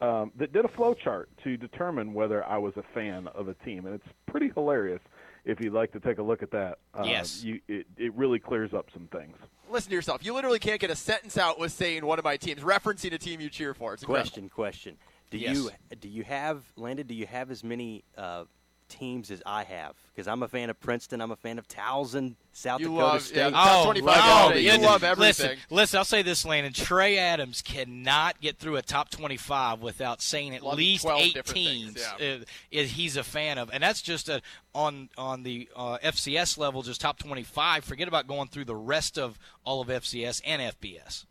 um, 0.00 0.32
that 0.36 0.52
did 0.52 0.64
a 0.64 0.68
flow 0.68 0.94
chart 0.94 1.28
to 1.44 1.56
determine 1.56 2.14
whether 2.14 2.44
I 2.44 2.58
was 2.58 2.74
a 2.76 2.82
fan 2.94 3.26
of 3.28 3.48
a 3.48 3.54
team, 3.54 3.86
and 3.86 3.94
it's 3.94 4.06
pretty 4.26 4.50
hilarious. 4.54 5.00
If 5.44 5.60
you'd 5.60 5.72
like 5.72 5.92
to 5.92 6.00
take 6.00 6.18
a 6.18 6.22
look 6.22 6.42
at 6.42 6.50
that, 6.50 6.78
uh, 6.94 7.02
Yes. 7.06 7.42
you, 7.42 7.60
it, 7.68 7.86
it 7.96 8.14
really 8.14 8.38
clears 8.38 8.74
up 8.74 8.88
some 8.92 9.06
things. 9.08 9.36
listen 9.70 9.90
to 9.90 9.96
yourself. 9.96 10.24
You 10.24 10.34
literally 10.34 10.58
can't 10.58 10.80
get 10.80 10.90
a 10.90 10.96
sentence 10.96 11.38
out 11.38 11.58
with 11.58 11.72
saying 11.72 12.04
one 12.04 12.18
of 12.18 12.24
my 12.24 12.36
teams, 12.36 12.60
referencing 12.60 13.12
a 13.12 13.18
team 13.18 13.40
you 13.40 13.48
cheer 13.48 13.72
for. 13.74 13.94
It's 13.94 14.02
incredible. 14.02 14.22
Question, 14.30 14.48
question. 14.48 14.96
Do 15.30 15.38
Yes. 15.38 15.56
you 15.56 15.70
do 16.00 16.08
you 16.08 16.24
have 16.24 16.64
Landon? 16.76 17.06
Do 17.06 17.14
you 17.14 17.26
have 17.26 17.50
as 17.52 17.62
many 17.62 18.02
uh, 18.18 18.44
teams 18.90 19.30
as 19.30 19.42
I 19.46 19.64
have? 19.64 19.94
Because 20.14 20.28
I'm 20.28 20.42
a 20.42 20.48
fan 20.48 20.68
of 20.68 20.78
Princeton. 20.80 21.22
I'm 21.22 21.30
a 21.30 21.36
fan 21.36 21.58
of 21.58 21.66
Towson, 21.66 22.34
South 22.52 22.80
You 22.80 22.88
Dakota 22.88 23.04
love- 23.06 23.22
State. 23.22 23.36
yeah, 23.36 23.50
top 23.50 23.84
25 23.84 24.06
wow. 24.06 24.22
all. 24.28 24.54
You 24.56 24.68
Listen, 24.68 24.82
love 24.82 25.04
everything. 25.04 25.26
Listen, 25.48 25.58
listen, 25.70 25.98
I'll 25.98 26.04
say 26.04 26.22
this, 26.22 26.44
Landon. 26.44 26.72
Trey 26.74 27.16
Adams 27.16 27.62
cannot 27.62 28.40
get 28.40 28.58
through 28.58 28.76
a 28.76 28.82
top 28.82 29.08
25 29.10 29.80
without 29.80 30.20
saying 30.20 30.54
at 30.54 30.62
Loving 30.62 30.78
least 30.78 31.02
12 31.04 31.20
eight 31.20 31.44
teams 31.46 31.94
things, 31.94 32.42
uh, 32.42 32.44
is 32.70 32.90
he's 32.92 33.16
a 33.16 33.24
fan 33.24 33.56
of, 33.56 33.70
and 33.72 33.82
that's 33.82 34.02
just 34.02 34.28
a, 34.28 34.42
on 34.74 35.08
on 35.16 35.42
the 35.42 35.68
uh, 35.74 35.98
FCS 36.02 36.58
level, 36.58 36.82
just 36.82 37.00
top 37.00 37.18
25. 37.18 37.84
Forget 37.84 38.08
about 38.08 38.26
going 38.26 38.48
through 38.48 38.66
the 38.66 38.76
rest 38.76 39.18
of 39.18 39.38
all 39.64 39.80
of 39.80 39.88
FCS 39.88 40.42
and 40.44 40.60
FBS. 40.60 41.24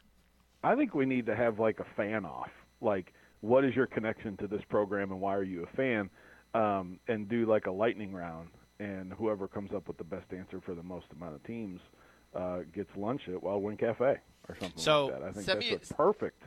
I 0.63 0.75
think 0.75 0.93
we 0.93 1.05
need 1.05 1.25
to 1.27 1.35
have 1.35 1.59
like 1.59 1.79
a 1.79 1.85
fan 1.95 2.25
off. 2.25 2.49
Like, 2.81 3.13
what 3.41 3.63
is 3.63 3.75
your 3.75 3.87
connection 3.87 4.35
to 4.37 4.47
this 4.47 4.61
program 4.69 5.11
and 5.11 5.21
why 5.21 5.35
are 5.35 5.43
you 5.43 5.63
a 5.63 5.75
fan? 5.75 6.09
Um, 6.53 6.99
and 7.07 7.29
do 7.29 7.45
like 7.45 7.67
a 7.67 7.71
lightning 7.71 8.11
round, 8.11 8.49
and 8.79 9.13
whoever 9.13 9.47
comes 9.47 9.71
up 9.73 9.87
with 9.87 9.97
the 9.97 10.03
best 10.03 10.33
answer 10.33 10.59
for 10.59 10.73
the 10.73 10.81
most 10.81 11.05
amount 11.15 11.35
of 11.35 11.43
teams 11.43 11.79
uh, 12.35 12.59
gets 12.73 12.89
lunch 12.97 13.21
at 13.27 13.41
Wild 13.43 13.61
Wing 13.61 13.77
Cafe 13.77 14.03
or 14.47 14.57
something 14.59 14.71
So, 14.81 15.05
like 15.05 15.13
that. 15.19 15.23
I 15.23 15.31
think 15.31 15.45
send 15.45 15.61
that's 15.61 15.71
me- 15.71 15.77
a 15.91 15.93
perfect, 15.93 16.41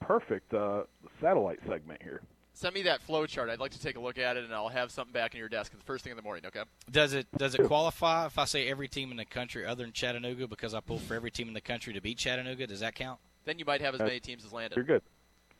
perfect 0.00 0.52
uh, 0.52 0.82
satellite 1.22 1.60
segment 1.66 2.02
here. 2.02 2.20
Send 2.52 2.74
me 2.74 2.82
that 2.82 3.00
flow 3.02 3.24
chart. 3.26 3.48
I'd 3.50 3.58
like 3.60 3.70
to 3.72 3.80
take 3.80 3.96
a 3.96 4.00
look 4.00 4.18
at 4.18 4.36
it, 4.36 4.44
and 4.44 4.52
I'll 4.54 4.68
have 4.68 4.90
something 4.90 5.12
back 5.12 5.34
in 5.34 5.38
your 5.38 5.48
desk 5.48 5.72
the 5.72 5.84
first 5.84 6.04
thing 6.04 6.10
in 6.10 6.16
the 6.18 6.22
morning. 6.22 6.44
Okay. 6.46 6.62
Does 6.90 7.12
it 7.14 7.26
does 7.36 7.54
it 7.54 7.64
qualify 7.66 8.26
if 8.26 8.38
I 8.38 8.44
say 8.46 8.68
every 8.68 8.88
team 8.88 9.10
in 9.10 9.16
the 9.16 9.24
country 9.26 9.64
other 9.66 9.84
than 9.84 9.92
Chattanooga 9.92 10.46
because 10.48 10.74
I 10.74 10.80
pulled 10.80 11.02
for 11.02 11.14
every 11.14 11.30
team 11.30 11.48
in 11.48 11.54
the 11.54 11.60
country 11.62 11.92
to 11.94 12.00
beat 12.00 12.16
Chattanooga? 12.18 12.66
Does 12.66 12.80
that 12.80 12.94
count? 12.94 13.20
Then 13.46 13.58
you 13.58 13.64
might 13.66 13.80
have 13.82 13.94
as 13.94 14.00
many 14.00 14.20
teams 14.20 14.44
as 14.44 14.52
Landon. 14.52 14.76
You're 14.76 14.84
good. 14.84 15.02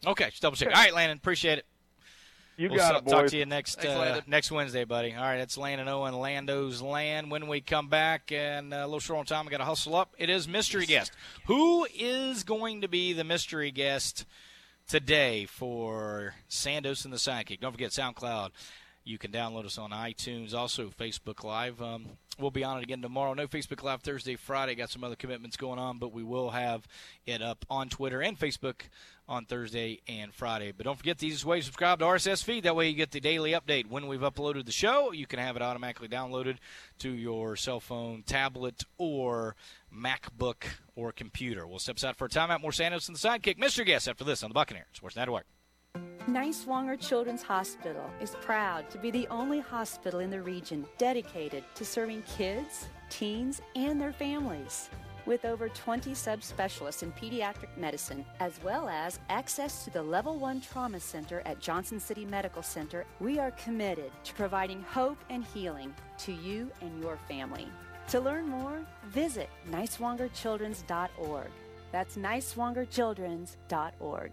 Okay, 0.06 0.30
just 0.30 0.40
double 0.42 0.56
check. 0.56 0.68
All 0.68 0.74
right, 0.82 0.94
Landon, 0.94 1.16
appreciate 1.18 1.58
it. 1.58 1.66
You 2.56 2.70
we'll 2.70 2.78
got 2.78 2.90
so- 2.90 2.96
it, 2.96 3.22
Talk 3.22 3.26
to 3.30 3.36
you 3.36 3.46
next 3.46 3.76
Thanks, 3.76 3.88
uh, 3.88 4.20
next 4.26 4.50
Wednesday, 4.50 4.84
buddy. 4.84 5.14
All 5.14 5.22
right, 5.22 5.40
it's 5.40 5.58
Landon 5.58 5.88
Owen, 5.88 6.14
Lando's 6.14 6.80
Land. 6.80 7.30
When 7.30 7.48
we 7.48 7.60
come 7.60 7.88
back, 7.88 8.32
and 8.32 8.72
uh, 8.72 8.78
a 8.78 8.86
little 8.86 9.00
short 9.00 9.18
on 9.18 9.26
time, 9.26 9.44
we 9.44 9.50
got 9.50 9.58
to 9.58 9.64
hustle 9.64 9.94
up. 9.94 10.14
It 10.18 10.30
is 10.30 10.48
mystery 10.48 10.86
guest. 10.86 11.12
Who 11.46 11.86
is 11.94 12.44
going 12.44 12.80
to 12.80 12.88
be 12.88 13.12
the 13.12 13.24
mystery 13.24 13.70
guest 13.70 14.24
today 14.88 15.44
for 15.44 16.34
Sandos 16.48 17.04
and 17.04 17.12
the 17.12 17.18
Sidekick? 17.18 17.60
Don't 17.60 17.72
forget 17.72 17.90
SoundCloud. 17.90 18.50
You 19.04 19.18
can 19.18 19.30
download 19.30 19.66
us 19.66 19.76
on 19.78 19.90
iTunes, 19.90 20.54
also 20.54 20.88
Facebook 20.88 21.44
Live. 21.44 21.80
Um, 21.82 22.06
we'll 22.38 22.50
be 22.50 22.64
on 22.64 22.78
it 22.78 22.82
again 22.82 23.02
tomorrow. 23.02 23.34
No 23.34 23.46
Facebook 23.46 23.82
Live 23.82 24.02
Thursday, 24.02 24.36
Friday. 24.36 24.74
Got 24.74 24.90
some 24.90 25.04
other 25.04 25.16
commitments 25.16 25.56
going 25.56 25.78
on, 25.78 25.98
but 25.98 26.12
we 26.12 26.22
will 26.22 26.50
have 26.50 26.86
it 27.24 27.42
up 27.42 27.64
on 27.70 27.88
Twitter 27.88 28.22
and 28.22 28.38
Facebook 28.38 28.82
on 29.28 29.44
Thursday 29.44 30.00
and 30.06 30.32
Friday. 30.32 30.72
But 30.76 30.84
don't 30.84 30.96
forget 30.96 31.18
the 31.18 31.26
easiest 31.26 31.44
way 31.44 31.58
to 31.58 31.64
subscribe 31.64 31.98
to 31.98 32.04
RSS 32.04 32.44
feed. 32.44 32.64
That 32.64 32.76
way 32.76 32.88
you 32.88 32.94
get 32.94 33.10
the 33.10 33.20
daily 33.20 33.52
update 33.52 33.88
when 33.88 34.06
we've 34.06 34.20
uploaded 34.20 34.66
the 34.66 34.72
show. 34.72 35.12
You 35.12 35.26
can 35.26 35.38
have 35.38 35.56
it 35.56 35.62
automatically 35.62 36.08
downloaded 36.08 36.58
to 37.00 37.10
your 37.10 37.56
cell 37.56 37.80
phone, 37.80 38.22
tablet, 38.22 38.84
or 38.98 39.56
MacBook 39.94 40.64
or 40.94 41.12
computer. 41.12 41.66
We'll 41.66 41.78
step 41.78 41.96
aside 41.96 42.16
for 42.16 42.26
a 42.26 42.28
timeout. 42.28 42.60
More 42.60 42.70
Sandos 42.70 43.08
and 43.08 43.16
the 43.16 43.28
Sidekick. 43.28 43.58
Mr. 43.58 43.84
Guest 43.84 44.08
after 44.08 44.24
this 44.24 44.42
on 44.42 44.50
the 44.50 44.54
Buccaneers 44.54 44.86
Sports 44.92 45.16
Network. 45.16 45.46
Niswonger 46.28 47.00
Children's 47.00 47.42
Hospital 47.42 48.10
is 48.20 48.36
proud 48.40 48.88
to 48.90 48.98
be 48.98 49.10
the 49.10 49.26
only 49.28 49.60
hospital 49.60 50.20
in 50.20 50.30
the 50.30 50.42
region 50.42 50.86
dedicated 50.98 51.64
to 51.74 51.84
serving 51.84 52.22
kids, 52.22 52.86
teens, 53.10 53.60
and 53.74 54.00
their 54.00 54.12
families. 54.12 54.88
With 55.26 55.44
over 55.44 55.68
20 55.68 56.12
subspecialists 56.12 57.02
in 57.02 57.12
pediatric 57.12 57.76
medicine, 57.76 58.24
as 58.38 58.60
well 58.62 58.88
as 58.88 59.18
access 59.28 59.84
to 59.84 59.90
the 59.90 60.02
Level 60.02 60.38
1 60.38 60.60
Trauma 60.60 61.00
Center 61.00 61.42
at 61.44 61.60
Johnson 61.60 61.98
City 61.98 62.24
Medical 62.24 62.62
Center, 62.62 63.04
we 63.18 63.38
are 63.38 63.50
committed 63.52 64.12
to 64.24 64.34
providing 64.34 64.82
hope 64.82 65.18
and 65.30 65.44
healing 65.44 65.94
to 66.18 66.32
you 66.32 66.70
and 66.80 67.02
your 67.02 67.18
family. 67.28 67.66
To 68.08 68.20
learn 68.20 68.48
more, 68.48 68.86
visit 69.08 69.50
niswongerchildrens.org. 69.70 71.50
That's 71.90 72.16
niswongerchildrens.org. 72.16 74.32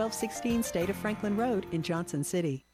1216 0.01 0.63
State 0.63 0.89
of 0.89 0.95
Franklin 0.95 1.37
Road 1.37 1.67
in 1.71 1.83
Johnson 1.83 2.23
City. 2.23 2.65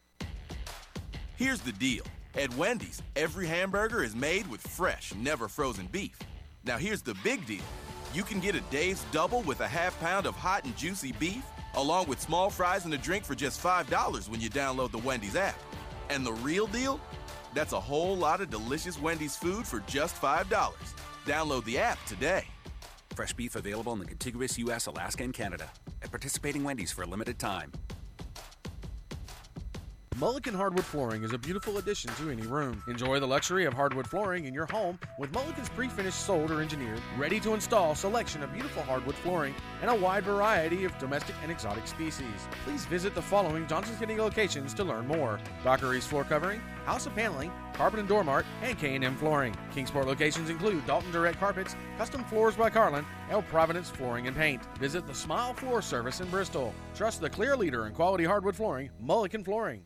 Here's 1.35 1.59
the 1.59 1.73
deal. 1.73 2.05
At 2.35 2.55
Wendy's, 2.55 3.01
every 3.17 3.45
hamburger 3.45 4.01
is 4.01 4.15
made 4.15 4.47
with 4.47 4.61
fresh, 4.61 5.13
never 5.13 5.49
frozen 5.49 5.87
beef. 5.87 6.17
Now 6.63 6.77
here's 6.77 7.01
the 7.01 7.15
big 7.25 7.45
deal. 7.45 7.65
You 8.13 8.23
can 8.23 8.39
get 8.39 8.55
a 8.55 8.61
Dave's 8.71 9.03
double 9.11 9.41
with 9.41 9.59
a 9.59 9.67
half 9.67 9.99
pound 9.99 10.25
of 10.25 10.35
hot 10.35 10.63
and 10.63 10.77
juicy 10.77 11.11
beef, 11.19 11.43
along 11.75 12.07
with 12.07 12.21
small 12.21 12.49
fries 12.49 12.85
and 12.85 12.93
a 12.93 12.97
drink 12.97 13.25
for 13.25 13.35
just 13.35 13.61
$5 13.61 14.29
when 14.29 14.39
you 14.39 14.49
download 14.49 14.91
the 14.91 14.99
Wendy's 14.99 15.35
app. 15.35 15.59
And 16.09 16.25
the 16.25 16.33
real 16.33 16.65
deal? 16.65 16.97
That's 17.53 17.73
a 17.73 17.79
whole 17.79 18.15
lot 18.15 18.39
of 18.39 18.49
delicious 18.49 19.01
Wendy's 19.01 19.35
food 19.35 19.67
for 19.67 19.81
just 19.81 20.15
$5. 20.21 20.45
Download 21.25 21.65
the 21.65 21.77
app 21.77 22.03
today. 22.05 22.45
Fresh 23.17 23.33
beef 23.33 23.55
available 23.55 23.93
in 23.93 23.99
the 23.99 24.05
contiguous 24.05 24.59
U.S., 24.59 24.85
Alaska, 24.85 25.23
and 25.23 25.33
Canada. 25.33 25.71
At 26.03 26.11
participating 26.11 26.63
Wendy's 26.63 26.91
for 26.91 27.01
a 27.01 27.07
limited 27.07 27.39
time. 27.39 27.71
Mullican 30.19 30.55
Hardwood 30.55 30.83
Flooring 30.83 31.23
is 31.23 31.31
a 31.33 31.37
beautiful 31.37 31.77
addition 31.77 32.11
to 32.15 32.31
any 32.31 32.41
room. 32.41 32.81
Enjoy 32.87 33.19
the 33.19 33.27
luxury 33.27 33.65
of 33.65 33.73
hardwood 33.75 34.07
flooring 34.07 34.45
in 34.45 34.53
your 34.53 34.65
home 34.65 34.97
with 35.19 35.31
Mullican's 35.31 35.69
pre-finished 35.69 36.25
sold 36.25 36.49
or 36.49 36.59
engineered, 36.59 36.99
ready 37.19 37.39
to 37.39 37.53
install 37.53 37.93
selection 37.93 38.41
of 38.41 38.51
beautiful 38.51 38.81
hardwood 38.81 39.13
flooring 39.13 39.53
and 39.79 39.91
a 39.91 39.95
wide 39.95 40.23
variety 40.23 40.85
of 40.85 40.97
domestic 40.97 41.35
and 41.43 41.51
exotic 41.51 41.85
species. 41.85 42.47
Please 42.65 42.83
visit 42.85 43.13
the 43.13 43.21
following 43.21 43.67
Johnson 43.67 43.95
City 43.95 44.17
locations 44.17 44.73
to 44.73 44.83
learn 44.83 45.05
more. 45.05 45.39
Docker 45.63 45.93
East 45.93 46.07
Floor 46.07 46.23
Covering, 46.23 46.61
House 46.85 47.05
of 47.05 47.13
Paneling, 47.13 47.51
Carpet 47.73 47.99
and 47.99 48.09
Door 48.09 48.23
Mart, 48.23 48.47
and 48.63 48.75
K&M 48.75 49.15
Flooring. 49.17 49.53
Kingsport 49.71 50.07
locations 50.07 50.49
include 50.49 50.83
Dalton 50.87 51.11
Direct 51.11 51.39
Carpets, 51.39 51.75
Custom 51.99 52.23
Floors 52.23 52.55
by 52.55 52.71
Carlin, 52.71 53.05
El 53.29 53.43
Providence 53.43 53.91
Flooring 53.91 54.25
and 54.25 54.35
Paint. 54.35 54.63
Visit 54.79 55.05
the 55.05 55.13
Smile 55.13 55.53
Floor 55.53 55.79
Service 55.83 56.21
in 56.21 56.29
Bristol. 56.29 56.73
Trust 56.95 57.21
the 57.21 57.29
clear 57.29 57.55
leader 57.55 57.85
in 57.85 57.93
quality 57.93 58.23
hardwood 58.23 58.55
flooring, 58.55 58.89
Mulligan 58.99 59.43
Flooring. 59.43 59.85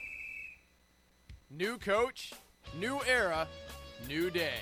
New 1.57 1.77
coach, 1.77 2.31
new 2.79 3.01
era, 3.05 3.45
new 4.07 4.29
day. 4.29 4.61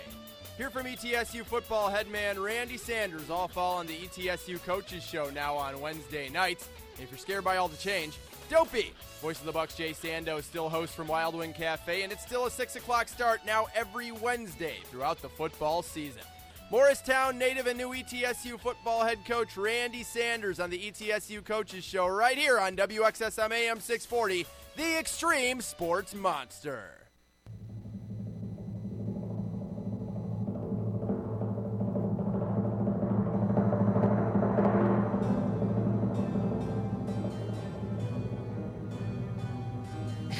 Here 0.57 0.71
from 0.71 0.87
ETSU 0.87 1.45
football 1.45 1.87
headman 1.87 2.39
Randy 2.39 2.77
Sanders 2.77 3.29
all 3.29 3.47
fall 3.47 3.77
on 3.77 3.85
the 3.85 3.95
ETSU 3.95 4.61
Coaches 4.65 5.03
Show 5.03 5.29
now 5.29 5.55
on 5.55 5.79
Wednesday 5.79 6.29
nights. 6.29 6.67
And 6.95 7.03
if 7.03 7.11
you're 7.11 7.19
scared 7.19 7.43
by 7.43 7.57
all 7.57 7.67
the 7.67 7.77
change, 7.77 8.17
Dopey, 8.49 8.91
voice 9.21 9.39
of 9.39 9.45
the 9.45 9.51
Bucks, 9.51 9.75
Jay 9.75 9.91
Sando, 9.91 10.41
still 10.41 10.67
host 10.67 10.95
from 10.95 11.07
Wild 11.07 11.35
Wing 11.35 11.53
Cafe, 11.53 12.01
and 12.01 12.11
it's 12.11 12.23
still 12.23 12.47
a 12.47 12.51
6 12.51 12.75
o'clock 12.75 13.07
start 13.07 13.41
now 13.45 13.67
every 13.75 14.11
Wednesday 14.11 14.77
throughout 14.85 15.21
the 15.21 15.29
football 15.29 15.83
season. 15.83 16.23
Morristown 16.71 17.37
native 17.37 17.67
and 17.67 17.77
new 17.77 17.89
ETSU 17.89 18.59
football 18.59 19.03
head 19.03 19.19
coach 19.25 19.57
Randy 19.57 20.03
Sanders 20.03 20.59
on 20.59 20.69
the 20.71 20.91
ETSU 20.91 21.45
Coaches 21.45 21.83
Show 21.83 22.07
right 22.07 22.37
here 22.37 22.59
on 22.59 22.75
WXSM 22.75 23.51
AM 23.51 23.79
640, 23.79 24.45
the 24.79 24.97
Extreme 24.97 25.59
Sports 25.59 26.15
Monster. 26.15 26.85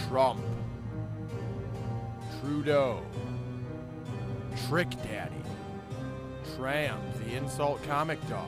Trump, 0.08 0.40
Trudeau, 2.40 3.02
Trick 4.70 4.90
Daddy, 5.04 5.36
Triumph, 6.56 7.04
the 7.26 7.36
insult 7.36 7.84
comic 7.84 8.26
dog. 8.30 8.48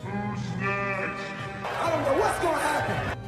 Who's 0.00 0.50
next? 0.58 1.22
I 1.66 1.90
don't 1.90 2.02
know 2.02 2.22
what's 2.22 2.38
gonna 2.38 2.58
happen. 2.58 3.19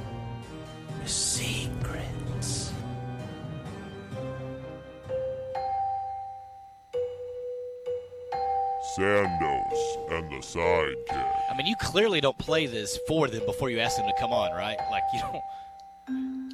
Sandos 8.98 10.10
and 10.10 10.30
the 10.30 10.36
Sidekick. 10.36 11.32
I 11.50 11.56
mean, 11.56 11.66
you 11.66 11.76
clearly 11.76 12.20
don't 12.20 12.36
play 12.36 12.66
this 12.66 12.98
for 13.08 13.28
them 13.28 13.44
before 13.46 13.70
you 13.70 13.80
ask 13.80 13.96
them 13.96 14.06
to 14.06 14.12
come 14.20 14.32
on, 14.32 14.52
right? 14.52 14.76
Like 14.90 15.02
you 15.14 15.20
don't. 15.20 15.42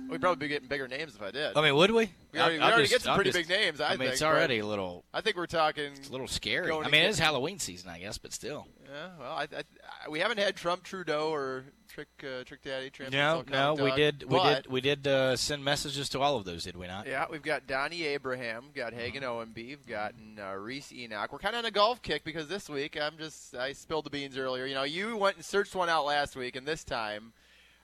We'd 0.09 0.20
probably 0.20 0.46
be 0.46 0.48
getting 0.48 0.68
bigger 0.68 0.88
names 0.88 1.14
if 1.14 1.22
I 1.22 1.30
did. 1.30 1.56
I 1.56 1.62
mean, 1.62 1.74
would 1.74 1.90
we? 1.90 2.11
We 2.32 2.38
already, 2.40 2.59
we 2.59 2.62
already 2.64 2.82
just- 2.84 2.92
get 2.92 3.02
some 3.02 3.12
I'm 3.12 3.16
pretty 3.16 3.30
just- 3.32 3.48
big 3.48 3.59
names. 3.59 3.80
I, 3.80 3.86
I 3.86 3.90
mean, 3.90 3.98
think, 4.00 4.12
it's 4.12 4.22
already 4.22 4.59
a 4.59 4.66
little. 4.66 5.04
I 5.12 5.20
think 5.20 5.36
we're 5.36 5.46
talking. 5.46 5.92
It's 5.96 6.09
a 6.09 6.12
little 6.12 6.28
scary. 6.28 6.70
I 6.70 6.88
mean, 6.88 7.02
it 7.04 7.09
is 7.09 7.18
Halloween 7.18 7.59
season, 7.59 7.90
I 7.90 7.98
guess, 8.00 8.18
but 8.18 8.32
still. 8.32 8.66
Yeah, 8.90 9.09
well, 9.18 9.32
I, 9.32 9.42
I, 9.42 10.09
we 10.09 10.20
haven't 10.20 10.38
had 10.38 10.56
Trump, 10.56 10.82
Trudeau, 10.82 11.30
or 11.30 11.64
Trick 11.88 12.09
uh, 12.22 12.42
Trick 12.44 12.62
Daddy. 12.62 12.88
Trans 12.90 13.12
No, 13.12 13.42
no, 13.50 13.74
we 13.74 13.88
Dog, 13.90 13.96
did, 13.96 14.24
we 14.30 14.38
did, 14.42 14.66
we 14.66 14.80
did 14.80 15.06
uh, 15.06 15.36
send 15.36 15.62
messages 15.64 16.09
to 16.11 16.20
all 16.20 16.36
of 16.36 16.44
those, 16.44 16.64
did 16.64 16.76
we 16.76 16.86
not? 16.86 17.06
Yeah, 17.06 17.26
we've 17.30 17.42
got 17.42 17.66
Donnie 17.66 18.04
Abraham, 18.04 18.66
got 18.74 18.92
Hagen 18.94 19.22
Mm-hmm. 19.22 19.30
Owenby, 19.52 19.66
we've 19.68 19.86
got 19.86 20.14
uh, 20.40 20.54
Rhys 20.54 20.92
Enoch. 20.92 21.32
We're 21.32 21.38
kind 21.38 21.54
of 21.54 21.61
on 21.61 21.64
a 21.66 21.70
golf 21.70 22.00
kick 22.02 22.24
because 22.24 22.48
this 22.48 22.68
week 22.70 22.96
I'm 23.00 23.18
just 23.18 23.54
I 23.54 23.72
spilled 23.72 24.04
the 24.06 24.11
beans 24.11 24.38
earlier. 24.38 24.64
You 24.66 24.74
know, 24.74 24.84
you 24.84 25.16
went 25.16 25.36
and 25.36 25.44
searched 25.44 25.74
one 25.74 25.88
out 25.88 26.04
last 26.06 26.36
week, 26.36 26.56
and 26.56 26.66
this 26.66 26.84
time 26.84 27.32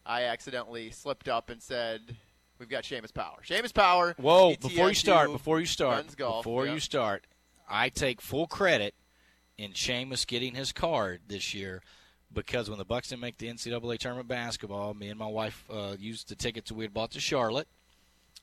I 0.06 0.24
accidentally 0.24 0.90
slipped 0.90 1.28
up 1.28 1.50
and 1.50 1.62
said 1.62 2.16
we've 2.58 2.68
got 2.68 2.84
Seamus 2.84 3.12
Power. 3.12 3.38
Seamus 3.46 3.74
Power. 3.74 4.14
Whoa! 4.18 4.54
Before 4.56 4.88
you 4.88 4.94
start, 4.94 5.32
before 5.32 5.60
you 5.60 5.66
start, 5.66 6.06
golf, 6.16 6.44
before 6.44 6.66
yeah. 6.66 6.74
you 6.74 6.80
start, 6.80 7.26
I 7.68 7.88
take 7.88 8.20
full 8.20 8.46
credit 8.46 8.94
in 9.56 9.72
Seamus 9.72 10.26
getting 10.26 10.54
his 10.54 10.72
card 10.72 11.20
this 11.28 11.54
year 11.54 11.82
because 12.32 12.68
when 12.68 12.78
the 12.78 12.84
Bucks 12.84 13.08
didn't 13.08 13.22
make 13.22 13.38
the 13.38 13.48
NCAA 13.48 13.98
tournament 13.98 14.28
basketball, 14.28 14.92
me 14.94 15.08
and 15.08 15.18
my 15.18 15.26
wife 15.26 15.64
uh, 15.70 15.96
used 15.98 16.28
the 16.28 16.34
tickets 16.34 16.72
we 16.72 16.84
had 16.84 16.92
bought 16.92 17.12
to 17.12 17.20
Charlotte 17.20 17.68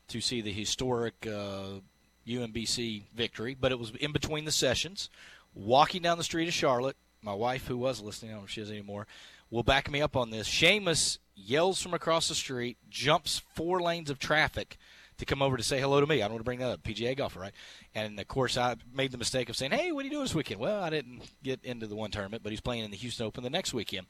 to 0.08 0.22
see 0.22 0.42
the 0.42 0.52
historic 0.52 1.28
uh, 1.28 1.80
UMBC 2.28 3.04
victory. 3.14 3.56
But 3.60 3.72
it 3.72 3.80
was 3.80 3.92
in 4.00 4.12
between 4.12 4.46
the 4.46 4.52
sessions. 4.52 5.10
Walking 5.54 6.02
down 6.02 6.18
the 6.18 6.24
street 6.24 6.48
of 6.48 6.54
Charlotte, 6.54 6.96
my 7.22 7.34
wife, 7.34 7.68
who 7.68 7.78
was 7.78 8.02
listening, 8.02 8.32
I 8.32 8.36
don't 8.36 8.44
know 8.44 8.46
if 8.46 8.52
she 8.52 8.62
is 8.62 8.72
anymore, 8.72 9.06
will 9.50 9.64
back 9.64 9.92
me 9.92 10.02
up 10.02 10.16
on 10.16 10.30
this. 10.30 10.48
Seamus 10.48 11.18
yells 11.42 11.82
from 11.82 11.94
across 11.94 12.28
the 12.28 12.36
street, 12.36 12.78
jumps 12.90 13.42
four 13.56 13.82
lanes 13.82 14.10
of 14.10 14.20
traffic 14.20 14.78
to 15.18 15.26
come 15.26 15.42
over 15.42 15.56
to 15.56 15.64
say 15.64 15.80
hello 15.80 16.00
to 16.02 16.08
me. 16.08 16.16
I 16.16 16.26
don't 16.26 16.32
want 16.32 16.42
to 16.42 16.46
bring 16.46 16.60
that 16.60 16.72
up. 16.72 16.84
PGA 16.84 17.16
golfer, 17.16 17.40
right? 17.40 17.54
And 17.94 18.20
of 18.20 18.28
course, 18.28 18.58
I 18.58 18.76
made 18.94 19.12
the 19.12 19.18
mistake 19.18 19.50
of 19.50 19.56
saying, 19.56 19.72
"Hey, 19.72 19.92
what 19.92 20.02
are 20.02 20.06
you 20.06 20.10
doing 20.10 20.24
this 20.24 20.34
weekend?" 20.34 20.60
Well, 20.60 20.82
I 20.82 20.90
didn't 20.90 21.22
get 21.44 21.64
into 21.64 21.86
the 21.86 21.96
one 21.96 22.12
tournament, 22.12 22.42
but 22.44 22.52
he's 22.52 22.62
playing 22.62 22.84
in 22.84 22.92
the 22.92 22.98
Houston 22.98 23.26
Open 23.26 23.44
the 23.44 23.50
next 23.50 23.74
weekend. 23.74 24.08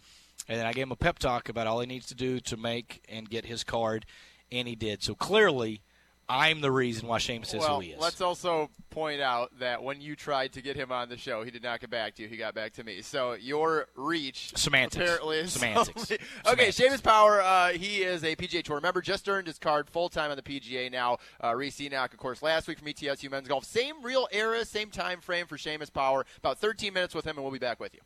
And 0.48 0.58
then 0.58 0.66
I 0.66 0.74
gave 0.74 0.84
him 0.84 0.92
a 0.92 0.96
pep 0.96 1.20
talk 1.20 1.50
about 1.50 1.68
all 1.68 1.82
he 1.82 1.86
needs 1.86 2.08
to 2.08 2.16
do 2.16 2.40
to 2.42 2.58
make 2.58 3.04
and 3.10 3.30
get 3.30 3.46
his 3.46 3.64
card, 3.64 4.06
and 4.52 4.68
he 4.68 4.76
did. 4.76 5.04
So 5.04 5.14
clearly, 5.14 5.82
I'm 6.32 6.62
the 6.62 6.72
reason 6.72 7.08
why 7.10 7.18
Seamus 7.20 7.54
is 7.54 7.56
well, 7.56 7.76
who 7.76 7.82
he 7.82 7.90
is. 7.92 8.00
let's 8.00 8.22
also 8.22 8.70
point 8.90 9.20
out 9.22 9.52
that 9.60 9.84
when 9.84 10.00
you 10.00 10.16
tried 10.16 10.54
to 10.54 10.62
get 10.62 10.76
him 10.78 10.92
on 10.92 11.10
the 11.10 11.18
show, 11.18 11.44
he 11.44 11.52
did 11.52 11.62
not 11.62 11.82
get 11.82 11.90
back 11.90 12.16
to 12.16 12.24
you. 12.24 12.30
He 12.30 12.38
got 12.38 12.56
back 12.56 12.74
to 12.74 12.84
me. 12.84 13.02
So 13.02 13.34
your 13.34 13.88
reach 13.96 14.54
Semantics. 14.56 14.96
apparently 14.96 15.38
is 15.40 15.52
Semantics. 15.54 16.12
only- 16.12 16.24
okay, 16.62 16.70
Seamus 16.70 17.04
Power. 17.04 17.42
Uh, 17.42 17.70
he 17.74 18.04
is 18.04 18.24
a 18.24 18.36
PGA 18.36 18.64
Tour 18.64 18.80
member. 18.80 19.02
Just 19.02 19.28
earned 19.28 19.48
his 19.48 19.60
card 19.60 19.90
full 19.90 20.08
time 20.10 20.32
on 20.32 20.38
the 20.38 20.44
PGA 20.44 20.90
now. 20.90 21.18
Uh, 21.44 21.54
Rhys 21.54 21.80
Enoch, 21.82 22.14
of 22.14 22.20
course, 22.20 22.42
last 22.42 22.68
week 22.68 22.80
from 22.80 22.88
ETSU 22.88 23.30
Men's 23.30 23.48
Golf. 23.50 23.66
Same 23.66 24.02
real 24.02 24.28
era, 24.32 24.64
same 24.64 24.90
time 24.90 25.20
frame 25.20 25.48
for 25.48 25.58
Seamus 25.58 25.92
Power. 25.92 26.26
About 26.38 26.58
13 26.60 26.94
minutes 26.94 27.14
with 27.14 27.26
him, 27.26 27.36
and 27.36 27.44
we'll 27.44 27.52
be 27.52 27.60
back 27.60 27.80
with 27.80 27.94
you. 27.94 28.00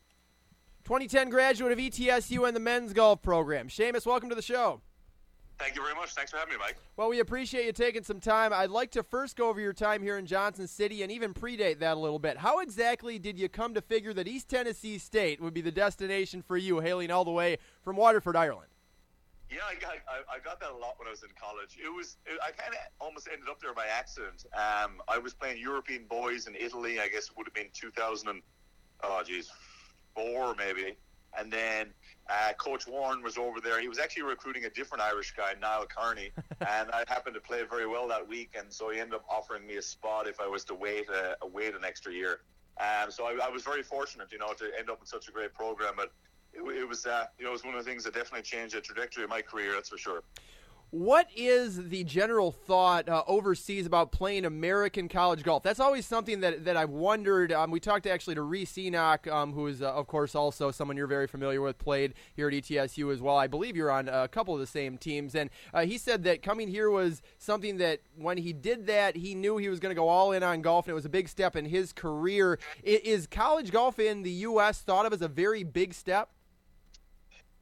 2010 0.85 1.29
graduate 1.29 1.71
of 1.71 1.79
ETSU 1.79 2.47
and 2.47 2.55
the 2.55 2.59
men's 2.59 2.93
golf 2.93 3.21
program. 3.21 3.69
Seamus, 3.69 4.05
welcome 4.05 4.29
to 4.29 4.35
the 4.35 4.41
show. 4.41 4.81
Thank 5.57 5.75
you 5.75 5.81
very 5.81 5.95
much. 5.95 6.13
Thanks 6.13 6.31
for 6.31 6.37
having 6.37 6.53
me, 6.53 6.59
Mike. 6.59 6.75
Well, 6.97 7.07
we 7.07 7.19
appreciate 7.19 7.65
you 7.65 7.71
taking 7.71 8.03
some 8.03 8.19
time. 8.19 8.51
I'd 8.51 8.69
like 8.69 8.91
to 8.91 9.03
first 9.03 9.37
go 9.37 9.49
over 9.49 9.61
your 9.61 9.73
time 9.73 10.01
here 10.01 10.17
in 10.17 10.25
Johnson 10.25 10.67
City 10.67 11.01
and 11.01 11.11
even 11.11 11.33
predate 11.33 11.79
that 11.79 11.95
a 11.95 11.99
little 11.99 12.19
bit. 12.19 12.37
How 12.37 12.59
exactly 12.59 13.19
did 13.19 13.39
you 13.39 13.47
come 13.47 13.73
to 13.73 13.81
figure 13.81 14.13
that 14.13 14.27
East 14.27 14.49
Tennessee 14.49 14.97
State 14.97 15.39
would 15.39 15.53
be 15.53 15.61
the 15.61 15.71
destination 15.71 16.41
for 16.41 16.57
you, 16.57 16.79
hailing 16.79 17.09
all 17.09 17.23
the 17.23 17.31
way 17.31 17.57
from 17.83 17.95
Waterford, 17.95 18.35
Ireland? 18.35 18.69
Yeah, 19.49 19.59
I 19.69 19.75
got 19.75 19.93
I, 20.09 20.35
I 20.35 20.39
got 20.39 20.59
that 20.59 20.71
a 20.71 20.75
lot 20.75 20.95
when 20.97 21.07
I 21.07 21.11
was 21.11 21.23
in 21.23 21.29
college. 21.39 21.77
It 21.81 21.93
was 21.93 22.17
it, 22.25 22.37
I 22.43 22.51
kind 22.51 22.73
of 22.73 22.79
almost 22.99 23.29
ended 23.31 23.47
up 23.47 23.61
there 23.61 23.73
by 23.73 23.85
accident. 23.85 24.45
Um, 24.53 25.01
I 25.07 25.19
was 25.19 25.33
playing 25.33 25.61
European 25.61 26.05
boys 26.09 26.47
in 26.47 26.55
Italy. 26.55 26.99
I 26.99 27.07
guess 27.07 27.29
it 27.29 27.37
would 27.37 27.47
have 27.47 27.53
been 27.53 27.69
2000 27.71 28.27
and 28.27 28.41
oh 29.03 29.21
geez, 29.25 29.51
four 30.15 30.55
maybe. 30.55 30.97
And 31.37 31.53
then 31.53 31.93
uh, 32.29 32.53
Coach 32.57 32.87
Warren 32.87 33.21
was 33.21 33.37
over 33.37 33.61
there. 33.61 33.79
He 33.79 33.87
was 33.87 33.99
actually 33.99 34.23
recruiting 34.23 34.65
a 34.65 34.69
different 34.69 35.03
Irish 35.03 35.33
guy, 35.35 35.53
Niall 35.61 35.85
Carney, 35.85 36.31
and 36.61 36.89
I 36.91 37.03
happened 37.07 37.35
to 37.35 37.41
play 37.41 37.63
very 37.69 37.87
well 37.87 38.07
that 38.07 38.27
week, 38.27 38.55
and 38.57 38.71
so 38.71 38.89
he 38.89 38.99
ended 38.99 39.15
up 39.15 39.25
offering 39.29 39.65
me 39.67 39.75
a 39.75 39.81
spot 39.81 40.27
if 40.27 40.39
I 40.39 40.47
was 40.47 40.63
to 40.65 40.75
wait 40.75 41.07
a, 41.09 41.37
wait 41.47 41.75
an 41.75 41.85
extra 41.85 42.11
year. 42.11 42.41
Um, 42.79 43.09
so 43.09 43.25
I, 43.25 43.37
I 43.45 43.49
was 43.49 43.63
very 43.63 43.83
fortunate, 43.83 44.31
you 44.31 44.39
know, 44.39 44.53
to 44.53 44.71
end 44.77 44.89
up 44.89 44.99
in 44.99 45.05
such 45.05 45.27
a 45.27 45.31
great 45.31 45.53
program. 45.53 45.93
But 45.95 46.11
it, 46.53 46.61
it 46.61 46.87
was, 46.87 47.05
uh, 47.05 47.25
you 47.37 47.45
know, 47.45 47.51
it 47.51 47.53
was 47.53 47.63
one 47.63 47.75
of 47.75 47.83
the 47.83 47.89
things 47.89 48.03
that 48.03 48.13
definitely 48.13 48.41
changed 48.41 48.75
the 48.75 48.81
trajectory 48.81 49.23
of 49.23 49.29
my 49.29 49.41
career. 49.41 49.73
That's 49.73 49.89
for 49.89 49.97
sure. 49.97 50.23
What 50.91 51.27
is 51.35 51.89
the 51.89 52.03
general 52.05 52.51
thought 52.51 53.09
uh, 53.09 53.23
overseas 53.27 53.85
about 53.85 54.11
playing 54.11 54.45
American 54.45 55.09
college 55.09 55.43
golf? 55.43 55.61
That's 55.61 55.79
always 55.79 56.05
something 56.05 56.39
that, 56.39 56.63
that 56.65 56.77
I've 56.77 56.89
wondered. 56.89 57.51
Um, 57.51 57.71
we 57.71 57.79
talked 57.79 58.07
actually 58.07 58.35
to 58.35 58.41
Rhys 58.43 58.77
Enoch, 58.77 59.27
um, 59.27 59.51
who 59.51 59.67
is, 59.67 59.81
uh, 59.81 59.91
of 59.91 60.07
course, 60.07 60.35
also 60.35 60.71
someone 60.71 60.95
you're 60.95 61.07
very 61.07 61.27
familiar 61.27 61.59
with, 61.61 61.77
played 61.77 62.13
here 62.35 62.47
at 62.47 62.53
ETSU 62.53 63.11
as 63.11 63.21
well. 63.21 63.35
I 63.35 63.47
believe 63.47 63.75
you're 63.75 63.91
on 63.91 64.07
a 64.07 64.27
couple 64.27 64.53
of 64.53 64.59
the 64.59 64.67
same 64.67 64.97
teams. 64.97 65.35
And 65.35 65.49
uh, 65.73 65.85
he 65.85 65.97
said 65.97 66.23
that 66.23 66.41
coming 66.41 66.69
here 66.69 66.89
was 66.89 67.21
something 67.39 67.77
that 67.77 67.99
when 68.17 68.37
he 68.37 68.53
did 68.53 68.87
that, 68.87 69.17
he 69.17 69.35
knew 69.35 69.57
he 69.57 69.69
was 69.69 69.79
going 69.79 69.91
to 69.91 69.99
go 69.99 70.07
all 70.07 70.31
in 70.31 70.43
on 70.43 70.61
golf, 70.61 70.85
and 70.85 70.91
it 70.91 70.95
was 70.95 71.05
a 71.05 71.09
big 71.09 71.27
step 71.27 71.55
in 71.55 71.65
his 71.65 71.91
career. 71.91 72.57
Is 72.83 73.27
college 73.27 73.71
golf 73.71 73.99
in 73.99 74.23
the 74.23 74.31
U.S. 74.31 74.81
thought 74.81 75.05
of 75.05 75.13
as 75.13 75.21
a 75.21 75.27
very 75.27 75.63
big 75.63 75.93
step? 75.93 76.29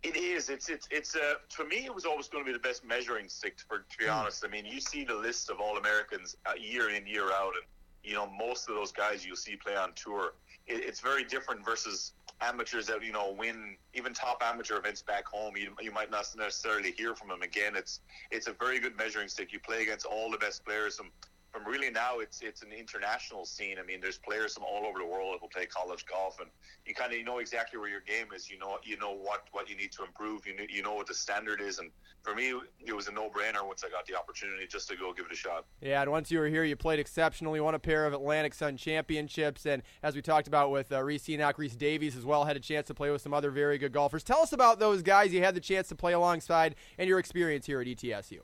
It 0.04 0.18
is. 0.18 0.50
It's 0.50 0.68
it's 0.68 0.88
it's 0.92 1.16
uh, 1.16 1.36
for 1.50 1.64
me. 1.64 1.86
It 1.86 1.96
was 1.96 2.06
always 2.06 2.28
going 2.28 2.44
to 2.44 2.48
be 2.48 2.54
the 2.54 2.62
best 2.62 2.84
measuring 2.84 3.30
stick. 3.30 3.56
For 3.68 3.80
to 3.80 3.98
be 3.98 4.08
honest, 4.08 4.44
I 4.46 4.50
mean, 4.50 4.66
you 4.66 4.82
see 4.82 5.06
the 5.06 5.16
list 5.16 5.50
of 5.50 5.62
all 5.62 5.78
Americans 5.78 6.36
uh, 6.46 6.52
year 6.60 6.90
in 6.90 7.08
year 7.08 7.32
out, 7.32 7.54
and 7.56 7.66
you 8.04 8.14
know 8.14 8.28
most 8.28 8.68
of 8.68 8.76
those 8.76 8.92
guys 8.92 9.26
you'll 9.26 9.38
see 9.38 9.56
play 9.56 9.78
on 9.78 9.94
tour. 9.94 10.34
It, 10.68 10.84
it's 10.84 11.00
very 11.00 11.24
different 11.24 11.64
versus 11.64 12.12
amateurs 12.42 12.88
that 12.88 13.02
you 13.02 13.14
know 13.14 13.34
win 13.38 13.78
even 13.94 14.14
top 14.14 14.44
amateur 14.44 14.78
events 14.78 15.02
back 15.02 15.26
home. 15.26 15.56
You, 15.56 15.72
you 15.80 15.92
might 15.92 16.12
not 16.12 16.26
necessarily 16.38 16.92
hear 16.92 17.16
from 17.16 17.30
them 17.30 17.42
again. 17.42 17.74
It's 17.78 18.02
it's 18.30 18.48
a 18.48 18.54
very 18.54 18.80
good 18.80 18.98
measuring 18.98 19.30
stick. 19.30 19.54
You 19.54 19.60
play 19.60 19.84
against 19.84 20.06
all 20.06 20.30
the 20.30 20.38
best 20.38 20.66
players 20.66 20.98
from 20.98 21.12
from 21.54 21.66
really 21.66 21.92
now 21.92 22.18
it's 22.18 22.42
it's 22.42 22.64
an 22.64 22.72
international 22.72 23.46
scene. 23.46 23.78
I 23.80 23.84
mean, 23.84 24.02
there's 24.02 24.18
players 24.18 24.56
from 24.56 24.64
all 24.64 24.86
over 24.88 24.98
the 24.98 25.06
world 25.06 25.38
who 25.40 25.48
play 25.48 25.68
college 25.68 26.04
golf, 26.06 26.40
and 26.40 26.50
you 26.86 26.96
kind 26.96 27.14
of 27.14 27.24
know 27.24 27.38
exactly 27.38 27.80
where 27.80 27.90
your 27.90 28.02
game 28.02 28.28
is. 28.36 28.50
You 28.50 28.58
know 28.58 28.80
you 28.84 28.98
know 28.98 29.14
what 29.14 29.44
what 29.52 29.70
you 29.70 29.78
need 29.78 29.92
to 29.94 30.04
improve. 30.04 30.48
You 30.48 30.56
know, 30.56 30.64
you 30.68 30.82
know 30.82 30.96
what 30.96 31.06
the 31.06 31.14
standard 31.14 31.62
is, 31.62 31.78
and 31.78 31.92
for 32.24 32.34
me, 32.34 32.54
it 32.84 32.94
was 32.94 33.08
a 33.08 33.12
no 33.12 33.30
brainer 33.30 33.66
once 33.66 33.84
I 33.86 33.90
got 33.90 34.08
the 34.08 34.18
opportunity 34.18 34.66
just 34.68 34.90
to 34.90 34.96
go 34.96 35.14
give 35.14 35.28
it 35.28 35.32
a 35.32 35.36
shot. 35.36 35.66
Yeah, 35.80 36.02
and 36.02 36.10
once 36.10 36.32
you 36.32 36.40
were 36.40 36.48
here, 36.48 36.64
you 36.64 36.76
played 36.76 37.00
exceptionally. 37.00 37.60
Won 37.60 37.76
a 37.76 37.80
pair 37.80 38.08
of 38.08 38.14
Atlantic 38.14 38.56
Sun 38.56 38.78
championships, 38.78 39.68
and 39.68 39.84
as 40.02 40.16
we 40.16 40.24
talked 40.24 40.48
about 40.48 40.72
with 40.72 40.92
uh, 40.92 41.04
Rhys 41.04 41.30
Enoch, 41.30 41.60
Rhys 41.60 41.76
Davies 41.76 42.16
as 42.16 42.26
well, 42.26 42.46
had 42.46 42.58
a 42.58 42.62
chance 42.62 42.88
to 42.88 42.96
play 42.96 43.12
with 43.12 43.22
some 43.22 43.34
other 43.34 43.52
very 43.52 43.78
good 43.78 43.92
golfers. 43.92 44.24
Tell 44.24 44.40
us 44.40 44.54
about 44.54 44.80
those 44.80 45.04
guys 45.04 45.32
you 45.32 45.44
had 45.44 45.56
the 45.56 45.62
chance 45.62 45.88
to 45.90 45.96
play 45.96 46.14
alongside, 46.14 46.74
and 46.98 47.08
your 47.08 47.20
experience 47.20 47.68
here 47.68 47.80
at 47.80 47.86
ETSU. 47.86 48.40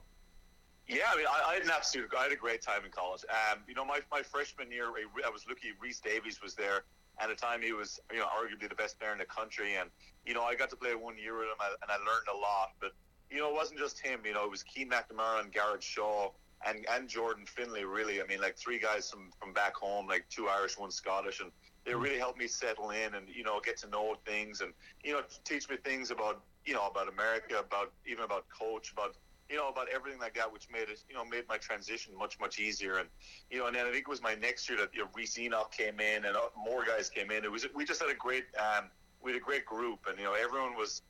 Yeah, 0.90 1.06
I 1.06 1.16
mean, 1.16 1.26
I, 1.30 1.50
I 1.50 1.54
had 1.54 1.62
an 1.62 1.70
absolute, 1.70 2.10
I 2.18 2.24
had 2.24 2.32
a 2.32 2.36
great 2.36 2.62
time 2.62 2.84
in 2.84 2.90
college. 2.90 3.22
Um, 3.30 3.60
you 3.68 3.74
know, 3.74 3.84
my, 3.84 4.00
my 4.10 4.22
freshman 4.22 4.72
year, 4.72 4.86
I 5.24 5.30
was 5.30 5.46
lucky. 5.48 5.68
Rhys 5.80 6.00
Davies 6.00 6.42
was 6.42 6.54
there. 6.56 6.82
At 7.20 7.28
the 7.28 7.36
time, 7.36 7.62
he 7.62 7.72
was, 7.72 8.00
you 8.10 8.18
know, 8.18 8.26
arguably 8.26 8.68
the 8.68 8.74
best 8.74 8.98
player 8.98 9.12
in 9.12 9.18
the 9.18 9.24
country, 9.26 9.76
and 9.76 9.90
you 10.26 10.34
know, 10.34 10.42
I 10.42 10.54
got 10.56 10.70
to 10.70 10.76
play 10.76 10.94
one 10.94 11.16
year 11.16 11.38
with 11.38 11.46
him, 11.46 11.60
and 11.82 11.90
I 11.90 11.96
learned 11.96 12.26
a 12.32 12.36
lot. 12.36 12.72
But 12.80 12.92
you 13.30 13.38
know, 13.38 13.50
it 13.50 13.54
wasn't 13.54 13.78
just 13.78 14.00
him. 14.00 14.20
You 14.24 14.34
know, 14.34 14.44
it 14.44 14.50
was 14.50 14.62
Keen 14.62 14.90
McNamara 14.90 15.40
and 15.40 15.52
Garrett 15.52 15.82
Shaw 15.82 16.30
and 16.66 16.86
and 16.90 17.08
Jordan 17.08 17.44
Finley. 17.46 17.84
Really, 17.84 18.22
I 18.22 18.26
mean, 18.26 18.40
like 18.40 18.56
three 18.56 18.78
guys 18.78 19.10
from 19.10 19.30
from 19.38 19.52
back 19.52 19.76
home, 19.76 20.08
like 20.08 20.24
two 20.30 20.48
Irish, 20.48 20.78
one 20.78 20.90
Scottish, 20.90 21.40
and 21.40 21.50
they 21.84 21.94
really 21.94 22.18
helped 22.18 22.38
me 22.38 22.46
settle 22.46 22.90
in 22.90 23.14
and 23.14 23.28
you 23.28 23.44
know 23.44 23.60
get 23.60 23.76
to 23.78 23.88
know 23.88 24.16
things 24.26 24.62
and 24.62 24.72
you 25.04 25.12
know 25.12 25.20
teach 25.44 25.68
me 25.68 25.76
things 25.76 26.10
about 26.10 26.42
you 26.64 26.72
know 26.72 26.86
about 26.86 27.08
America, 27.08 27.58
about 27.58 27.92
even 28.06 28.24
about 28.24 28.46
coach, 28.48 28.92
about 28.92 29.14
you 29.50 29.56
know 29.56 29.68
about 29.68 29.88
everything 29.92 30.20
like 30.20 30.34
that, 30.34 30.50
which 30.52 30.68
made 30.72 30.88
it 30.88 31.02
you 31.08 31.14
know 31.14 31.24
made 31.24 31.44
my 31.48 31.58
transition 31.58 32.16
much 32.16 32.38
much 32.38 32.58
easier. 32.58 32.98
And 32.98 33.08
you 33.50 33.58
know, 33.58 33.66
and 33.66 33.74
then 33.74 33.86
I 33.86 33.90
think 33.90 34.06
it 34.06 34.08
was 34.08 34.22
my 34.22 34.34
next 34.34 34.68
year 34.68 34.78
that 34.78 34.94
you 34.94 35.00
know, 35.00 35.08
Rhys 35.14 35.38
Enoch 35.38 35.72
came 35.72 36.00
in 36.00 36.24
and 36.24 36.36
uh, 36.36 36.40
more 36.56 36.84
guys 36.84 37.10
came 37.10 37.30
in. 37.30 37.44
It 37.44 37.50
was 37.50 37.66
we 37.74 37.84
just 37.84 38.00
had 38.00 38.10
a 38.10 38.14
great 38.14 38.44
um, 38.56 38.86
we 39.22 39.32
had 39.32 39.40
a 39.40 39.44
great 39.44 39.66
group, 39.66 40.00
and 40.08 40.18
you 40.18 40.24
know 40.24 40.34
everyone 40.34 40.76
was 40.76 41.02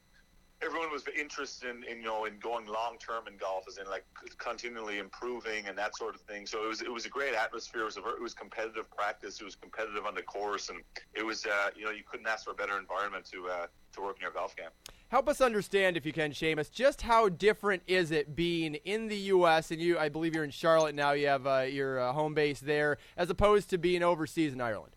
everyone 0.63 0.91
was 0.91 1.05
interested 1.19 1.71
in, 1.71 1.85
in 1.85 1.99
you 1.99 2.05
know 2.05 2.25
in 2.25 2.39
going 2.39 2.67
long 2.67 2.97
term 2.99 3.27
in 3.27 3.37
golf, 3.37 3.65
as 3.69 3.79
in 3.79 3.87
like 3.87 4.05
continually 4.39 4.99
improving 4.99 5.67
and 5.67 5.77
that 5.77 5.97
sort 5.97 6.15
of 6.15 6.21
thing. 6.23 6.47
So 6.47 6.65
it 6.65 6.69
was 6.69 6.83
it 6.83 6.93
was 6.93 7.07
a 7.07 7.11
great 7.11 7.35
atmosphere. 7.35 7.83
It 7.83 7.87
was, 7.87 7.97
a, 7.97 8.09
it 8.09 8.23
was 8.23 8.35
competitive 8.35 8.91
practice. 8.91 9.41
It 9.41 9.45
was 9.45 9.55
competitive 9.55 10.07
on 10.07 10.15
the 10.15 10.23
course, 10.23 10.69
and 10.69 10.81
it 11.15 11.25
was 11.25 11.47
uh, 11.47 11.71
you 11.77 11.85
know 11.85 11.91
you 11.91 12.03
couldn't 12.09 12.27
ask 12.27 12.45
for 12.45 12.53
a 12.53 12.55
better 12.55 12.79
environment 12.79 13.25
to 13.33 13.49
uh, 13.49 13.67
to 13.95 14.01
work 14.01 14.17
in 14.17 14.23
your 14.23 14.33
golf 14.33 14.57
game. 14.57 14.71
Help 15.11 15.29
us 15.29 15.41
understand, 15.41 15.97
if 15.97 16.07
you 16.07 16.13
can, 16.13 16.31
Seamus, 16.31 16.71
just 16.71 17.03
how 17.03 17.29
different 17.29 17.83
is 17.89 18.13
it 18.13 18.37
being 18.37 18.77
in 18.77 19.09
the 19.09 19.17
U.S. 19.17 19.73
and 19.73 19.81
you? 19.81 19.99
I 19.99 20.09
believe 20.09 20.37
you're 20.37 20.45
in 20.45 20.53
Charlotte 20.53 20.95
now. 20.95 21.11
You 21.13 21.27
have 21.27 21.49
uh, 21.49 21.63
your 21.63 21.99
uh, 21.99 22.13
home 22.13 22.33
base 22.33 22.61
there, 22.61 22.97
as 23.17 23.29
opposed 23.29 23.71
to 23.71 23.79
being 23.79 24.05
overseas 24.05 24.53
in 24.53 24.61
Ireland. 24.61 24.93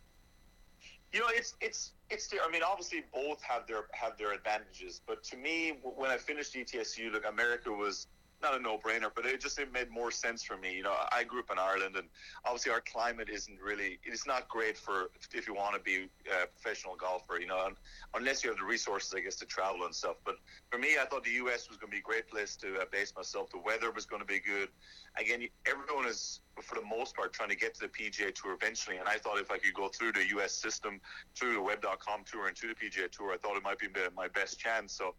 You 1.12 1.22
know, 1.22 1.26
it's 1.30 1.56
it's 1.62 1.94
it's. 2.12 2.32
I 2.32 2.52
mean, 2.52 2.62
obviously, 2.62 3.04
both 3.12 3.42
have 3.42 3.66
their 3.66 3.86
have 3.94 4.16
their 4.20 4.34
advantages. 4.34 5.02
But 5.04 5.24
to 5.24 5.36
me, 5.36 5.80
when 5.82 6.12
I 6.12 6.18
finished 6.18 6.54
ETSU, 6.54 7.12
look, 7.12 7.26
America 7.28 7.72
was 7.72 8.06
not 8.44 8.60
a 8.60 8.62
no-brainer, 8.62 9.10
but 9.16 9.26
it 9.26 9.42
just 9.42 9.58
it 9.58 9.72
made 9.72 9.90
more 9.90 10.12
sense 10.12 10.44
for 10.44 10.58
me. 10.58 10.76
You 10.76 10.84
know, 10.84 10.94
I 11.12 11.24
grew 11.24 11.40
up 11.40 11.52
in 11.52 11.58
Ireland, 11.58 11.96
and 11.96 12.08
obviously 12.46 12.72
our 12.72 12.82
climate 12.82 13.30
isn't 13.30 13.60
really 13.60 14.00
it's 14.04 14.28
not 14.28 14.48
great 14.50 14.78
for 14.78 15.10
if 15.34 15.48
you 15.48 15.56
want 15.56 15.76
to 15.76 15.82
be 15.82 16.10
a 16.28 16.48
professional 16.48 16.96
golfer. 16.96 17.40
You 17.40 17.48
know, 17.48 17.70
unless 18.14 18.44
you 18.44 18.50
have 18.50 18.60
the 18.60 18.66
resources, 18.66 19.14
I 19.16 19.22
guess, 19.22 19.38
to 19.38 19.46
travel 19.46 19.86
and 19.86 19.96
stuff. 19.96 20.18
But 20.26 20.36
for 20.70 20.78
me, 20.78 20.98
I 21.02 21.06
thought 21.06 21.24
the 21.24 21.32
U.S. 21.32 21.70
was 21.70 21.78
going 21.78 21.90
to 21.90 21.96
be 21.96 22.00
a 22.00 22.02
great 22.02 22.28
place 22.28 22.56
to 22.58 22.76
uh, 22.80 22.86
base 22.92 23.14
myself. 23.16 23.50
The 23.50 23.60
weather 23.60 23.92
was 23.92 24.06
going 24.06 24.22
to 24.22 24.28
be 24.28 24.40
good. 24.40 24.70
Again, 25.18 25.48
everyone 25.66 26.06
is 26.08 26.42
for 26.62 26.76
the 26.76 26.86
most 26.86 27.16
part 27.16 27.34
trying 27.34 27.50
to 27.50 27.56
get 27.56 27.74
to 27.76 27.82
the 27.82 27.88
PGA 27.88 28.34
Tour 28.34 28.54
eventually, 28.54 28.98
and 28.98 29.08
I 29.08 29.18
thought 29.18 29.40
if 29.40 29.50
I 29.52 29.58
could 29.58 29.74
go 29.74 29.88
through 29.88 30.12
the 30.12 30.28
U.S. 30.30 30.54
system, 30.54 31.00
through 31.36 31.54
the 31.54 31.62
Web.com 31.62 32.24
Tour 32.30 32.48
and 32.48 32.56
to 32.58 32.68
the 32.68 32.76
PGA 32.76 33.10
Tour, 33.10 33.34
I 33.34 33.38
thought 33.38 33.58
it 33.58 33.64
might 33.64 33.80
be 33.80 33.88
my 34.16 34.28
best 34.28 34.60
chance. 34.60 34.94
So 34.94 35.16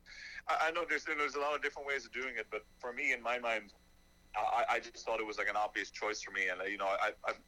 I, 0.48 0.68
I 0.68 0.70
know 0.70 0.84
there's 0.88 1.04
there's 1.04 1.34
a 1.34 1.40
lot 1.40 1.54
of 1.54 1.62
different 1.62 1.88
ways 1.88 2.04
of 2.04 2.12
doing 2.12 2.34
it, 2.38 2.46
but 2.50 2.64
for 2.78 2.92
me, 2.92 3.12
in 3.14 3.22
my 3.22 3.38
mind, 3.38 3.72
I, 4.36 4.64
I 4.74 4.80
just 4.80 5.06
thought 5.06 5.20
it 5.20 5.26
was 5.26 5.38
like 5.38 5.48
an 5.48 5.56
obvious 5.56 5.90
choice 5.90 6.20
for 6.22 6.32
me, 6.32 6.48
and 6.50 6.60
uh, 6.60 6.64
you 6.64 6.76
know, 6.76 6.86
I, 6.86 7.12
I've, 7.26 7.40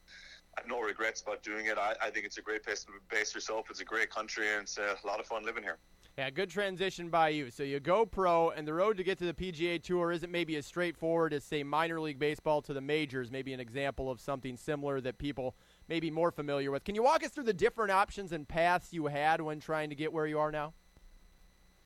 I 0.57 0.61
have 0.61 0.69
no 0.69 0.81
regrets 0.81 1.21
about 1.21 1.43
doing 1.43 1.67
it. 1.67 1.77
I, 1.77 1.95
I 2.01 2.11
think 2.11 2.25
it's 2.25 2.39
a 2.39 2.43
great 2.43 2.65
place 2.65 2.85
to 2.85 2.93
base 3.11 3.35
yourself. 3.35 3.67
It's 3.71 3.81
a 3.81 3.85
great 3.85 4.09
country, 4.11 4.53
and 4.53 4.63
it's 4.63 4.79
a 4.79 4.97
lot 5.07 5.21
of 5.21 5.27
fun 5.27 5.45
living 5.45 5.63
here. 5.63 5.79
Yeah, 6.17 6.31
good 6.31 6.49
transition 6.49 7.11
by 7.11 7.29
you. 7.29 7.51
So 7.51 7.63
you 7.63 7.79
go 7.79 8.07
pro, 8.07 8.49
and 8.49 8.67
the 8.67 8.73
road 8.73 8.97
to 8.97 9.05
get 9.05 9.19
to 9.19 9.27
the 9.27 9.35
PGA 9.35 9.83
Tour 9.83 10.13
isn't 10.13 10.33
maybe 10.33 10.57
as 10.57 10.65
straightforward 10.65 11.35
as, 11.35 11.45
say, 11.45 11.63
minor 11.63 12.01
league 12.01 12.19
baseball 12.19 12.63
to 12.63 12.73
the 12.73 12.81
majors. 12.81 13.31
Maybe 13.31 13.53
an 13.53 13.61
example 13.61 14.11
of 14.11 14.19
something 14.19 14.57
similar 14.57 15.03
that 15.03 15.19
people 15.19 15.57
may 15.89 16.01
be 16.01 16.11
more 16.11 16.31
familiar 16.31 16.71
with. 16.71 16.85
Can 16.85 16.95
you 16.95 17.03
walk 17.03 17.23
us 17.23 17.33
through 17.33 17.45
the 17.45 17.53
different 17.53 17.91
options 17.91 18.33
and 18.33 18.49
paths 18.49 18.95
you 18.95 19.09
had 19.09 19.43
when 19.43 19.61
trying 19.61 19.91
to 19.91 19.95
get 19.95 20.11
where 20.11 20.27
you 20.27 20.39
are 20.39 20.51
now? 20.51 20.73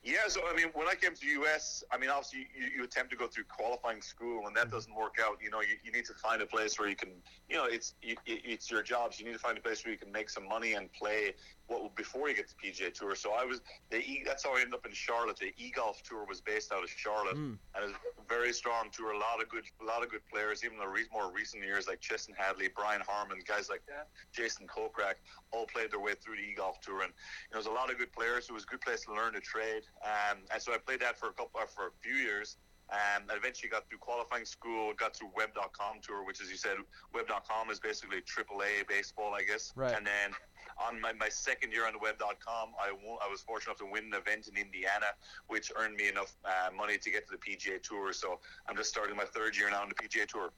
Yeah, 0.02 0.28
so 0.28 0.40
I 0.50 0.56
mean, 0.56 0.68
when 0.72 0.88
I 0.88 0.94
came 0.94 1.14
to 1.14 1.20
the 1.20 1.32
U.S., 1.44 1.84
I 1.92 1.98
mean, 1.98 2.08
obviously 2.08 2.48
you, 2.58 2.68
you 2.78 2.84
attempt 2.84 3.10
to 3.10 3.16
go 3.18 3.26
through 3.26 3.44
qualifying 3.44 4.00
school, 4.00 4.46
and 4.46 4.56
that 4.56 4.66
Mm-hmm. 4.66 4.70
doesn't 4.70 4.94
work 4.94 5.16
out. 5.22 5.36
You 5.42 5.50
know, 5.50 5.60
you, 5.60 5.76
you 5.84 5.92
need 5.92 6.06
to 6.06 6.14
find 6.14 6.40
a 6.40 6.46
place 6.46 6.78
where 6.78 6.88
you 6.88 6.96
can, 6.96 7.22
you 7.48 7.56
know, 7.56 7.64
it's 7.66 7.94
you, 8.00 8.16
it's 8.24 8.70
your 8.70 8.82
jobs. 8.82 9.20
You 9.20 9.26
need 9.26 9.32
to 9.34 9.38
find 9.38 9.58
a 9.58 9.60
place 9.60 9.84
where 9.84 9.92
you 9.92 9.98
can 9.98 10.10
make 10.10 10.30
some 10.30 10.48
money 10.48 10.72
and 10.72 10.90
play 10.92 11.34
what 11.70 11.94
before 11.94 12.28
you 12.28 12.34
get 12.34 12.48
to 12.48 12.54
PGA 12.56 12.92
Tour. 12.92 13.14
So 13.14 13.32
I 13.32 13.44
was 13.44 13.60
the 13.90 13.98
e, 13.98 14.22
that's 14.26 14.44
how 14.44 14.56
I 14.56 14.60
ended 14.60 14.74
up 14.74 14.84
in 14.84 14.92
Charlotte. 14.92 15.36
The 15.38 15.52
e 15.56 15.70
golf 15.70 16.02
tour 16.02 16.24
was 16.28 16.40
based 16.40 16.72
out 16.72 16.82
of 16.82 16.90
Charlotte, 16.90 17.36
Mm. 17.36 17.58
and 17.74 17.84
it's 17.84 17.94
a 18.18 18.22
very 18.28 18.52
strong 18.52 18.90
tour. 18.90 19.12
A 19.12 19.18
lot 19.18 19.40
of 19.40 19.48
good, 19.48 19.64
a 19.80 19.84
lot 19.84 20.02
of 20.02 20.10
good 20.10 20.26
players. 20.26 20.64
Even 20.64 20.78
the 20.78 20.88
re- 20.88 21.06
more 21.12 21.30
recent 21.32 21.62
years, 21.64 21.86
like 21.86 22.00
Chesson 22.00 22.34
Hadley, 22.36 22.68
Brian 22.74 23.00
Harman, 23.06 23.38
guys 23.46 23.70
like 23.70 23.82
that, 23.86 24.08
Jason 24.32 24.66
Kokrak, 24.66 25.14
all 25.52 25.66
played 25.66 25.92
their 25.92 26.00
way 26.00 26.14
through 26.14 26.36
the 26.36 26.42
e 26.42 26.54
golf 26.56 26.80
tour, 26.80 27.02
and 27.02 27.12
you 27.12 27.50
know, 27.52 27.62
there's 27.62 27.66
a 27.66 27.70
lot 27.70 27.90
of 27.90 27.98
good 27.98 28.12
players. 28.12 28.46
So 28.48 28.52
It 28.52 28.54
was 28.54 28.64
a 28.64 28.66
good 28.66 28.80
place 28.80 29.04
to 29.04 29.14
learn 29.14 29.32
to 29.34 29.40
trade, 29.40 29.84
um, 30.04 30.38
and 30.52 30.60
so 30.60 30.72
I 30.74 30.78
played 30.78 31.00
that 31.00 31.18
for 31.18 31.28
a 31.28 31.32
couple, 31.32 31.60
uh, 31.60 31.66
for 31.66 31.86
a 31.86 31.92
few 32.02 32.14
years. 32.14 32.56
Um, 32.92 33.22
I 33.30 33.36
eventually 33.36 33.68
got 33.70 33.88
through 33.88 33.98
qualifying 33.98 34.44
school, 34.44 34.92
got 34.94 35.14
through 35.14 35.30
Web.com 35.36 36.00
tour, 36.02 36.24
which, 36.26 36.40
as 36.40 36.50
you 36.50 36.56
said, 36.56 36.76
Web.com 37.14 37.70
is 37.70 37.78
basically 37.78 38.20
AAA 38.22 38.82
baseball, 38.88 39.32
I 39.32 39.42
guess. 39.42 39.72
Right. 39.76 39.94
And 39.96 40.04
then 40.04 40.32
on 40.80 41.00
my, 41.00 41.12
my 41.12 41.28
second 41.28 41.72
year 41.72 41.86
on 41.86 41.92
the 41.92 41.98
Web.com, 41.98 42.70
I, 42.80 42.92
won, 42.92 43.18
I 43.24 43.30
was 43.30 43.40
fortunate 43.40 43.72
enough 43.72 43.78
to 43.78 43.92
win 43.92 44.12
an 44.12 44.14
event 44.14 44.48
in 44.48 44.56
Indiana, 44.56 45.06
which 45.48 45.70
earned 45.76 45.96
me 45.96 46.08
enough 46.08 46.34
uh, 46.44 46.70
money 46.74 46.98
to 46.98 47.10
get 47.10 47.28
to 47.28 47.36
the 47.36 47.38
PGA 47.38 47.82
Tour. 47.82 48.12
So 48.12 48.40
I'm 48.68 48.76
just 48.76 48.88
starting 48.88 49.16
my 49.16 49.24
third 49.24 49.56
year 49.56 49.70
now 49.70 49.82
on 49.82 49.88
the 49.88 49.94
PGA 49.94 50.26
Tour. 50.26 50.50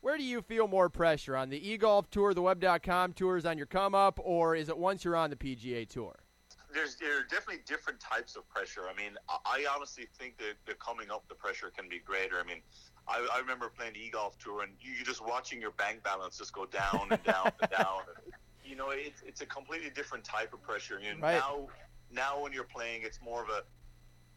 Where 0.00 0.18
do 0.18 0.22
you 0.22 0.42
feel 0.42 0.68
more 0.68 0.90
pressure 0.90 1.34
on 1.36 1.48
the 1.48 1.70
e-golf 1.70 2.10
tour, 2.10 2.34
the 2.34 2.42
web.com 2.42 3.14
tours 3.14 3.46
on 3.46 3.56
your 3.56 3.66
come 3.66 3.94
up, 3.94 4.20
or 4.22 4.54
is 4.54 4.68
it 4.68 4.76
once 4.76 5.02
you're 5.02 5.16
on 5.16 5.30
the 5.30 5.36
PGA 5.36 5.88
tour? 5.88 6.24
there's 6.74 6.96
there 6.96 7.20
are 7.20 7.22
definitely 7.22 7.62
different 7.64 8.00
types 8.00 8.36
of 8.36 8.46
pressure. 8.48 8.82
I 8.90 9.00
mean, 9.00 9.12
I, 9.28 9.64
honestly 9.74 10.06
think 10.18 10.36
that 10.38 10.54
the 10.66 10.74
coming 10.74 11.10
up 11.10 11.24
the 11.28 11.34
pressure 11.34 11.70
can 11.74 11.88
be 11.88 12.00
greater. 12.00 12.38
I 12.38 12.44
mean, 12.44 12.60
I, 13.08 13.26
I 13.32 13.38
remember 13.38 13.70
playing 13.74 13.94
the 13.94 14.00
e-golf 14.00 14.38
tour 14.38 14.62
and 14.62 14.72
you, 14.80 15.00
are 15.00 15.04
just 15.04 15.24
watching 15.24 15.60
your 15.60 15.70
bank 15.72 16.02
balance 16.02 16.36
just 16.36 16.52
go 16.52 16.66
down 16.66 17.06
and 17.10 17.22
down 17.22 17.52
and 17.62 17.70
down. 17.70 18.00
You 18.64 18.76
know, 18.76 18.90
it's 18.90 19.22
it's 19.26 19.40
a 19.40 19.46
completely 19.46 19.90
different 19.90 20.24
type 20.24 20.52
of 20.52 20.62
pressure. 20.62 20.98
You 20.98 21.14
know, 21.14 21.26
Right. 21.26 21.34
now 21.34 21.68
now 22.10 22.42
when 22.42 22.52
you're 22.52 22.64
playing, 22.64 23.02
it's 23.04 23.20
more 23.20 23.42
of 23.42 23.48
a 23.48 23.62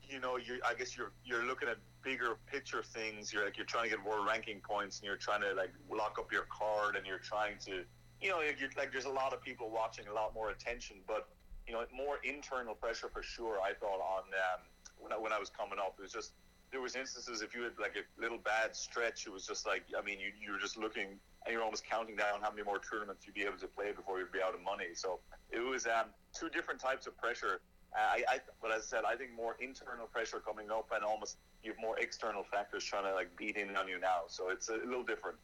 you 0.10 0.20
know, 0.20 0.38
you 0.38 0.60
I 0.66 0.74
guess 0.74 0.98
you're 0.98 1.12
you're 1.24 1.44
looking 1.44 1.70
at 1.70 1.78
bigger 2.04 2.38
picture 2.52 2.84
things. 2.84 3.34
You're 3.34 3.46
like 3.46 3.58
you're 3.58 3.66
trying 3.66 3.86
to 3.86 3.90
get 3.90 4.04
more 4.04 4.26
ranking 4.26 4.62
points, 4.62 5.00
and 5.00 5.08
you're 5.08 5.18
trying 5.18 5.42
to 5.42 5.54
like 5.54 5.72
lock 5.92 6.18
up 6.20 6.32
your 6.32 6.46
card, 6.50 6.96
and 6.96 7.06
you're 7.06 7.20
trying 7.20 7.58
to, 7.66 7.84
you 8.22 8.30
know, 8.30 8.42
you're, 8.42 8.70
like 8.78 8.92
there's 8.92 9.06
a 9.06 9.10
lot 9.10 9.34
of 9.34 9.42
people 9.42 9.70
watching, 9.70 10.08
a 10.08 10.14
lot 10.14 10.34
more 10.34 10.50
attention, 10.50 10.98
but 11.08 11.28
you 11.68 11.74
know, 11.74 11.84
more 11.94 12.18
internal 12.24 12.74
pressure 12.74 13.10
for 13.12 13.22
sure. 13.22 13.60
I 13.62 13.74
thought 13.74 14.00
on 14.00 14.24
um, 14.32 14.62
when 14.98 15.12
I, 15.12 15.18
when 15.18 15.34
I 15.34 15.40
was 15.40 15.50
coming 15.50 15.80
up, 15.80 15.96
it 16.00 16.02
was 16.02 16.14
just 16.14 16.34
there 16.72 16.82
was 16.82 16.96
instances 16.96 17.42
if 17.42 17.56
you 17.56 17.64
had 17.64 17.74
like 17.80 17.96
a 17.96 18.22
little 18.22 18.38
bad 18.38 18.76
stretch, 18.76 19.26
it 19.28 19.32
was 19.32 19.46
just 19.46 19.66
like 19.66 19.84
I 19.98 20.02
mean, 20.04 20.20
you 20.20 20.32
you 20.40 20.52
were 20.54 20.60
just 20.60 20.78
looking 20.78 21.20
and 21.48 21.54
you're 21.54 21.64
almost 21.64 21.86
counting 21.90 22.18
down 22.18 22.42
how 22.42 22.52
many 22.52 22.64
more 22.64 22.80
tournaments 22.80 23.26
you'd 23.26 23.34
be 23.34 23.44
able 23.44 23.58
to 23.58 23.68
play 23.68 23.94
before 23.94 24.20
you'd 24.20 24.32
be 24.34 24.42
out 24.44 24.54
of 24.54 24.62
money. 24.62 24.92
So 24.94 25.20
it 25.50 25.60
was 25.60 25.88
um, 25.88 26.12
two 26.38 26.50
different 26.50 26.82
types 26.82 27.08
of 27.08 27.18
pressure. 27.18 27.62
Uh, 27.96 28.00
I, 28.00 28.24
I, 28.30 28.40
but 28.62 28.72
as 28.72 28.84
I 28.84 28.86
said, 28.86 29.04
I 29.08 29.16
think 29.16 29.32
more 29.34 29.56
internal 29.62 30.08
pressure 30.08 30.40
coming 30.40 30.70
up, 30.70 30.92
and 30.94 31.06
almost 31.06 31.38
you 31.64 31.72
have 31.72 31.80
more 31.80 31.98
external 32.00 32.44
factors 32.44 32.84
trying 32.84 33.06
to 33.06 33.14
like 33.14 33.36
beat 33.38 33.56
in 33.56 33.76
on 33.78 33.88
you 33.88 33.98
now. 33.98 34.28
So 34.28 34.50
it's 34.50 34.68
a 34.68 34.74
little 34.74 35.04
different. 35.04 35.38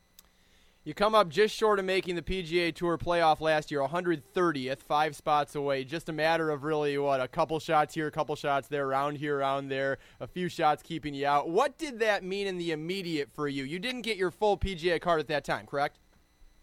You 0.85 0.93
come 0.93 1.15
up 1.15 1.29
just 1.29 1.55
short 1.55 1.79
of 1.79 1.85
making 1.85 2.15
the 2.15 2.21
PGA 2.21 2.75
Tour 2.75 2.97
playoff 2.97 3.39
last 3.39 3.71
year, 3.71 3.79
130th, 3.79 4.79
five 4.79 5.15
spots 5.15 5.55
away. 5.55 5.85
Just 5.85 6.09
a 6.09 6.11
matter 6.11 6.49
of 6.49 6.65
really 6.65 6.97
what 6.97 7.21
a 7.21 7.27
couple 7.29 7.57
shots 7.61 7.93
here, 7.93 8.07
a 8.07 8.11
couple 8.11 8.35
shots 8.35 8.67
there, 8.67 8.85
around 8.85 9.15
here, 9.15 9.37
around 9.37 9.69
there, 9.69 9.97
a 10.19 10.27
few 10.27 10.49
shots 10.49 10.83
keeping 10.83 11.13
you 11.13 11.25
out. 11.25 11.47
What 11.47 11.77
did 11.77 11.99
that 11.99 12.25
mean 12.25 12.47
in 12.47 12.57
the 12.57 12.73
immediate 12.73 13.29
for 13.31 13.47
you? 13.47 13.63
You 13.63 13.79
didn't 13.79 14.01
get 14.01 14.17
your 14.17 14.29
full 14.29 14.57
PGA 14.57 14.99
card 14.99 15.21
at 15.21 15.27
that 15.27 15.45
time, 15.45 15.65
correct? 15.67 15.99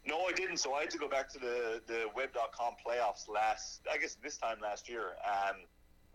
No, 0.05 0.19
I 0.27 0.33
didn't. 0.33 0.59
So 0.59 0.75
I 0.75 0.83
had 0.83 0.91
to 0.91 0.99
go 0.99 1.09
back 1.09 1.31
to 1.31 1.39
the 1.39 1.81
the 1.87 2.05
Web.com 2.15 2.75
playoffs 2.87 3.27
last, 3.27 3.81
I 3.91 3.97
guess 3.97 4.17
this 4.23 4.37
time 4.37 4.59
last 4.61 4.87
year. 4.87 5.13
Um, 5.25 5.57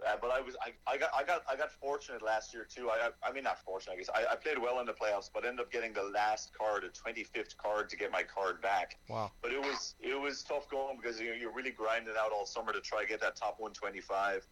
uh, 0.06 0.16
but 0.22 0.30
I 0.32 0.42
was 0.42 0.56
I, 0.62 0.72
I 0.92 0.98
got 0.98 1.10
I 1.16 1.24
got 1.24 1.44
I 1.50 1.56
got 1.56 1.72
fortunate 1.72 2.22
last 2.22 2.54
year 2.54 2.68
too. 2.70 2.90
I 2.90 3.08
I, 3.08 3.30
I 3.30 3.32
mean 3.32 3.44
not 3.44 3.64
fortunate. 3.64 3.94
I 3.94 3.98
guess 3.98 4.10
I, 4.14 4.34
I 4.34 4.36
played 4.36 4.58
well 4.58 4.80
in 4.80 4.86
the 4.86 4.94
playoffs, 4.94 5.30
but 5.34 5.46
ended 5.46 5.62
up 5.62 5.72
getting 5.72 5.94
the 5.94 6.04
last 6.04 6.52
card, 6.58 6.84
a 6.84 6.90
25th 6.90 7.58
card, 7.58 7.90
to 7.90 7.98
get 7.98 8.12
my 8.12 8.24
card 8.24 8.62
back. 8.62 8.98
Wow. 9.08 9.32
But 9.42 9.54
it 9.54 9.62
was 9.62 9.96
it 10.02 10.20
was 10.20 10.44
tough 10.44 10.70
going 10.70 10.98
because 10.98 11.20
you 11.20 11.30
know, 11.30 11.36
you're 11.36 11.54
really 11.54 11.72
grinding 11.72 12.14
out 12.20 12.32
all 12.32 12.46
summer 12.46 12.74
to 12.74 12.82
try 12.82 13.02
to 13.02 13.08
get 13.08 13.22
that 13.22 13.36
top 13.36 13.60
125, 13.60 14.46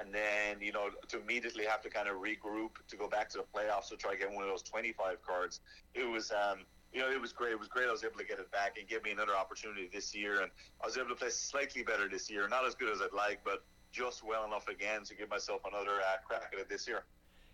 and 0.00 0.12
then 0.12 0.60
you 0.60 0.72
know 0.72 0.90
to 1.08 1.20
immediately 1.20 1.64
have 1.64 1.80
to 1.82 1.90
kind 1.90 2.08
of 2.08 2.16
regroup 2.16 2.70
to 2.88 2.96
go 2.96 3.08
back 3.08 3.28
to 3.30 3.38
the 3.38 3.44
playoffs 3.44 3.88
to 3.90 3.96
try 3.96 4.12
to 4.12 4.18
get 4.18 4.30
one 4.30 4.42
of 4.42 4.50
those 4.50 4.62
25 4.62 5.22
cards. 5.22 5.60
It 5.94 6.08
was 6.08 6.32
um, 6.32 6.60
you 6.92 7.00
know, 7.00 7.10
it 7.10 7.20
was 7.20 7.32
great. 7.32 7.52
It 7.52 7.58
was 7.58 7.68
great. 7.68 7.86
I 7.86 7.92
was 7.92 8.02
able 8.02 8.18
to 8.18 8.24
get 8.24 8.38
it 8.38 8.50
back 8.50 8.78
and 8.78 8.88
give 8.88 9.04
me 9.04 9.10
another 9.10 9.36
opportunity 9.36 9.88
this 9.92 10.14
year, 10.14 10.40
and 10.40 10.50
I 10.82 10.86
was 10.86 10.96
able 10.96 11.10
to 11.10 11.14
play 11.14 11.30
slightly 11.30 11.82
better 11.82 12.08
this 12.08 12.30
year. 12.30 12.48
Not 12.48 12.66
as 12.66 12.74
good 12.74 12.92
as 12.92 13.00
I'd 13.02 13.14
like, 13.14 13.40
but 13.44 13.62
just 13.92 14.24
well 14.24 14.44
enough 14.44 14.68
again 14.68 15.04
to 15.04 15.14
give 15.14 15.30
myself 15.30 15.60
another 15.70 16.00
uh, 16.00 16.16
crack 16.26 16.50
at 16.52 16.58
it 16.58 16.68
this 16.68 16.86
year. 16.86 17.04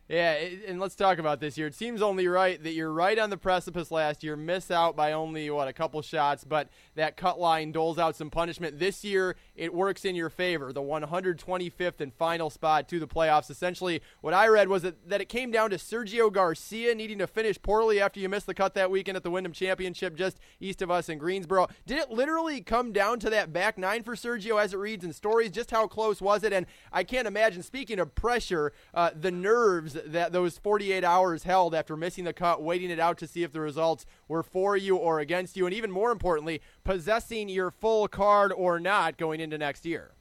Yeah, 0.08 0.32
and 0.66 0.78
let's 0.78 0.94
talk 0.94 1.18
about 1.18 1.40
this 1.40 1.56
year. 1.56 1.66
It 1.66 1.74
seems 1.74 2.02
only 2.02 2.28
right 2.28 2.62
that 2.62 2.72
you're 2.72 2.92
right 2.92 3.18
on 3.18 3.30
the 3.30 3.38
precipice 3.38 3.90
last 3.90 4.22
year, 4.22 4.36
miss 4.36 4.70
out 4.70 4.96
by 4.96 5.12
only, 5.12 5.48
what, 5.48 5.66
a 5.66 5.72
couple 5.72 6.02
shots, 6.02 6.44
but 6.44 6.68
that 6.94 7.16
cut 7.16 7.38
line 7.38 7.72
doles 7.72 7.98
out 7.98 8.16
some 8.16 8.30
punishment. 8.30 8.78
This 8.78 9.04
year, 9.04 9.36
it 9.56 9.74
works 9.74 10.04
in 10.04 10.14
your 10.14 10.30
favor. 10.30 10.72
The 10.72 10.82
125th 10.82 12.00
and 12.00 12.12
final 12.12 12.50
spot 12.50 12.88
to 12.88 12.98
the 12.98 13.06
playoffs. 13.06 13.50
Essentially, 13.50 14.02
what 14.20 14.34
I 14.34 14.46
read 14.48 14.68
was 14.68 14.82
that, 14.82 15.08
that 15.08 15.20
it 15.20 15.28
came 15.28 15.50
down 15.50 15.70
to 15.70 15.76
Sergio 15.76 16.32
Garcia 16.32 16.94
needing 16.94 17.18
to 17.18 17.26
finish 17.26 17.60
poorly 17.60 18.00
after 18.00 18.20
you 18.20 18.28
missed 18.28 18.46
the 18.46 18.54
cut 18.54 18.74
that 18.74 18.90
weekend 18.90 19.16
at 19.16 19.22
the 19.22 19.30
Wyndham 19.30 19.52
Championship 19.52 20.16
just 20.16 20.38
east 20.60 20.82
of 20.82 20.90
us 20.90 21.08
in 21.08 21.18
Greensboro. 21.18 21.68
Did 21.86 21.98
it 21.98 22.10
literally 22.10 22.60
come 22.60 22.92
down 22.92 23.18
to 23.20 23.30
that 23.30 23.52
back 23.52 23.78
nine 23.78 24.02
for 24.02 24.14
Sergio 24.14 24.62
as 24.62 24.72
it 24.72 24.78
reads 24.78 25.04
in 25.04 25.12
stories? 25.12 25.50
Just 25.50 25.70
how 25.70 25.86
close 25.86 26.20
was 26.20 26.44
it? 26.44 26.52
And 26.52 26.66
I 26.92 27.04
can't 27.04 27.28
imagine, 27.28 27.62
speaking 27.62 27.98
of 27.98 28.14
pressure, 28.14 28.72
uh, 28.92 29.10
the 29.14 29.30
nerves 29.30 29.96
that 30.06 30.32
those 30.32 30.58
48 30.58 31.04
hours 31.04 31.44
held 31.44 31.74
after 31.74 31.96
missing 31.96 32.24
the 32.24 32.32
cut, 32.32 32.62
waiting 32.62 32.90
it 32.90 33.00
out 33.00 33.18
to 33.18 33.26
see 33.26 33.42
if 33.42 33.52
the 33.52 33.60
results 33.60 34.06
were 34.28 34.42
for 34.42 34.76
you 34.76 34.96
or 34.96 35.20
against 35.20 35.56
you, 35.56 35.66
and 35.66 35.74
even 35.74 35.90
more 35.90 36.10
importantly, 36.10 36.60
possessing 36.84 37.48
your 37.48 37.70
full 37.70 38.06
card 38.08 38.52
or 38.52 38.78
not 38.78 39.16
going 39.16 39.40
into 39.40 39.58
next 39.58 39.84
year. 39.84 40.12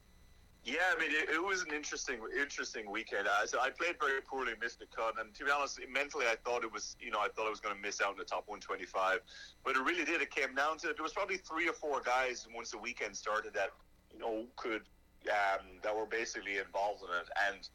Yeah, 0.66 0.78
I 0.96 1.00
mean, 1.00 1.12
it, 1.12 1.30
it 1.30 1.44
was 1.44 1.62
an 1.62 1.74
interesting, 1.76 2.20
interesting 2.40 2.90
weekend. 2.90 3.28
Uh, 3.28 3.46
so 3.46 3.60
I 3.60 3.70
played 3.70 3.96
very 4.00 4.22
poorly, 4.22 4.54
missed 4.62 4.80
the 4.80 4.86
cut, 4.86 5.16
and 5.20 5.34
to 5.36 5.44
be 5.44 5.52
honest, 5.52 5.78
mentally, 5.92 6.26
I 6.26 6.38
thought 6.46 6.64
it 6.64 6.72
was, 6.72 6.96
you 7.02 7.12
know, 7.12 7.20
I 7.20 7.28
thought 7.28 7.48
I 7.48 7.50
was 7.50 7.60
going 7.60 7.76
to 7.76 7.82
miss 7.82 8.00
out 8.02 8.14
in 8.14 8.18
the 8.18 8.24
top 8.24 8.48
125, 8.48 9.20
but 9.66 9.76
it 9.76 9.84
really 9.84 10.06
did. 10.06 10.22
It 10.22 10.32
came 10.32 10.56
down 10.56 10.78
to 10.80 10.94
there 10.96 11.04
was 11.04 11.12
probably 11.12 11.36
three 11.36 11.68
or 11.68 11.74
four 11.74 12.02
guys 12.02 12.48
once 12.56 12.72
the 12.72 12.78
weekend 12.78 13.18
started 13.18 13.54
that, 13.56 13.72
you 14.14 14.20
know, 14.20 14.46
could 14.56 14.84
um, 15.28 15.68
that 15.82 15.94
were 15.94 16.06
basically 16.06 16.60
involved 16.60 17.04
in 17.04 17.10
it, 17.10 17.28
and 17.50 17.68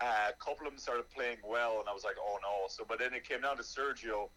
uh, 0.00 0.30
a 0.30 0.44
couple 0.44 0.66
of 0.66 0.72
them 0.72 0.78
started 0.78 1.08
playing 1.08 1.38
well, 1.44 1.80
and 1.80 1.88
I 1.88 1.92
was 1.92 2.04
like, 2.04 2.16
oh 2.20 2.38
no. 2.42 2.68
So, 2.68 2.84
but 2.86 2.98
then 2.98 3.14
it 3.14 3.26
came 3.26 3.42
down 3.42 3.56
to 3.56 3.62
Sergio 3.62 4.28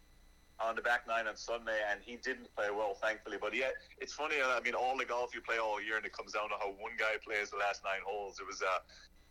on 0.63 0.75
the 0.75 0.81
back 0.81 1.07
nine 1.07 1.27
on 1.27 1.35
Sunday, 1.35 1.77
and 1.91 1.99
he 2.01 2.15
didn't 2.15 2.47
play 2.55 2.71
well, 2.71 2.95
thankfully. 2.95 3.37
But 3.39 3.53
yeah, 3.53 3.75
it's 3.99 4.13
funny. 4.13 4.35
I 4.39 4.59
mean, 4.63 4.73
all 4.73 4.97
the 4.97 5.05
golf 5.05 5.35
you 5.35 5.41
play 5.41 5.59
all 5.59 5.81
year, 5.81 5.97
and 5.97 6.05
it 6.05 6.13
comes 6.13 6.31
down 6.31 6.49
to 6.49 6.55
how 6.55 6.71
one 6.79 6.95
guy 6.97 7.19
plays 7.19 7.51
the 7.51 7.57
last 7.57 7.83
nine 7.83 8.01
holes. 8.05 8.39
It 8.39 8.47
was 8.47 8.61
uh, 8.61 8.79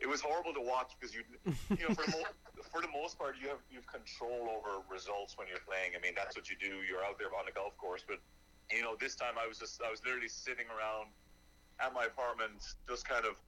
it 0.01 0.09
was 0.09 0.21
horrible 0.21 0.53
to 0.53 0.61
watch 0.61 0.93
because 0.99 1.15
you, 1.15 1.23
you 1.73 1.89
know, 1.89 1.95
for 1.95 2.05
the, 2.05 2.13
mo- 2.13 2.37
for 2.73 2.81
the 2.83 2.93
most 2.93 3.17
part, 3.17 3.37
you 3.41 3.49
have 3.49 3.65
you 3.73 3.81
have 3.81 3.89
control 3.89 4.53
over 4.53 4.85
results 4.93 5.39
when 5.39 5.49
you're 5.49 5.65
playing. 5.65 5.97
I 5.97 6.01
mean, 6.05 6.13
that's 6.13 6.37
what 6.37 6.51
you 6.53 6.57
do. 6.61 6.85
You're 6.85 7.03
out 7.03 7.17
there 7.19 7.33
on 7.33 7.49
the 7.49 7.55
golf 7.55 7.77
course, 7.81 8.05
but 8.07 8.21
you 8.71 8.83
know, 8.83 8.95
this 9.01 9.17
time 9.17 9.41
I 9.41 9.49
was 9.49 9.59
just 9.59 9.81
I 9.81 9.91
was 9.91 10.05
literally 10.05 10.29
sitting 10.29 10.69
around 10.69 11.11
at 11.81 11.95
my 11.95 12.05
apartment, 12.05 12.61
just 12.87 13.09
kind 13.09 13.25
of 13.25 13.41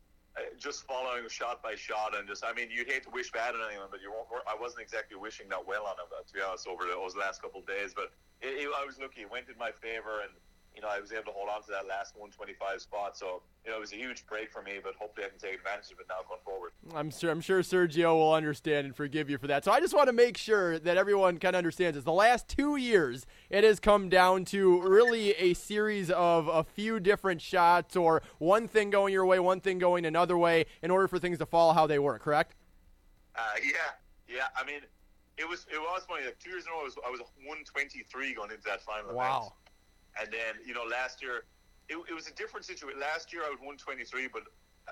just 0.59 0.87
following 0.87 1.28
shot 1.28 1.62
by 1.62 1.74
shot, 1.74 2.16
and 2.16 2.26
just 2.26 2.45
I 2.45 2.53
mean, 2.53 2.68
you'd 2.70 2.91
hate 2.91 3.05
to 3.05 3.11
wish 3.11 3.30
bad 3.30 3.55
on 3.55 3.61
anyone, 3.68 3.89
but 3.91 4.01
you 4.01 4.11
won't. 4.11 4.26
I 4.47 4.57
wasn't 4.59 4.82
exactly 4.82 5.16
wishing 5.16 5.49
that 5.51 5.66
well 5.66 5.87
on 5.87 5.95
him, 5.95 6.11
to 6.11 6.32
be 6.32 6.41
honest, 6.41 6.66
over 6.66 6.85
those 6.85 7.16
last 7.16 7.43
couple 7.43 7.61
of 7.61 7.66
days. 7.66 7.93
But 7.95 8.12
it, 8.41 8.66
it, 8.66 8.68
I 8.76 8.85
was 8.85 8.99
lucky; 8.99 9.22
it 9.22 9.30
went 9.30 9.49
in 9.49 9.59
my 9.59 9.70
favor, 9.70 10.22
and 10.22 10.32
you 10.74 10.82
know, 10.82 10.88
I 10.88 11.00
was 11.00 11.12
able 11.12 11.24
to 11.24 11.30
hold 11.30 11.48
on 11.48 11.62
to 11.62 11.70
that 11.70 11.86
last 11.86 12.14
125 12.16 12.80
spot. 12.80 13.16
So 13.16 13.42
you 13.64 13.70
know, 13.70 13.76
it 13.76 13.80
was 13.80 13.92
a 13.92 13.96
huge 13.96 14.26
break 14.26 14.50
for 14.50 14.60
me, 14.60 14.72
but 14.82 14.94
hopefully, 14.98 15.26
I 15.26 15.30
can 15.30 15.38
take 15.38 15.54
advantage 15.54 15.92
of 15.92 16.00
it 16.00 16.06
now 16.08 16.16
going 16.28 16.40
forward. 16.44 16.72
I'm 16.94 17.10
sure 17.10 17.30
I'm 17.30 17.40
sure 17.40 17.60
Sergio 17.62 18.14
will 18.14 18.34
understand 18.34 18.86
and 18.86 18.94
forgive 18.94 19.30
you 19.30 19.38
for 19.38 19.46
that. 19.46 19.64
So 19.64 19.72
I 19.72 19.80
just 19.80 19.94
want 19.94 20.08
to 20.08 20.12
make 20.12 20.36
sure 20.36 20.78
that 20.78 20.96
everyone 20.96 21.38
kind 21.38 21.54
of 21.54 21.58
understands 21.58 21.96
this. 21.96 22.04
The 22.04 22.12
last 22.12 22.48
two 22.48 22.76
years, 22.76 23.24
it 23.50 23.64
has 23.64 23.78
come 23.78 24.08
down 24.08 24.44
to 24.46 24.82
really 24.82 25.30
a 25.32 25.54
series 25.54 26.10
of 26.10 26.48
a 26.48 26.64
few 26.64 26.98
different 27.00 27.40
shots 27.40 27.96
or 27.96 28.22
one 28.38 28.66
thing 28.68 28.90
going 28.90 29.12
your 29.12 29.24
way, 29.24 29.38
one 29.38 29.60
thing 29.60 29.78
going 29.78 30.04
another 30.04 30.36
way, 30.36 30.66
in 30.82 30.90
order 30.90 31.08
for 31.08 31.18
things 31.18 31.38
to 31.38 31.46
fall 31.46 31.72
how 31.72 31.86
they 31.86 31.98
were. 31.98 32.18
Correct? 32.18 32.54
Uh, 33.36 33.42
yeah, 33.62 33.72
yeah. 34.28 34.44
I 34.60 34.64
mean, 34.64 34.80
it 35.38 35.48
was 35.48 35.66
it 35.72 35.78
was 35.78 36.02
funny. 36.08 36.24
Like 36.24 36.38
two 36.38 36.50
years 36.50 36.64
in 36.64 36.72
a 36.72 36.74
row, 36.74 36.80
I 36.80 36.84
was, 36.84 36.96
I 37.06 37.10
was 37.10 37.20
123 37.20 38.34
going 38.34 38.50
into 38.50 38.62
that 38.64 38.82
final 38.82 39.10
event. 39.10 39.52
And 40.20 40.30
then, 40.30 40.62
you 40.64 40.74
know, 40.74 40.84
last 40.84 41.22
year, 41.22 41.44
it, 41.88 41.96
it 42.08 42.14
was 42.14 42.28
a 42.28 42.34
different 42.34 42.64
situation. 42.64 43.00
Last 43.00 43.32
year, 43.32 43.42
I 43.42 43.50
was 43.50 43.58
123, 43.58 44.28
but 44.32 44.42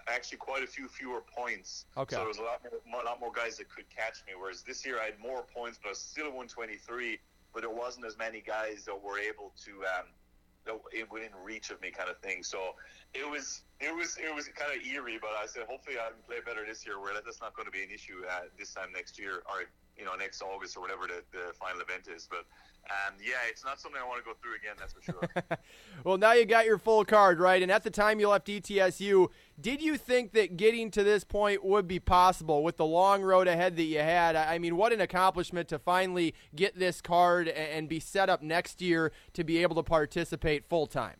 actually 0.08 0.38
quite 0.38 0.62
a 0.62 0.66
few 0.66 0.88
fewer 0.88 1.22
points. 1.22 1.86
Okay. 1.96 2.14
So 2.14 2.20
there 2.20 2.28
was 2.28 2.38
a 2.38 2.42
lot 2.42 2.60
more, 2.90 3.02
a 3.02 3.04
lot 3.04 3.20
more 3.20 3.32
guys 3.32 3.56
that 3.58 3.68
could 3.68 3.88
catch 3.88 4.24
me. 4.26 4.32
Whereas 4.38 4.62
this 4.62 4.84
year, 4.84 4.98
I 5.00 5.06
had 5.06 5.18
more 5.20 5.44
points, 5.54 5.78
but 5.80 5.88
I 5.88 5.92
was 5.92 5.98
still 5.98 6.26
123. 6.26 7.18
But 7.52 7.62
there 7.62 7.70
wasn't 7.70 8.06
as 8.06 8.16
many 8.16 8.40
guys 8.40 8.84
that 8.86 8.96
were 8.96 9.18
able 9.18 9.52
to, 9.64 9.84
um, 9.84 10.80
within 11.10 11.28
reach 11.44 11.70
of 11.70 11.80
me, 11.82 11.90
kind 11.90 12.08
of 12.08 12.16
thing. 12.18 12.42
So 12.42 12.74
it 13.12 13.28
was, 13.28 13.62
it 13.80 13.94
was, 13.94 14.16
it 14.16 14.34
was 14.34 14.48
kind 14.48 14.72
of 14.72 14.86
eerie. 14.86 15.18
But 15.20 15.30
I 15.36 15.46
said, 15.46 15.64
hopefully, 15.68 15.96
I 15.98 16.08
can 16.10 16.22
play 16.26 16.38
better 16.44 16.64
this 16.66 16.86
year. 16.86 16.98
Where 16.98 17.12
that's 17.12 17.40
not 17.40 17.54
going 17.54 17.66
to 17.66 17.72
be 17.72 17.82
an 17.82 17.90
issue 17.92 18.24
uh, 18.30 18.48
this 18.58 18.72
time 18.72 18.88
next 18.94 19.18
year, 19.18 19.42
or 19.46 19.68
you 19.96 20.04
know, 20.04 20.14
next 20.14 20.42
August 20.42 20.76
or 20.76 20.80
whatever 20.80 21.06
the, 21.06 21.22
the 21.32 21.52
final 21.54 21.80
event 21.80 22.08
is. 22.14 22.28
But 22.28 22.44
um, 22.90 23.14
yeah, 23.22 23.34
it's 23.48 23.64
not 23.64 23.80
something 23.80 24.00
I 24.02 24.06
want 24.06 24.24
to 24.24 24.24
go 24.24 24.36
through 24.42 24.56
again. 24.56 24.74
That's 24.78 24.92
for 24.92 25.02
sure. 25.02 25.58
Well, 26.04 26.18
now 26.18 26.32
you 26.32 26.44
got 26.44 26.66
your 26.66 26.78
full 26.78 27.04
card, 27.04 27.38
right? 27.38 27.62
And 27.62 27.70
at 27.70 27.84
the 27.84 27.90
time 27.90 28.18
you 28.18 28.28
left 28.28 28.48
ETSU, 28.48 29.28
did 29.60 29.80
you 29.80 29.96
think 29.96 30.32
that 30.32 30.56
getting 30.56 30.90
to 30.90 31.04
this 31.04 31.22
point 31.22 31.64
would 31.64 31.86
be 31.86 32.00
possible 32.00 32.64
with 32.64 32.76
the 32.76 32.84
long 32.84 33.22
road 33.22 33.46
ahead 33.46 33.76
that 33.76 33.84
you 33.84 34.00
had? 34.00 34.34
I 34.34 34.58
mean, 34.58 34.76
what 34.76 34.92
an 34.92 35.00
accomplishment 35.00 35.68
to 35.68 35.78
finally 35.78 36.34
get 36.56 36.76
this 36.76 37.00
card 37.00 37.46
and 37.46 37.88
be 37.88 38.00
set 38.00 38.28
up 38.28 38.42
next 38.42 38.82
year 38.82 39.12
to 39.34 39.44
be 39.44 39.62
able 39.62 39.76
to 39.76 39.84
participate 39.84 40.68
full 40.68 40.88
time. 40.88 41.18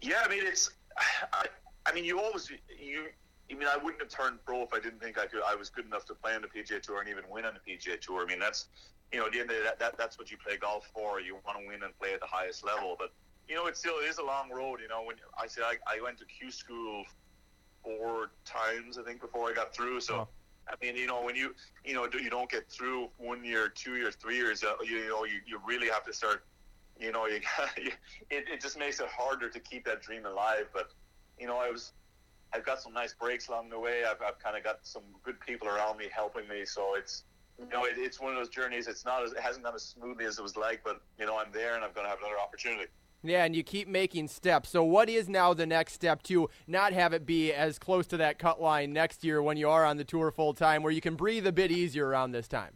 Yeah, 0.00 0.22
I 0.24 0.28
mean 0.28 0.46
it's. 0.46 0.70
I, 1.32 1.46
I 1.84 1.92
mean, 1.92 2.04
you 2.04 2.18
always 2.18 2.50
you. 2.50 3.06
I 3.50 3.54
mean, 3.54 3.68
I 3.68 3.76
wouldn't 3.76 4.02
have 4.02 4.10
turned 4.10 4.44
pro 4.44 4.62
if 4.62 4.72
I 4.72 4.80
didn't 4.80 5.00
think 5.00 5.18
I 5.18 5.26
could. 5.26 5.40
I 5.46 5.54
was 5.54 5.70
good 5.70 5.86
enough 5.86 6.04
to 6.06 6.14
play 6.14 6.34
on 6.34 6.42
the 6.42 6.48
PGA 6.48 6.82
Tour 6.82 7.00
and 7.00 7.08
even 7.08 7.24
win 7.30 7.44
on 7.44 7.54
the 7.54 7.72
PGA 7.72 8.00
Tour. 8.00 8.22
I 8.22 8.26
mean, 8.26 8.40
that's 8.40 8.66
you 9.12 9.20
know, 9.20 9.26
at 9.26 9.32
the 9.32 9.40
end 9.40 9.50
of 9.50 9.56
the 9.56 9.62
day, 9.62 9.68
that, 9.68 9.78
that 9.78 9.96
that's 9.96 10.18
what 10.18 10.30
you 10.30 10.36
play 10.36 10.56
golf 10.56 10.90
for. 10.92 11.20
You 11.20 11.38
want 11.46 11.60
to 11.60 11.66
win 11.66 11.82
and 11.82 11.96
play 11.98 12.12
at 12.12 12.20
the 12.20 12.26
highest 12.26 12.64
level. 12.64 12.96
But 12.98 13.12
you 13.48 13.54
know, 13.54 13.66
it 13.66 13.76
still 13.76 13.98
is 13.98 14.18
a 14.18 14.24
long 14.24 14.50
road. 14.50 14.80
You 14.80 14.88
know, 14.88 15.02
when 15.04 15.16
I 15.40 15.46
say 15.46 15.62
I, 15.62 15.76
I 15.86 16.00
went 16.02 16.18
to 16.18 16.24
Q 16.24 16.50
school 16.50 17.04
four 17.84 18.30
times, 18.44 18.98
I 18.98 19.02
think, 19.02 19.20
before 19.20 19.48
I 19.48 19.54
got 19.54 19.74
through. 19.74 20.00
So. 20.00 20.28
I 20.68 20.74
mean, 20.84 20.96
you 20.96 21.06
know, 21.06 21.22
when 21.22 21.36
you 21.36 21.54
you 21.84 21.94
know 21.94 22.08
you 22.12 22.28
don't 22.28 22.50
get 22.50 22.68
through 22.68 23.08
one 23.18 23.44
year, 23.44 23.68
two 23.68 23.94
years, 23.94 24.16
three 24.16 24.34
years, 24.34 24.64
uh, 24.64 24.74
you, 24.84 24.96
you 24.96 25.08
know, 25.10 25.24
you, 25.24 25.38
you 25.46 25.60
really 25.64 25.88
have 25.88 26.04
to 26.06 26.12
start. 26.12 26.44
You 26.98 27.12
know, 27.12 27.26
you 27.26 27.40
it, 27.76 27.94
it 28.30 28.60
just 28.60 28.76
makes 28.76 28.98
it 28.98 29.06
harder 29.06 29.48
to 29.48 29.60
keep 29.60 29.84
that 29.84 30.02
dream 30.02 30.26
alive. 30.26 30.66
But 30.72 30.90
you 31.38 31.46
know, 31.46 31.56
I 31.56 31.70
was 31.70 31.92
I've 32.52 32.64
got 32.64 32.80
some 32.80 32.92
nice 32.92 33.14
breaks 33.14 33.48
along 33.48 33.70
the 33.70 33.78
way. 33.78 34.04
I've, 34.04 34.22
I've 34.22 34.38
kind 34.38 34.56
of 34.56 34.64
got 34.64 34.78
some 34.82 35.02
good 35.22 35.38
people 35.40 35.68
around 35.68 35.98
me 35.98 36.06
helping 36.12 36.48
me. 36.48 36.64
So 36.64 36.94
it's 36.96 37.24
you 37.58 37.66
know, 37.68 37.84
it, 37.84 37.94
it's 37.96 38.20
one 38.20 38.32
of 38.32 38.38
those 38.38 38.48
journeys. 38.48 38.86
It's 38.86 39.04
not 39.04 39.22
as, 39.22 39.32
it 39.32 39.40
hasn't 39.40 39.64
gone 39.64 39.74
as 39.74 39.82
smoothly 39.82 40.26
as 40.26 40.38
it 40.38 40.42
was 40.42 40.56
like, 40.56 40.82
but 40.84 41.00
you 41.18 41.26
know, 41.26 41.38
I'm 41.38 41.52
there 41.52 41.74
and 41.74 41.84
I'm 41.84 41.92
going 41.92 42.04
to 42.04 42.10
have 42.10 42.18
another 42.18 42.38
opportunity. 42.38 42.86
Yeah, 43.22 43.44
and 43.44 43.56
you 43.56 43.62
keep 43.62 43.88
making 43.88 44.28
steps. 44.28 44.70
So, 44.70 44.84
what 44.84 45.08
is 45.08 45.28
now 45.28 45.54
the 45.54 45.66
next 45.66 45.94
step 45.94 46.22
to 46.24 46.48
not 46.66 46.92
have 46.92 47.12
it 47.12 47.26
be 47.26 47.52
as 47.52 47.78
close 47.78 48.06
to 48.08 48.16
that 48.18 48.38
cut 48.38 48.60
line 48.60 48.92
next 48.92 49.24
year 49.24 49.42
when 49.42 49.56
you 49.56 49.68
are 49.68 49.84
on 49.84 49.96
the 49.96 50.04
tour 50.04 50.30
full 50.30 50.54
time, 50.54 50.82
where 50.82 50.92
you 50.92 51.00
can 51.00 51.16
breathe 51.16 51.46
a 51.46 51.52
bit 51.52 51.72
easier 51.72 52.06
around 52.06 52.32
this 52.32 52.46
time? 52.46 52.74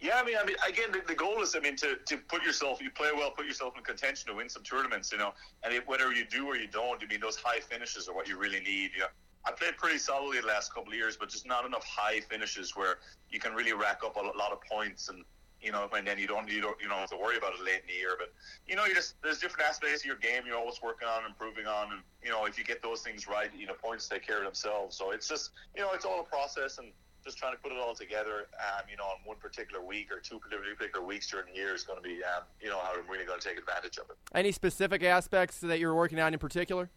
Yeah, 0.00 0.16
I 0.16 0.24
mean, 0.24 0.36
I 0.40 0.46
mean, 0.46 0.56
again, 0.66 0.90
the, 0.92 1.02
the 1.06 1.14
goal 1.14 1.42
is, 1.42 1.54
I 1.54 1.60
mean, 1.60 1.76
to, 1.76 1.96
to 2.06 2.16
put 2.16 2.42
yourself, 2.42 2.80
you 2.80 2.90
play 2.90 3.10
well, 3.14 3.30
put 3.30 3.44
yourself 3.44 3.76
in 3.76 3.84
contention 3.84 4.30
to 4.30 4.34
win 4.34 4.48
some 4.48 4.62
tournaments, 4.62 5.12
you 5.12 5.18
know, 5.18 5.34
and 5.62 5.74
it, 5.74 5.86
whether 5.86 6.10
you 6.12 6.24
do 6.24 6.46
or 6.46 6.56
you 6.56 6.68
don't, 6.68 7.02
I 7.02 7.06
mean, 7.06 7.20
those 7.20 7.36
high 7.36 7.60
finishes 7.60 8.08
are 8.08 8.14
what 8.14 8.26
you 8.26 8.38
really 8.38 8.60
need. 8.60 8.92
Yeah, 8.98 9.06
I 9.44 9.52
played 9.52 9.76
pretty 9.76 9.98
solidly 9.98 10.40
the 10.40 10.46
last 10.46 10.72
couple 10.72 10.92
of 10.92 10.96
years, 10.96 11.18
but 11.18 11.28
just 11.28 11.46
not 11.46 11.66
enough 11.66 11.84
high 11.84 12.20
finishes 12.20 12.74
where 12.74 12.96
you 13.30 13.38
can 13.38 13.52
really 13.52 13.74
rack 13.74 14.00
up 14.02 14.16
a 14.16 14.20
lot 14.20 14.52
of 14.52 14.60
points 14.62 15.08
and. 15.08 15.24
You 15.62 15.72
know, 15.72 15.86
and 15.94 16.06
then 16.06 16.18
you 16.18 16.26
don't 16.26 16.48
you 16.48 16.62
don't 16.62 16.80
you 16.80 16.88
don't 16.88 16.96
have 16.96 17.10
to 17.10 17.18
worry 17.18 17.36
about 17.36 17.52
it 17.52 17.60
late 17.62 17.82
in 17.82 17.88
the 17.88 17.92
year. 17.92 18.16
But 18.18 18.32
you 18.66 18.76
know, 18.76 18.86
you 18.86 18.94
just 18.94 19.20
there's 19.22 19.40
different 19.40 19.68
aspects 19.68 20.00
of 20.00 20.06
your 20.06 20.16
game 20.16 20.44
you're 20.46 20.56
always 20.56 20.80
working 20.82 21.06
on, 21.06 21.26
improving 21.26 21.66
on, 21.66 21.92
and 21.92 22.00
you 22.24 22.30
know, 22.30 22.46
if 22.46 22.56
you 22.56 22.64
get 22.64 22.82
those 22.82 23.02
things 23.02 23.28
right, 23.28 23.50
you 23.54 23.66
know, 23.66 23.74
points 23.74 24.08
take 24.08 24.26
care 24.26 24.38
of 24.38 24.44
themselves. 24.44 24.96
So 24.96 25.10
it's 25.10 25.28
just 25.28 25.50
you 25.76 25.82
know, 25.82 25.90
it's 25.92 26.06
all 26.06 26.20
a 26.20 26.24
process, 26.24 26.78
and 26.78 26.92
just 27.24 27.38
trying 27.38 27.54
to 27.54 27.58
put 27.58 27.72
it 27.72 27.78
all 27.78 27.94
together, 27.94 28.48
um, 28.58 28.82
you 28.90 28.96
know, 28.96 29.04
on 29.04 29.16
one 29.24 29.36
particular 29.36 29.84
week 29.84 30.10
or 30.10 30.20
two 30.20 30.38
particular 30.38 31.04
weeks 31.04 31.30
during 31.30 31.46
the 31.52 31.54
year 31.58 31.74
is 31.74 31.84
going 31.84 31.98
to 31.98 32.02
be, 32.02 32.22
um, 32.24 32.44
you 32.60 32.68
know, 32.68 32.78
how 32.78 32.92
I'm 32.92 33.08
really 33.08 33.24
going 33.24 33.40
to 33.40 33.46
take 33.46 33.58
advantage 33.58 33.98
of 33.98 34.10
it. 34.10 34.16
Any 34.34 34.52
specific 34.52 35.02
aspects 35.02 35.60
that 35.60 35.78
you're 35.78 35.94
working 35.94 36.18
on 36.20 36.32
in 36.32 36.38
particular? 36.38 36.90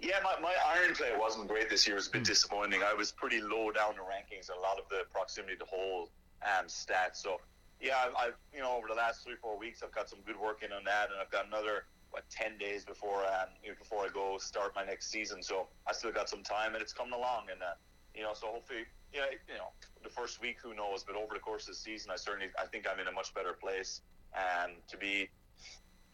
Yeah, 0.00 0.18
my, 0.22 0.38
my 0.40 0.54
iron 0.66 0.94
play 0.94 1.10
wasn't 1.18 1.48
great 1.48 1.70
this 1.70 1.86
year. 1.86 1.96
It 1.96 2.00
was 2.00 2.08
a 2.08 2.12
bit 2.12 2.24
disappointing. 2.24 2.82
I 2.82 2.94
was 2.94 3.10
pretty 3.10 3.40
low 3.40 3.70
down 3.72 3.94
the 3.96 4.02
rankings 4.02 4.50
in 4.50 4.56
a 4.56 4.60
lot 4.60 4.78
of 4.78 4.88
the 4.88 5.02
proximity 5.10 5.56
to 5.56 5.64
hole 5.64 6.10
um, 6.42 6.66
stats. 6.66 7.16
So, 7.16 7.40
yeah, 7.80 7.96
I've, 8.06 8.14
I've, 8.14 8.34
you 8.54 8.60
know, 8.60 8.76
over 8.76 8.86
the 8.88 8.94
last 8.94 9.24
three, 9.24 9.34
four 9.40 9.58
weeks, 9.58 9.82
I've 9.82 9.92
got 9.92 10.08
some 10.08 10.20
good 10.24 10.38
work 10.38 10.62
in 10.62 10.72
on 10.72 10.84
that, 10.84 11.10
and 11.10 11.20
I've 11.20 11.30
got 11.30 11.46
another, 11.46 11.84
what, 12.10 12.24
10 12.30 12.58
days 12.58 12.84
before 12.84 13.24
um, 13.24 13.50
you 13.62 13.70
know, 13.70 13.76
before 13.78 14.04
I 14.04 14.08
go 14.12 14.38
start 14.38 14.72
my 14.76 14.84
next 14.84 15.10
season. 15.10 15.42
So 15.42 15.66
I 15.88 15.92
still 15.92 16.12
got 16.12 16.28
some 16.28 16.42
time, 16.42 16.74
and 16.74 16.82
it's 16.82 16.92
coming 16.92 17.14
along. 17.14 17.46
And, 17.50 17.60
uh, 17.62 17.74
you 18.14 18.22
know, 18.22 18.34
so 18.34 18.48
hopefully, 18.48 18.84
yeah, 19.14 19.24
you 19.48 19.58
know, 19.58 19.68
the 20.02 20.08
first 20.08 20.40
week, 20.40 20.56
who 20.62 20.74
knows? 20.74 21.04
But 21.04 21.16
over 21.16 21.34
the 21.34 21.40
course 21.40 21.62
of 21.62 21.74
the 21.74 21.74
season, 21.74 22.10
I 22.10 22.16
certainly, 22.16 22.48
I 22.60 22.66
think 22.66 22.86
I'm 22.90 22.98
in 22.98 23.08
a 23.08 23.12
much 23.12 23.34
better 23.34 23.52
place 23.52 24.00
um, 24.36 24.72
to 24.88 24.96
be, 24.96 25.28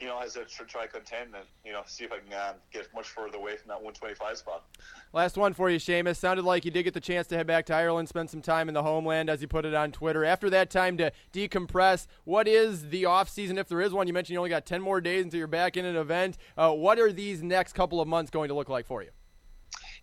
you 0.01 0.07
know, 0.07 0.21
as 0.21 0.37
I 0.37 0.43
try 0.65 0.87
to 0.87 0.93
contend 0.93 1.35
and, 1.35 1.45
you 1.65 1.73
know, 1.73 1.83
see 1.87 2.05
if 2.05 2.13
I 2.13 2.19
can 2.19 2.33
um, 2.33 2.57
get 2.73 2.89
much 2.95 3.09
further 3.09 3.37
away 3.37 3.57
from 3.57 3.69
that 3.69 3.83
125 3.83 4.39
spot. 4.39 4.65
Last 5.13 5.37
one 5.37 5.55
for 5.55 5.71
you, 5.71 5.79
Seamus. 5.79 6.17
Sounded 6.17 6.45
like 6.45 6.65
you 6.65 6.71
did 6.71 6.85
get 6.85 6.95
the 6.95 7.01
chance 7.01 7.27
to 7.29 7.37
head 7.37 7.47
back 7.47 7.67
to 7.67 7.75
Ireland, 7.75 8.09
spend 8.09 8.31
some 8.31 8.43
time 8.43 8.69
in 8.69 8.75
the 8.75 8.83
homeland, 8.83 9.31
as 9.31 9.43
you 9.43 9.49
put 9.49 9.65
it 9.65 9.75
on 9.75 9.91
Twitter. 9.91 10.25
After 10.25 10.51
that 10.51 10.71
time 10.71 10.97
to 10.99 11.13
decompress, 11.33 12.07
what 12.25 12.47
is 12.47 12.91
the 12.91 13.07
off 13.07 13.29
season, 13.29 13.59
if 13.59 13.69
there 13.69 13.81
is 13.81 13.93
one? 13.93 14.07
You 14.07 14.13
mentioned 14.13 14.35
you 14.35 14.39
only 14.39 14.51
got 14.51 14.67
10 14.67 14.83
more 14.83 15.01
days 15.01 15.25
until 15.25 15.39
you're 15.39 15.47
back 15.47 15.77
in 15.77 15.85
an 15.85 15.97
event. 15.97 16.37
Uh, 16.57 16.73
what 16.73 16.99
are 16.99 17.13
these 17.13 17.43
next 17.43 17.75
couple 17.75 18.01
of 18.01 18.09
months 18.09 18.31
going 18.31 18.49
to 18.49 18.55
look 18.55 18.69
like 18.69 18.87
for 18.87 19.03
you? 19.03 19.11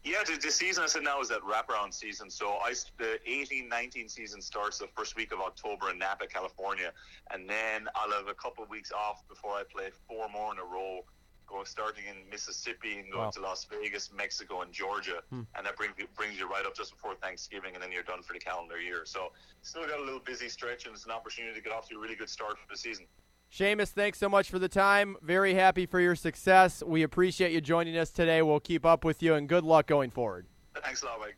Yeah, 0.06 0.24
the, 0.24 0.38
the 0.38 0.52
season 0.52 0.84
I 0.84 0.88
said 0.88 1.02
now 1.02 1.20
is 1.20 1.30
that 1.30 1.40
wraparound 1.42 1.92
season. 1.92 2.30
So 2.30 2.58
I, 2.64 2.76
the 3.00 3.18
18-19 3.28 4.10
season 4.10 4.40
starts 4.40 4.78
the 4.78 4.86
first 4.96 5.16
week 5.16 5.32
of 5.34 5.40
October 5.40 5.90
in 5.90 5.98
Napa, 5.98 6.28
California, 6.28 6.92
and 7.32 7.50
then 7.50 7.88
I'll 7.96 8.12
have 8.12 8.28
a 8.28 8.36
couple 8.36 8.64
of 8.64 8.70
weeks 8.70 8.92
off 8.92 9.28
before 9.28 9.54
I 9.54 9.64
play 9.64 9.90
four 10.08 10.30
more 10.30 10.54
in 10.54 10.60
a 10.60 10.64
row, 10.64 11.00
going 11.48 11.66
starting 11.66 12.04
in 12.08 12.30
Mississippi 12.30 13.00
and 13.00 13.12
going 13.12 13.26
Wow. 13.26 13.30
to 13.32 13.42
Las 13.42 13.66
Vegas, 13.66 14.12
Mexico, 14.14 14.62
and 14.62 14.72
Georgia, 14.72 15.24
Hmm. 15.32 15.42
and 15.56 15.66
that 15.66 15.76
brings 15.76 15.96
you, 15.98 16.06
brings 16.16 16.38
you 16.38 16.48
right 16.48 16.66
up 16.68 16.76
just 16.76 16.92
before 16.92 17.16
Thanksgiving, 17.16 17.74
and 17.74 17.82
then 17.82 17.92
you're 17.92 18.04
done 18.04 18.22
for 18.22 18.34
the 18.34 18.40
calendar 18.40 18.80
year. 18.80 19.06
So 19.06 19.32
still 19.64 19.88
got 19.88 20.00
a 20.00 20.04
little 20.04 20.20
busy 20.20 20.50
stretch, 20.50 20.86
and 20.86 20.94
it's 20.94 21.06
an 21.06 21.12
opportunity 21.12 21.56
to 21.56 21.62
get 21.62 21.74
off 21.74 21.90
to 21.90 21.96
a 21.96 22.00
really 22.00 22.16
good 22.16 22.30
start 22.30 22.60
for 22.60 22.68
the 22.70 22.78
season. 22.78 23.08
Seamus, 23.52 23.90
thanks 23.90 24.18
so 24.18 24.28
much 24.28 24.50
for 24.50 24.60
the 24.60 24.68
time. 24.68 25.16
Very 25.22 25.54
happy 25.54 25.86
for 25.86 26.00
your 26.00 26.16
success. 26.16 26.84
We 26.86 27.04
appreciate 27.04 27.52
you 27.54 27.62
joining 27.62 27.98
us 27.98 28.10
today. 28.10 28.42
We'll 28.42 28.60
keep 28.60 28.86
up 28.86 29.06
with 29.06 29.24
you, 29.24 29.34
and 29.36 29.48
good 29.48 29.64
luck 29.64 29.88
going 29.88 30.12
forward. 30.12 30.46
Thanks 30.84 31.04
a 31.04 31.06
lot, 31.06 31.20
Mike. 31.22 31.38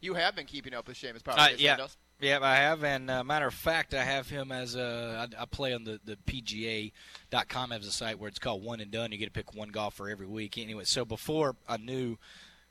You 0.00 0.14
have 0.14 0.34
been 0.34 0.46
keeping 0.46 0.74
up 0.74 0.88
with 0.88 0.96
Seamus 0.96 1.22
Power. 1.22 1.38
Uh, 1.38 1.48
yeah, 1.56 1.76
Sandos. 1.76 1.96
yeah, 2.20 2.40
I 2.42 2.56
have. 2.56 2.82
And 2.82 3.08
uh, 3.08 3.22
matter 3.22 3.46
of 3.46 3.54
fact, 3.54 3.94
I 3.94 4.02
have 4.02 4.28
him 4.28 4.50
as 4.50 4.74
a. 4.74 5.28
I, 5.38 5.42
I 5.42 5.44
play 5.46 5.72
on 5.72 5.84
the 5.84 6.00
the 6.04 6.16
PGA.com 6.26 7.70
as 7.70 7.86
a 7.86 7.92
site 7.92 8.18
where 8.18 8.28
it's 8.28 8.40
called 8.40 8.64
One 8.64 8.80
and 8.80 8.90
Done. 8.90 9.12
You 9.12 9.18
get 9.18 9.26
to 9.26 9.30
pick 9.30 9.54
one 9.54 9.68
golfer 9.68 10.10
every 10.10 10.26
week. 10.26 10.58
Anyway, 10.58 10.84
so 10.84 11.04
before 11.04 11.56
I 11.68 11.76
knew. 11.76 12.16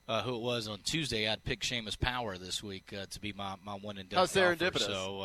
Uh, 0.07 0.23
who 0.23 0.35
it 0.35 0.41
was 0.41 0.67
on 0.67 0.79
Tuesday? 0.83 1.29
I'd 1.29 1.43
pick 1.45 1.61
Seamus 1.61 1.97
Power 1.97 2.37
this 2.37 2.61
week 2.61 2.91
uh, 2.91 3.05
to 3.11 3.19
be 3.21 3.31
my, 3.31 3.55
my 3.63 3.75
one 3.75 3.97
and 3.97 4.09
done. 4.09 4.17
How 4.17 4.25
golfer. 4.25 4.55
serendipitous. 4.57 4.87
So 4.87 5.21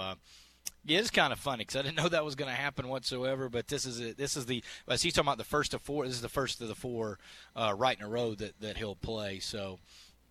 yeah, 0.86 0.98
it's 0.98 1.10
kind 1.10 1.32
of 1.32 1.38
funny 1.38 1.58
because 1.58 1.76
I 1.76 1.82
didn't 1.82 1.96
know 1.96 2.08
that 2.08 2.24
was 2.24 2.34
going 2.34 2.50
to 2.50 2.56
happen 2.56 2.88
whatsoever. 2.88 3.48
But 3.48 3.68
this 3.68 3.84
is 3.84 4.00
it. 4.00 4.16
This 4.16 4.36
is 4.36 4.46
the 4.46 4.62
as 4.88 5.02
he's 5.02 5.12
talking 5.12 5.28
about 5.28 5.38
the 5.38 5.44
first 5.44 5.74
of 5.74 5.82
four. 5.82 6.06
This 6.06 6.14
is 6.14 6.22
the 6.22 6.28
first 6.28 6.60
of 6.60 6.68
the 6.68 6.74
four 6.74 7.18
uh, 7.54 7.74
right 7.76 7.98
in 7.98 8.04
a 8.04 8.08
row 8.08 8.34
that 8.34 8.60
that 8.60 8.76
he'll 8.76 8.96
play. 8.96 9.40
So. 9.40 9.78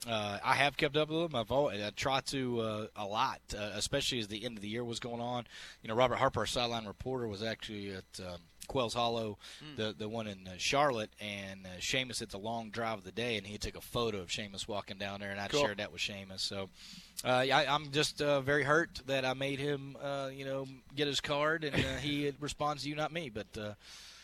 Uh, 0.08 0.38
I 0.44 0.54
have 0.56 0.78
kept 0.78 0.98
up 0.98 1.10
with 1.10 1.32
him. 1.32 1.36
I've 1.36 1.52
always, 1.52 1.82
I 1.82 1.90
try 1.90 2.20
to 2.20 2.60
uh, 2.60 2.88
a 2.96 3.06
lot, 3.06 3.40
uh, 3.58 3.72
especially 3.74 4.20
as 4.20 4.28
the 4.28 4.46
end 4.46 4.56
of 4.56 4.62
the 4.62 4.68
year 4.68 4.84
was 4.84 5.00
going 5.00 5.22
on. 5.22 5.48
You 5.82 5.88
know, 5.88 5.96
Robert 5.96 6.18
Harper, 6.18 6.42
our 6.42 6.46
sideline 6.46 6.86
reporter, 6.86 7.28
was 7.28 7.42
actually 7.42 7.92
at 7.92 8.04
um, 8.20 8.38
Quail 8.66 8.90
Hollow, 8.90 9.38
the 9.78 9.94
the 9.98 10.08
one 10.10 10.28
in 10.28 10.48
uh, 10.48 10.52
Charlotte, 10.58 11.12
and 11.20 11.66
uh, 11.66 11.70
Seamus 11.80 12.20
hit 12.20 12.30
the 12.30 12.38
long 12.38 12.70
drive 12.70 12.98
of 13.00 13.04
the 13.04 13.12
day, 13.12 13.38
and 13.38 13.46
he 13.48 13.58
took 13.58 13.76
a 13.76 13.82
photo 13.82 14.20
of 14.20 14.28
Seamus 14.30 14.68
walking 14.68 14.98
down 14.98 15.20
there, 15.20 15.32
and 15.32 15.40
I 15.40 15.48
Cool. 15.48 15.62
shared 15.62 15.78
that 15.78 15.92
with 15.92 16.02
Seamus. 16.02 16.40
So 16.40 16.70
uh, 17.24 17.44
yeah, 17.46 17.58
I, 17.60 17.74
I'm 17.74 17.92
just 17.92 18.22
uh, 18.22 18.42
very 18.42 18.64
hurt 18.64 19.02
that 19.08 19.26
I 19.26 19.34
made 19.34 19.60
him, 19.60 19.96
uh, 20.02 20.30
you 20.34 20.46
know, 20.46 20.68
get 20.96 21.08
his 21.08 21.22
card, 21.22 21.64
and 21.64 21.76
uh, 21.76 21.96
he 22.02 22.32
responds 22.40 22.84
to 22.84 22.90
you, 22.90 22.96
not 22.96 23.12
me. 23.12 23.30
But 23.30 23.48
uh, 23.58 23.74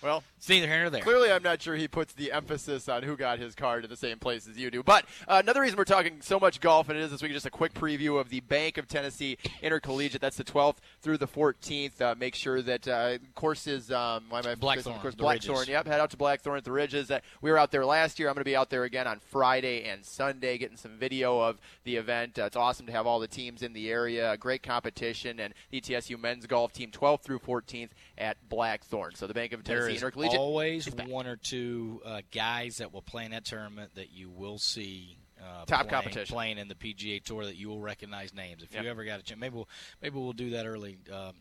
Well, 0.04 0.24
it's 0.38 0.50
neither 0.50 0.68
here 0.68 0.82
nor 0.82 0.90
there. 0.90 1.04
Clearly, 1.04 1.32
I'm 1.32 1.44
not 1.44 1.62
sure 1.62 1.76
he 1.76 1.88
puts 1.88 2.14
the 2.14 2.32
emphasis 2.32 2.90
on 2.90 3.04
who 3.04 3.16
got 3.16 3.38
his 3.38 3.54
card 3.54 3.84
in 3.84 3.90
the 3.92 3.96
same 3.96 4.18
place 4.18 4.48
as 4.48 4.58
you 4.58 4.72
do. 4.72 4.82
But 4.82 5.06
uh, 5.28 5.42
another 5.44 5.62
reason 5.62 5.78
we're 5.78 5.84
talking 5.84 6.22
so 6.22 6.40
much 6.40 6.60
golf, 6.60 6.90
and 6.90 6.98
it 6.98 7.02
is 7.04 7.12
this 7.12 7.22
week, 7.22 7.32
just 7.34 7.46
a 7.46 7.52
quick 7.52 7.76
preview 7.76 8.20
of 8.20 8.30
the 8.30 8.40
Bank 8.40 8.80
of 8.80 8.88
Tennessee 8.88 9.38
Intercollegiate. 9.62 10.20
That's 10.20 10.38
the 10.38 10.44
12th 10.44 10.78
through 11.02 11.20
the 11.20 11.28
14th. 11.28 12.02
Uh, 12.02 12.16
make 12.18 12.34
sure 12.34 12.64
that 12.64 12.88
uh, 12.88 13.20
courses. 13.36 13.92
Um, 13.92 14.26
why 14.30 14.40
am 14.40 14.48
I 14.48 14.56
Blackthorn, 14.56 14.96
Of 14.96 15.02
course, 15.04 15.14
Blackthorn. 15.14 15.60
Ridges. 15.60 15.70
Yep, 15.70 15.88
head 15.88 16.00
out 16.00 16.10
to 16.12 16.18
Blackthorn 16.18 16.58
at 16.58 16.64
the 16.64 16.72
Ridges. 16.72 17.12
Uh, 17.12 17.20
we 17.42 17.52
were 17.52 17.60
out 17.60 17.70
there 17.70 17.86
last 17.86 18.18
year. 18.18 18.28
I'm 18.28 18.34
going 18.34 18.42
to 18.42 18.46
be 18.50 18.56
out 18.56 18.72
there 18.72 18.84
again 18.86 19.06
on 19.06 19.20
Friday 19.20 19.84
and 19.84 20.04
Sunday, 20.04 20.58
getting 20.58 20.78
some 20.78 20.98
video 20.98 21.40
of 21.40 21.60
the 21.84 21.98
event. 21.98 22.40
Uh, 22.40 22.46
it's 22.46 22.56
awesome 22.56 22.88
to 22.88 22.92
have 22.92 23.06
all 23.06 23.20
the 23.20 23.28
teams 23.28 23.62
in 23.62 23.74
the 23.74 23.92
area. 23.92 24.36
Great 24.38 24.64
competition, 24.64 25.40
and 25.40 25.54
the 25.70 25.80
ETSU 25.80 26.20
men's 26.20 26.48
golf 26.48 26.74
team 26.74 26.90
12th 26.90 27.22
through 27.22 27.40
14th 27.40 27.90
at 28.22 28.38
Blackthorn. 28.48 29.16
So 29.16 29.28
the 29.28 29.34
Bank 29.34 29.52
of 29.52 29.64
There 29.64 29.80
Tennessee 29.80 29.96
is 29.96 30.02
Intercollegiate. 30.04 30.40
always 30.40 30.86
one 31.08 31.28
or 31.28 31.36
two 31.36 32.02
uh, 32.06 32.22
guys 32.32 32.78
that 32.78 32.94
will 32.94 33.02
play 33.02 33.26
in 33.26 33.32
that 33.32 33.44
tournament 33.46 33.96
that 33.96 34.12
you 34.12 34.30
will 34.30 34.58
see. 34.60 35.18
Uh, 35.42 35.66
Top 35.66 35.88
playing, 35.88 35.90
competition. 35.90 36.34
playing 36.36 36.58
in 36.60 36.68
the 36.68 36.76
PGA 36.76 37.22
Tour 37.24 37.46
that 37.46 37.56
you 37.56 37.68
will 37.68 37.80
recognize 37.82 38.32
names. 38.34 38.62
If 38.62 38.74
Yep. 38.76 38.84
you 38.84 38.90
ever 38.92 39.04
got 39.04 39.20
a 39.20 39.24
chance, 39.24 39.40
maybe 39.40 39.56
we'll 39.56 39.70
maybe 40.00 40.20
we'll 40.20 40.34
do 40.34 40.52
that 40.52 40.68
early 40.68 41.00
um, 41.12 41.34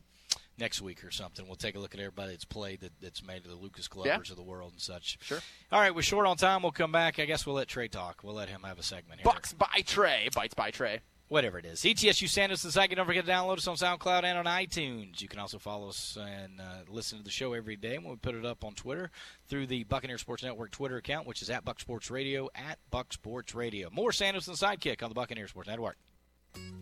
next 0.57 0.81
week 0.81 1.05
or 1.05 1.11
something. 1.11 1.47
We'll 1.47 1.57
take 1.57 1.75
a 1.75 1.79
look 1.79 1.93
at 1.95 2.01
everybody 2.01 2.31
that's 2.33 2.47
played 2.47 2.81
that, 2.81 2.93
that's 3.03 3.23
made 3.23 3.45
the 3.45 3.55
Lucas 3.55 3.89
Glovers 3.89 4.31
of 4.31 4.37
the 4.37 4.43
world 4.43 4.73
and 4.73 4.81
such. 4.81 5.19
Sure. 5.21 5.41
All 5.71 5.81
right, 5.81 5.95
we're 5.95 6.01
short 6.01 6.27
on 6.27 6.39
time. 6.39 6.63
We'll 6.63 6.73
come 6.73 6.93
back. 6.93 7.19
I 7.19 7.27
guess 7.27 7.45
we'll 7.45 7.57
let 7.57 7.69
Trey 7.69 7.89
talk. 7.89 8.21
We'll 8.25 8.35
let 8.35 8.49
him 8.49 8.63
have 8.63 8.79
a 8.79 8.83
segment 8.83 9.21
here. 9.21 9.25
Bucks 9.31 9.53
by 9.53 9.83
Trey. 9.85 10.31
Bites 10.35 10.55
by 10.55 10.71
Trey. 10.71 11.01
Whatever 11.31 11.61
it 11.61 11.65
is. 11.65 11.83
ETSU 11.83 12.27
Sandos 12.27 12.61
the 12.63 12.71
Sidekick. 12.71 12.97
Don't 12.97 13.07
forget 13.07 13.25
to 13.25 13.31
download 13.31 13.59
us 13.59 13.69
on 13.69 13.77
SoundCloud 13.77 14.25
and 14.25 14.37
on 14.37 14.47
iTunes. 14.47 15.23
You 15.23 15.29
can 15.29 15.39
also 15.39 15.61
follow 15.61 15.89
us 15.89 16.19
and 16.21 16.61
uh, 16.61 16.65
listen 16.89 17.19
to 17.19 17.25
the 17.25 17.31
show 17.31 17.53
every 17.53 17.77
day 17.77 17.99
when 17.99 18.11
we 18.11 18.17
put 18.17 18.35
it 18.35 18.45
up 18.45 18.65
on 18.65 18.75
Twitter 18.75 19.13
through 19.47 19.69
the 19.69 19.85
Buccaneer 19.85 20.19
Sports 20.19 20.43
Network 20.43 20.73
Twitter 20.73 20.97
account, 20.97 21.29
which 21.29 21.41
is 21.41 21.49
at 21.49 21.65
Buck 21.65 21.79
Sports 21.79 22.11
Radio, 22.11 22.49
at 22.57 22.81
Buck 22.91 23.13
Sports 23.13 23.55
Radio. 23.55 23.89
More 23.93 24.11
Sandos 24.11 24.49
and 24.49 24.57
Sidekick 24.57 25.05
on 25.05 25.09
the 25.09 25.15
Buccaneer 25.15 25.47
Sports 25.47 25.69
Network. 25.69 25.99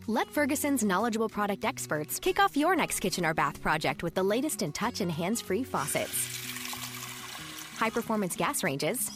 Let 0.07 0.30
Ferguson's 0.30 0.82
knowledgeable 0.82 1.28
product 1.28 1.66
experts 1.66 2.18
kick 2.18 2.38
off 2.38 2.57
your 2.57 2.74
next 2.74 3.01
kitchen 3.01 3.26
or 3.26 3.34
bath 3.34 3.61
project 3.61 4.03
with 4.03 4.14
the 4.14 4.22
latest 4.22 4.62
in 4.62 4.72
touch 4.72 5.03
and 5.03 5.12
hands 5.12 5.42
free 5.42 5.62
faucets, 5.62 6.14
high 7.76 7.90
performance 7.90 8.34
gas 8.34 8.64
ranges, 8.64 9.11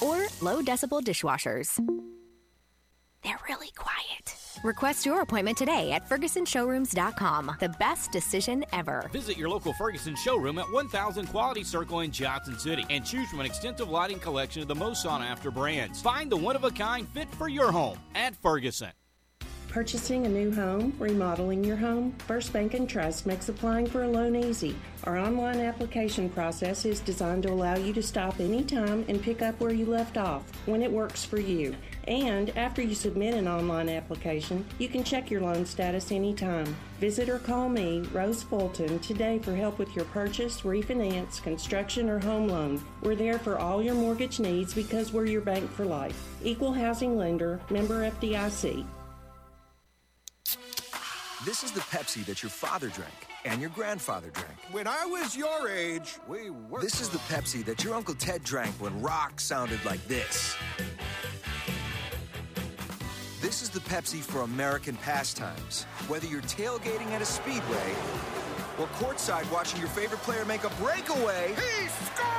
or 0.00 0.26
low 0.40 0.62
decibel 0.62 1.02
dishwashers. 1.02 1.78
They're 3.22 3.38
really 3.48 3.70
quiet. 3.76 4.34
Request 4.62 5.06
your 5.06 5.20
appointment 5.20 5.58
today 5.58 5.92
at 5.92 6.08
FergusonShowrooms.com. 6.08 7.56
The 7.60 7.68
best 7.68 8.12
decision 8.12 8.64
ever. 8.72 9.08
Visit 9.12 9.36
your 9.36 9.48
local 9.48 9.72
Ferguson 9.74 10.16
showroom 10.16 10.58
at 10.58 10.70
1000 10.70 11.26
Quality 11.28 11.64
Circle 11.64 12.00
in 12.00 12.10
Johnson 12.12 12.58
City 12.58 12.84
and 12.90 13.04
choose 13.04 13.28
from 13.28 13.40
an 13.40 13.46
extensive 13.46 13.90
lighting 13.90 14.18
collection 14.18 14.62
of 14.62 14.68
the 14.68 14.74
most 14.74 15.02
sought 15.02 15.22
after 15.22 15.50
brands. 15.50 16.00
Find 16.00 16.30
the 16.30 16.36
one 16.36 16.56
of 16.56 16.64
a 16.64 16.70
kind 16.70 17.08
fit 17.08 17.28
for 17.34 17.48
your 17.48 17.70
home 17.72 17.98
at 18.14 18.34
Ferguson. 18.36 18.90
Purchasing 19.68 20.26
a 20.26 20.28
new 20.28 20.52
home, 20.52 20.92
remodeling 20.98 21.62
your 21.62 21.76
home, 21.76 22.12
First 22.26 22.52
Bank 22.52 22.74
and 22.74 22.88
Trust 22.88 23.24
makes 23.24 23.48
applying 23.48 23.86
for 23.86 24.02
a 24.02 24.08
loan 24.08 24.34
easy. 24.34 24.74
Our 25.04 25.16
online 25.16 25.60
application 25.60 26.28
process 26.28 26.84
is 26.84 26.98
designed 26.98 27.44
to 27.44 27.52
allow 27.52 27.76
you 27.76 27.92
to 27.92 28.02
stop 28.02 28.40
anytime 28.40 29.04
and 29.06 29.22
pick 29.22 29.42
up 29.42 29.60
where 29.60 29.72
you 29.72 29.86
left 29.86 30.16
off 30.18 30.42
when 30.66 30.82
it 30.82 30.90
works 30.90 31.24
for 31.24 31.38
you. 31.38 31.76
And 32.10 32.50
after 32.58 32.82
you 32.82 32.96
submit 32.96 33.34
an 33.34 33.46
online 33.46 33.88
application, 33.88 34.66
you 34.80 34.88
can 34.88 35.04
check 35.04 35.30
your 35.30 35.42
loan 35.42 35.64
status 35.64 36.10
anytime. 36.10 36.74
Visit 36.98 37.28
or 37.28 37.38
call 37.38 37.68
me, 37.68 38.00
Rose 38.12 38.42
Fulton, 38.42 38.98
today 38.98 39.38
for 39.38 39.54
help 39.54 39.78
with 39.78 39.94
your 39.94 40.06
purchase, 40.06 40.62
refinance, 40.62 41.40
construction, 41.40 42.10
or 42.10 42.18
home 42.18 42.48
loan. 42.48 42.82
We're 43.02 43.14
there 43.14 43.38
for 43.38 43.60
all 43.60 43.80
your 43.80 43.94
mortgage 43.94 44.40
needs 44.40 44.74
because 44.74 45.12
we're 45.12 45.26
your 45.26 45.40
bank 45.40 45.70
for 45.70 45.84
life. 45.84 46.20
Equal 46.42 46.72
housing 46.72 47.16
lender, 47.16 47.60
member 47.70 48.10
FDIC. 48.10 48.84
This 51.44 51.62
is 51.62 51.70
the 51.70 51.80
Pepsi 51.80 52.24
that 52.26 52.42
your 52.42 52.50
father 52.50 52.88
drank 52.88 53.14
and 53.44 53.60
your 53.60 53.70
grandfather 53.70 54.30
drank. 54.30 54.58
When 54.72 54.88
I 54.88 55.06
was 55.06 55.36
your 55.36 55.68
age, 55.68 56.18
we 56.26 56.50
were. 56.50 56.80
This 56.80 57.00
is 57.00 57.08
the 57.08 57.18
Pepsi 57.18 57.64
that 57.66 57.84
your 57.84 57.94
Uncle 57.94 58.16
Ted 58.16 58.42
drank 58.42 58.74
when 58.80 59.00
rock 59.00 59.38
sounded 59.38 59.82
like 59.84 60.04
this. 60.08 60.56
This 63.50 63.62
is 63.62 63.70
the 63.70 63.80
Pepsi 63.80 64.20
for 64.20 64.42
American 64.42 64.94
pastimes. 64.94 65.82
Whether 66.06 66.28
you're 66.28 66.40
tailgating 66.42 67.10
at 67.10 67.20
a 67.20 67.24
speedway 67.24 67.94
or 68.78 68.86
courtside 69.00 69.50
watching 69.50 69.80
your 69.80 69.88
favorite 69.88 70.20
player 70.20 70.44
make 70.44 70.62
a 70.62 70.68
breakaway. 70.80 71.48
He 71.56 71.88
scores! 71.88 72.30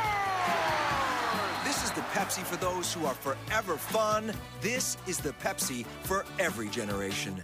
This 1.66 1.84
is 1.84 1.92
the 1.92 2.02
Pepsi 2.14 2.44
for 2.44 2.56
those 2.56 2.94
who 2.94 3.06
are 3.06 3.14
forever 3.14 3.76
fun. 3.76 4.32
This 4.62 4.96
is 5.06 5.18
the 5.18 5.34
Pepsi 5.34 5.86
for 6.04 6.24
every 6.40 6.70
generation. 6.70 7.44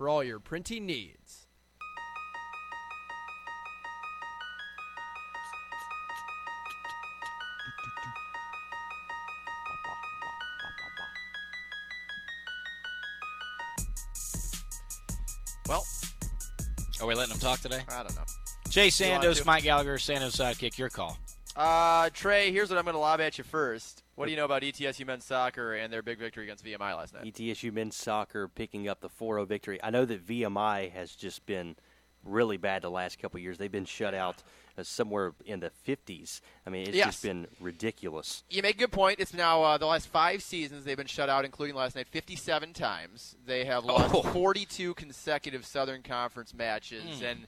for 0.00 0.08
all 0.08 0.24
your 0.24 0.40
printing 0.40 0.86
needs. 0.86 1.46
Well, 15.68 15.84
Are 17.02 17.06
we 17.06 17.14
letting 17.14 17.34
him 17.34 17.38
talk 17.38 17.60
today? 17.60 17.82
I 17.86 18.02
don't 18.02 18.16
know. 18.16 18.22
Jay 18.70 18.88
Sandos. 18.88 19.44
Mike 19.44 19.64
Gallagher, 19.64 19.98
Sandos 19.98 20.34
sidekick. 20.34 20.78
Your 20.78 20.88
call. 20.88 21.18
Uh, 21.54 22.08
Trey, 22.14 22.50
here's 22.50 22.70
what 22.70 22.78
I'm 22.78 22.86
going 22.86 22.94
to 22.94 23.00
lob 23.00 23.20
at 23.20 23.36
you 23.36 23.44
first. 23.44 23.99
What 24.20 24.26
do 24.26 24.32
you 24.32 24.36
know 24.36 24.44
about 24.44 24.60
ETSU 24.60 25.06
men's 25.06 25.24
soccer 25.24 25.72
and 25.72 25.90
their 25.90 26.02
big 26.02 26.18
victory 26.18 26.44
against 26.44 26.62
VMI 26.62 26.94
last 26.94 27.14
night? 27.14 27.24
ETSU 27.24 27.72
men's 27.72 27.96
soccer 27.96 28.48
picking 28.48 28.86
up 28.86 29.00
the 29.00 29.08
4-0 29.08 29.48
victory. 29.48 29.82
I 29.82 29.88
know 29.88 30.04
that 30.04 30.26
VMI 30.26 30.90
has 30.92 31.16
just 31.16 31.46
been 31.46 31.74
really 32.22 32.58
bad 32.58 32.82
the 32.82 32.90
last 32.90 33.18
couple 33.18 33.38
of 33.38 33.42
years. 33.42 33.56
They've 33.56 33.72
been 33.72 33.86
shut 33.86 34.12
out 34.12 34.42
uh, 34.76 34.82
somewhere 34.82 35.32
in 35.46 35.60
the 35.60 35.70
50s. 35.88 36.42
I 36.66 36.70
mean, 36.70 36.82
it's 36.88 36.96
Yes. 36.96 37.06
just 37.06 37.22
been 37.22 37.46
ridiculous. 37.60 38.44
You 38.50 38.60
make 38.60 38.74
a 38.74 38.80
good 38.80 38.92
point. 38.92 39.20
It's 39.20 39.32
now 39.32 39.62
uh, 39.62 39.78
the 39.78 39.86
last 39.86 40.06
five 40.08 40.42
seasons 40.42 40.84
they've 40.84 40.98
been 40.98 41.06
shut 41.06 41.30
out, 41.30 41.46
including 41.46 41.74
last 41.74 41.96
night, 41.96 42.06
57 42.06 42.74
times. 42.74 43.36
They 43.46 43.64
have 43.64 43.86
lost 43.86 44.14
Oh. 44.14 44.20
42 44.22 44.92
consecutive 44.96 45.64
Southern 45.64 46.02
Conference 46.02 46.52
matches. 46.52 47.20
Hmm. 47.20 47.24
And 47.24 47.46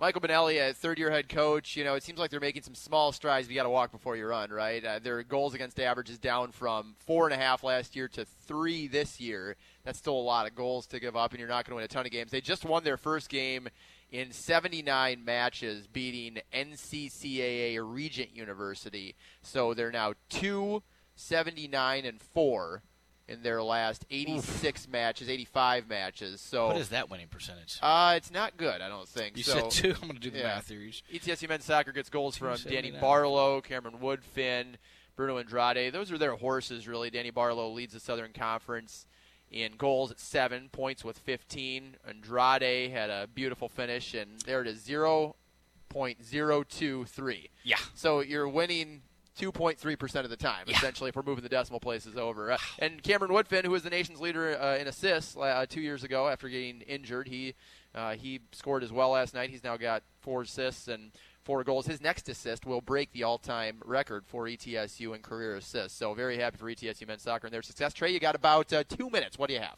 Michael 0.00 0.20
Benelli, 0.20 0.70
a 0.70 0.74
third-year 0.74 1.10
head 1.10 1.28
coach, 1.28 1.76
you 1.76 1.84
know, 1.84 1.94
it 1.94 2.02
seems 2.02 2.18
like 2.18 2.30
they're 2.30 2.40
making 2.40 2.62
some 2.62 2.74
small 2.74 3.12
strides. 3.12 3.48
You 3.48 3.54
got 3.54 3.62
to 3.62 3.70
walk 3.70 3.92
before 3.92 4.16
you 4.16 4.26
run, 4.26 4.50
right? 4.50 4.84
Uh, 4.84 4.98
their 4.98 5.22
goals 5.22 5.54
against 5.54 5.78
average 5.78 6.10
is 6.10 6.18
down 6.18 6.50
from 6.50 6.96
four 7.06 7.26
and 7.26 7.32
a 7.32 7.36
half 7.36 7.62
last 7.62 7.94
year 7.94 8.08
to 8.08 8.24
three 8.24 8.88
this 8.88 9.20
year. 9.20 9.54
That's 9.84 9.98
still 9.98 10.16
a 10.16 10.20
lot 10.20 10.48
of 10.48 10.56
goals 10.56 10.88
to 10.88 10.98
give 10.98 11.16
up, 11.16 11.30
and 11.30 11.38
you're 11.38 11.48
not 11.48 11.64
going 11.64 11.72
to 11.72 11.76
win 11.76 11.84
a 11.84 11.88
ton 11.88 12.06
of 12.06 12.12
games. 12.12 12.32
They 12.32 12.40
just 12.40 12.64
won 12.64 12.82
their 12.82 12.96
first 12.96 13.28
game 13.28 13.68
in 14.10 14.32
79 14.32 15.24
matches, 15.24 15.86
beating 15.86 16.42
NCCAA 16.52 17.78
Regent 17.80 18.34
University. 18.34 19.14
So 19.42 19.74
they're 19.74 19.92
now 19.92 20.14
two 20.28 20.82
79 21.16 22.04
and 22.04 22.20
four 22.20 22.82
in 23.28 23.42
their 23.42 23.62
last 23.62 24.04
86 24.10 24.88
matches, 24.88 25.28
85 25.28 25.88
matches. 25.88 26.40
So 26.40 26.68
What 26.68 26.76
is 26.76 26.90
that 26.90 27.10
winning 27.10 27.28
percentage? 27.28 27.78
Uh, 27.80 28.14
it's 28.16 28.30
not 28.30 28.56
good, 28.56 28.80
I 28.80 28.88
don't 28.88 29.08
think. 29.08 29.36
You 29.36 29.42
so, 29.42 29.68
said 29.68 29.70
two. 29.70 29.94
I'm 30.02 30.08
gonna 30.08 30.20
do 30.20 30.30
the 30.30 30.38
yeah. 30.38 30.44
math 30.44 30.68
here. 30.68 30.90
ETSU 31.12 31.48
men's 31.48 31.64
soccer 31.64 31.92
gets 31.92 32.10
goals 32.10 32.36
from 32.36 32.56
Danny 32.68 32.90
Barlow, 32.90 33.60
Cameron 33.60 33.98
Woodfin, 34.00 34.74
Bruno 35.16 35.38
Andrade. 35.38 35.92
Those 35.92 36.12
are 36.12 36.18
their 36.18 36.36
horses, 36.36 36.86
really. 36.86 37.10
Danny 37.10 37.30
Barlow 37.30 37.70
leads 37.70 37.94
the 37.94 38.00
Southern 38.00 38.32
Conference 38.32 39.06
in 39.50 39.72
goals 39.76 40.10
at 40.10 40.20
seven, 40.20 40.68
points 40.70 41.04
with 41.04 41.18
15. 41.18 41.96
Andrade 42.06 42.90
had 42.90 43.10
a 43.10 43.28
beautiful 43.32 43.68
finish, 43.68 44.14
and 44.14 44.40
they're 44.40 44.62
at 44.62 44.66
a 44.66 44.72
0.023. 44.72 47.48
Yeah. 47.62 47.76
So 47.94 48.20
you're 48.20 48.48
winning 48.48 49.02
2.3% 49.38 50.24
of 50.24 50.30
the 50.30 50.36
time, 50.36 50.66
essentially, 50.68 51.08
if 51.08 51.16
we're 51.16 51.22
moving 51.22 51.42
the 51.42 51.48
decimal 51.48 51.80
places 51.80 52.16
over. 52.16 52.52
Uh, 52.52 52.58
and 52.78 53.02
Cameron 53.02 53.32
Woodfin, 53.32 53.64
who 53.64 53.70
was 53.70 53.82
the 53.82 53.90
nation's 53.90 54.20
leader 54.20 54.58
uh, 54.60 54.76
in 54.76 54.86
assists 54.86 55.36
uh, 55.36 55.66
two 55.68 55.80
years 55.80 56.04
ago 56.04 56.28
after 56.28 56.48
getting 56.48 56.80
injured, 56.82 57.28
he 57.28 57.54
uh, 57.94 58.14
he 58.14 58.40
scored 58.52 58.82
as 58.82 58.90
well 58.90 59.10
last 59.10 59.34
night. 59.34 59.50
He's 59.50 59.62
now 59.62 59.76
got 59.76 60.02
four 60.20 60.42
assists 60.42 60.88
and 60.88 61.12
four 61.44 61.62
goals. 61.62 61.86
His 61.86 62.00
next 62.00 62.28
assist 62.28 62.66
will 62.66 62.80
break 62.80 63.12
the 63.12 63.22
all-time 63.22 63.80
record 63.84 64.24
for 64.26 64.46
ETSU 64.46 65.14
in 65.14 65.22
career 65.22 65.56
assists. 65.56 65.96
So 65.96 66.12
very 66.14 66.38
happy 66.38 66.56
for 66.56 66.66
ETSU 66.66 67.06
men's 67.06 67.22
soccer 67.22 67.46
and 67.46 67.54
their 67.54 67.62
success. 67.62 67.94
Trey, 67.94 68.10
you 68.10 68.18
got 68.18 68.34
about 68.34 68.72
uh, 68.72 68.82
two 68.84 69.10
minutes. 69.10 69.38
What 69.38 69.48
do 69.48 69.54
you 69.54 69.60
have? 69.60 69.76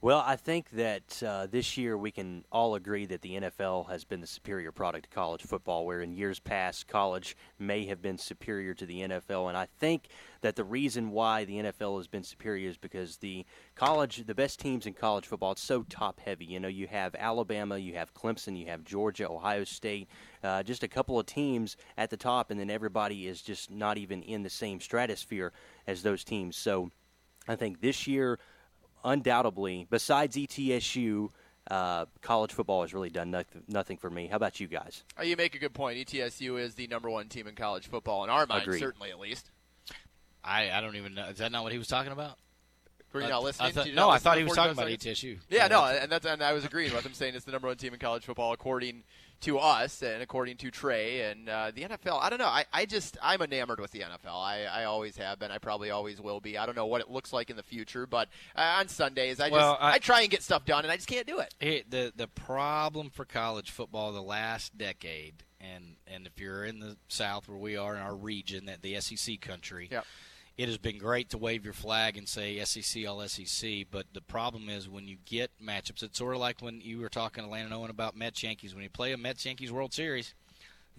Well, 0.00 0.22
I 0.24 0.36
think 0.36 0.70
that 0.70 1.20
uh, 1.26 1.48
this 1.48 1.76
year 1.76 1.98
we 1.98 2.12
can 2.12 2.44
all 2.52 2.76
agree 2.76 3.04
that 3.06 3.20
the 3.20 3.40
NFL 3.40 3.90
has 3.90 4.04
been 4.04 4.20
the 4.20 4.28
superior 4.28 4.70
product 4.70 5.10
to 5.10 5.10
college 5.10 5.42
football, 5.42 5.84
where 5.84 6.02
in 6.02 6.12
years 6.12 6.38
past 6.38 6.86
college 6.86 7.36
may 7.58 7.84
have 7.86 8.00
been 8.00 8.16
superior 8.16 8.74
to 8.74 8.86
the 8.86 9.00
NFL. 9.00 9.48
And 9.48 9.58
I 9.58 9.66
think 9.80 10.06
that 10.40 10.54
the 10.54 10.62
reason 10.62 11.10
why 11.10 11.44
the 11.44 11.56
NFL 11.56 11.96
has 11.96 12.06
been 12.06 12.22
superior 12.22 12.68
is 12.68 12.76
because 12.76 13.16
the 13.16 13.44
college, 13.74 14.24
the 14.24 14.36
best 14.36 14.60
teams 14.60 14.86
in 14.86 14.94
college 14.94 15.26
football, 15.26 15.50
it's 15.50 15.62
so 15.64 15.82
top 15.82 16.20
heavy. 16.20 16.44
You 16.44 16.60
know, 16.60 16.68
you 16.68 16.86
have 16.86 17.16
Alabama, 17.16 17.76
you 17.76 17.94
have 17.94 18.14
Clemson, 18.14 18.56
you 18.56 18.66
have 18.66 18.84
Georgia, 18.84 19.28
Ohio 19.28 19.64
State, 19.64 20.08
uh, 20.44 20.62
just 20.62 20.84
a 20.84 20.88
couple 20.88 21.18
of 21.18 21.26
teams 21.26 21.76
at 21.96 22.08
the 22.08 22.16
top, 22.16 22.52
and 22.52 22.60
then 22.60 22.70
everybody 22.70 23.26
is 23.26 23.42
just 23.42 23.68
not 23.68 23.98
even 23.98 24.22
in 24.22 24.44
the 24.44 24.50
same 24.50 24.78
stratosphere 24.78 25.52
as 25.88 26.04
those 26.04 26.22
teams. 26.22 26.56
So 26.56 26.92
I 27.48 27.56
think 27.56 27.80
this 27.80 28.06
year 28.06 28.38
undoubtedly, 29.04 29.86
besides 29.90 30.36
ETSU, 30.36 31.30
uh, 31.70 32.06
college 32.22 32.52
football 32.52 32.82
has 32.82 32.94
really 32.94 33.10
done 33.10 33.30
nothing, 33.30 33.62
nothing 33.68 33.96
for 33.98 34.08
me. 34.10 34.26
How 34.26 34.36
about 34.36 34.58
you 34.60 34.66
guys? 34.66 35.04
Uh, 35.18 35.22
you 35.22 35.36
make 35.36 35.54
a 35.54 35.58
good 35.58 35.74
point. 35.74 35.98
ETSU 35.98 36.58
is 36.60 36.74
the 36.74 36.86
number 36.86 37.10
one 37.10 37.28
team 37.28 37.46
in 37.46 37.54
college 37.54 37.88
football 37.88 38.24
in 38.24 38.30
our 38.30 38.46
mind, 38.46 38.62
Agreed. 38.62 38.78
certainly 38.80 39.10
at 39.10 39.18
least. 39.18 39.50
I, 40.42 40.70
I 40.70 40.80
don't 40.80 40.96
even 40.96 41.14
know. 41.14 41.26
Is 41.26 41.38
that 41.38 41.52
not 41.52 41.62
what 41.64 41.72
he 41.72 41.78
was 41.78 41.88
talking 41.88 42.12
about? 42.12 42.38
Were 43.12 43.20
you 43.20 43.26
I- 43.26 43.30
not 43.30 43.40
I 43.40 43.44
listening? 43.44 43.72
thought- 43.72 43.84
Did 43.84 43.90
you 43.90 43.96
no, 43.96 44.06
not 44.08 44.14
I 44.14 44.18
thought 44.18 44.36
he 44.38 44.44
was 44.44 44.54
45 44.56 44.76
talking 44.76 44.92
about? 44.92 45.00
ETSU. 45.00 45.38
Yeah, 45.50 45.66
no, 45.68 45.84
and 45.84 46.10
that's 46.12 46.26
and 46.26 46.42
I 46.42 46.52
was 46.52 46.64
agreeing 46.64 46.92
with 46.94 47.04
him 47.04 47.12
saying 47.14 47.34
it's 47.34 47.44
the 47.44 47.52
number 47.52 47.68
one 47.68 47.76
team 47.76 47.92
in 47.92 47.98
college 47.98 48.24
football 48.24 48.52
according 48.52 49.02
to 49.40 49.58
us 49.58 50.02
and 50.02 50.20
according 50.22 50.56
to 50.58 50.70
Trey 50.70 51.30
and 51.30 51.48
uh, 51.48 51.70
the 51.74 51.82
NFL. 51.82 52.20
I 52.20 52.28
don't 52.30 52.38
know. 52.38 52.46
I, 52.46 52.64
I 52.72 52.86
just 52.86 53.16
I'm 53.22 53.40
enamored 53.40 53.78
with 53.80 53.92
the 53.92 54.00
NFL. 54.00 54.34
I, 54.34 54.64
I 54.64 54.84
always 54.84 55.16
have 55.16 55.38
been. 55.38 55.50
I 55.50 55.58
probably 55.58 55.90
always 55.90 56.20
will 56.20 56.40
be. 56.40 56.58
I 56.58 56.66
don't 56.66 56.74
know 56.76 56.86
what 56.86 57.00
it 57.00 57.08
looks 57.10 57.32
like 57.32 57.48
in 57.50 57.56
the 57.56 57.62
future, 57.62 58.06
but 58.06 58.28
uh, 58.56 58.76
on 58.78 58.88
Sundays 58.88 59.38
I 59.40 59.48
Well, 59.50 59.72
just 59.74 59.82
I- 59.82 59.92
I, 59.94 59.98
try 59.98 60.20
and 60.22 60.30
get 60.30 60.42
stuff 60.42 60.64
done 60.64 60.84
and 60.84 60.90
I 60.92 60.96
just 60.96 61.08
can't 61.08 61.26
do 61.26 61.38
it. 61.38 61.54
Hey, 61.60 61.84
the 61.88 62.12
the 62.14 62.26
problem 62.28 63.10
for 63.10 63.24
college 63.24 63.70
football 63.70 64.12
the 64.12 64.20
last 64.22 64.76
decade, 64.76 65.44
and 65.60 65.96
and 66.06 66.26
if 66.26 66.40
you're 66.40 66.64
in 66.64 66.80
the 66.80 66.96
South 67.08 67.48
where 67.48 67.58
we 67.58 67.76
are 67.76 67.94
in 67.94 68.00
our 68.02 68.16
region, 68.16 68.66
that 68.66 68.82
the 68.82 69.00
SEC 69.00 69.40
country, 69.40 69.88
Yep. 69.92 70.04
It 70.58 70.66
has 70.66 70.76
been 70.76 70.98
great 70.98 71.30
to 71.30 71.38
wave 71.38 71.64
your 71.64 71.72
flag 71.72 72.16
and 72.16 72.28
say 72.28 72.62
SEC 72.64 73.06
all 73.06 73.26
SEC. 73.28 73.84
But 73.92 74.06
the 74.12 74.20
problem 74.20 74.68
is 74.68 74.88
when 74.88 75.06
you 75.06 75.16
get 75.24 75.52
matchups, 75.64 76.02
it's 76.02 76.18
sort 76.18 76.34
of 76.34 76.40
like 76.40 76.60
when 76.60 76.80
you 76.80 76.98
were 76.98 77.08
talking 77.08 77.44
to 77.44 77.50
Landon 77.50 77.72
Owen 77.72 77.90
about 77.90 78.16
Mets 78.16 78.42
Yankees. 78.42 78.74
When 78.74 78.82
you 78.82 78.90
play 78.90 79.12
a 79.12 79.16
Mets 79.16 79.46
Yankees 79.46 79.70
World 79.70 79.94
Series, 79.94 80.34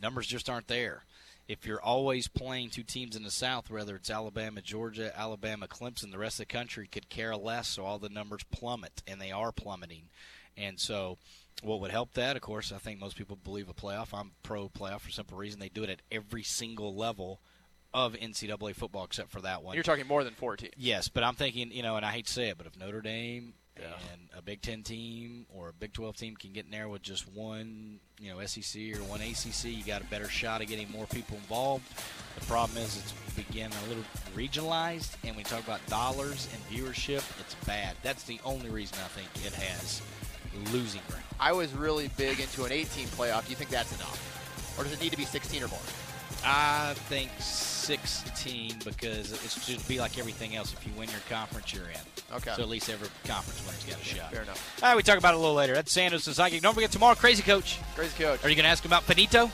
numbers 0.02 0.28
just 0.28 0.50
aren't 0.50 0.70
there. 0.70 1.04
If 1.50 1.66
you're 1.66 1.82
always 1.82 2.30
playing 2.30 2.70
two 2.70 2.84
teams 2.84 3.18
in 3.18 3.24
the 3.24 3.32
South, 3.32 3.70
whether 3.70 3.96
it's 3.98 4.10
Alabama, 4.10 4.62
Georgia, 4.62 5.12
Alabama, 5.20 5.68
Clemson, 5.68 6.12
the 6.12 6.20
rest 6.20 6.40
of 6.40 6.48
the 6.48 6.54
country 6.54 6.88
could 6.88 7.10
care 7.10 7.36
less, 7.36 7.68
so 7.68 7.84
all 7.84 8.00
the 8.00 8.08
numbers 8.08 8.46
plummet, 8.52 9.02
and 9.08 9.20
they 9.20 9.32
are 9.32 9.52
plummeting. 9.52 10.04
And 10.56 10.80
so, 10.80 11.18
what 11.64 11.82
would 11.82 11.92
help 11.92 12.14
that, 12.14 12.38
of 12.38 12.42
course, 12.44 12.72
I 12.72 12.78
think 12.78 13.00
most 13.00 13.18
people 13.18 13.38
believe 13.44 13.68
a 13.68 13.74
playoff. 13.74 14.18
I'm 14.18 14.32
pro 14.42 14.70
playoff 14.70 15.02
for 15.02 15.10
simple 15.10 15.38
reason 15.38 15.60
they 15.60 15.70
do 15.70 15.84
it 15.84 15.90
at 15.90 16.02
every 16.12 16.44
single 16.44 16.96
level 16.96 17.42
of 17.94 18.14
NCAA 18.14 18.76
football 18.76 19.06
except 19.06 19.32
for 19.32 19.42
that 19.42 19.64
one. 19.64 19.76
You're 19.76 19.84
talking 19.84 20.08
more 20.08 20.24
than 20.24 20.34
four 20.34 20.58
teams. 20.58 20.74
Yes, 20.78 21.10
but 21.10 21.24
I'm 21.24 21.36
thinking, 21.36 21.72
you 21.72 21.84
know, 21.84 21.96
and 21.96 22.06
I 22.06 22.12
hate 22.12 22.28
to 22.28 22.34
say 22.34 22.50
it, 22.50 22.58
but 22.58 22.68
if 22.68 22.78
Notre 22.78 23.02
Dame 23.02 23.54
and 23.78 24.30
a 24.38 24.42
Big 24.42 24.62
Ten 24.62 24.84
team 24.84 25.46
or 25.50 25.70
a 25.70 25.74
Big 25.74 25.94
12 25.94 26.18
team 26.18 26.36
can 26.36 26.52
get 26.52 26.66
in 26.66 26.72
there 26.72 26.90
with 26.90 27.02
just 27.02 27.32
one, 27.34 28.00
you 28.20 28.30
know, 28.30 28.46
SEC 28.46 28.82
or 28.96 29.04
one 29.04 29.22
ACC, 29.22 29.66
you 29.66 29.84
got 29.84 30.02
a 30.02 30.06
better 30.06 30.28
shot 30.28 30.62
of 30.62 30.68
getting 30.68 30.92
more 30.92 31.06
people 31.08 31.38
involved. 31.38 31.86
The 32.38 32.46
problem 32.46 32.78
is 32.78 32.98
it's 32.98 33.14
begin 33.36 33.72
a 33.72 33.88
little 33.88 34.04
regionalized, 34.36 35.16
and 35.24 35.36
we 35.36 35.44
talk 35.44 35.64
about 35.64 35.86
dollars 35.88 36.50
and 36.54 36.78
viewership, 36.78 37.24
it's 37.40 37.56
bad. 37.66 37.96
That's 38.04 38.24
the 38.24 38.40
only 38.44 38.70
reason 38.70 38.98
I 39.04 39.08
think 39.08 39.30
it 39.46 39.54
has 39.54 40.02
losing 40.74 41.02
ground. 41.08 41.24
I 41.40 41.54
was 41.54 41.74
really 41.74 42.10
big 42.18 42.40
into 42.40 42.66
an 42.66 42.72
18 42.72 43.08
playoff. 43.08 43.46
Do 43.46 43.52
you 43.52 43.56
think 43.56 43.70
that's 43.70 43.96
enough, 43.96 44.76
or 44.78 44.84
does 44.84 44.94
it 44.94 45.02
need 45.02 45.12
to 45.12 45.18
be 45.18 45.26
16 45.26 45.64
or 45.64 45.68
more? 45.68 45.80
I 46.44 46.94
think 47.08 47.32
16 47.80 48.76
because 48.84 49.32
it 49.32 49.52
should 49.62 49.88
be 49.88 50.00
like 50.00 50.18
everything 50.18 50.56
else. 50.56 50.74
If 50.74 50.86
you 50.86 50.94
win 50.98 51.10
your 51.10 51.20
conference, 51.30 51.74
you're 51.74 51.86
in. 51.86 52.36
Okay. 52.36 52.54
So 52.56 52.62
at 52.62 52.70
least 52.70 52.90
every 52.90 53.08
conference 53.26 53.66
winner's 53.66 53.86
got 53.86 54.02
a 54.02 54.04
shot. 54.04 54.32
Fair 54.32 54.44
enough. 54.44 54.80
All 54.84 54.90
right, 54.90 54.96
we 54.96 55.04
talk 55.04 55.18
about 55.18 55.34
it 55.34 55.38
a 55.38 55.40
little 55.40 55.56
later. 55.56 55.74
That's 55.74 55.96
Sandos 55.96 56.28
and 56.28 56.36
Psychic. 56.36 56.62
Don't 56.62 56.74
forget 56.74 56.92
tomorrow, 56.92 57.16
Crazy 57.16 57.44
Coach. 57.44 57.80
Crazy 57.96 58.22
Coach. 58.22 58.44
Are 58.44 58.50
you 58.50 58.56
going 58.56 58.66
to 58.66 58.70
ask 58.70 58.84
him 58.84 58.90
about 58.90 59.04
Finito? 59.04 59.46
Uh, 59.46 59.50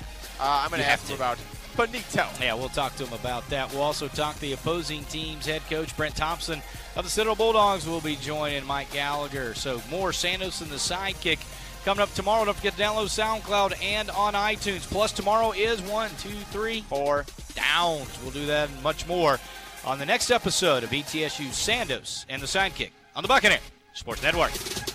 I'm 0.63 0.69
going 0.69 0.81
to 0.81 0.87
ask 0.87 1.07
him 1.07 1.15
about 1.15 1.37
Benito. 1.77 2.27
Yeah, 2.41 2.53
we'll 2.55 2.69
talk 2.69 2.95
to 2.95 3.05
him 3.05 3.13
about 3.13 3.47
that. 3.49 3.71
We'll 3.71 3.81
also 3.81 4.07
talk 4.07 4.39
the 4.39 4.53
opposing 4.53 5.03
team's 5.05 5.45
head 5.45 5.61
coach, 5.69 5.95
Brent 5.95 6.15
Thompson 6.15 6.61
of 6.95 7.03
the 7.03 7.09
Citadel 7.09 7.35
Bulldogs, 7.35 7.87
will 7.87 8.01
be 8.01 8.15
joining 8.17 8.65
Mike 8.65 8.91
Gallagher. 8.91 9.53
So 9.53 9.81
more 9.89 10.11
Sandos 10.11 10.61
and 10.61 10.71
the 10.71 10.75
Sidekick 10.75 11.39
coming 11.85 12.01
up 12.01 12.11
tomorrow. 12.15 12.43
Don't 12.43 12.57
forget 12.57 12.75
to 12.75 12.81
download 12.81 13.05
SoundCloud 13.05 13.81
and 13.81 14.09
on 14.09 14.33
iTunes. 14.33 14.81
Plus, 14.81 15.11
tomorrow 15.11 15.51
is 15.51 15.79
one, 15.83 16.09
two, 16.19 16.35
three, 16.51 16.81
four 16.81 17.25
downs. 17.53 18.09
We'll 18.23 18.31
do 18.31 18.47
that 18.47 18.69
and 18.69 18.83
much 18.83 19.07
more 19.07 19.39
on 19.85 19.99
the 19.99 20.05
next 20.05 20.31
episode 20.31 20.83
of 20.83 20.89
ETSU 20.89 21.47
Sandos 21.49 22.25
and 22.27 22.41
the 22.41 22.47
Sidekick 22.47 22.89
on 23.15 23.21
the 23.21 23.27
Buccaneer 23.27 23.59
Sports 23.93 24.23
Network. 24.23 24.94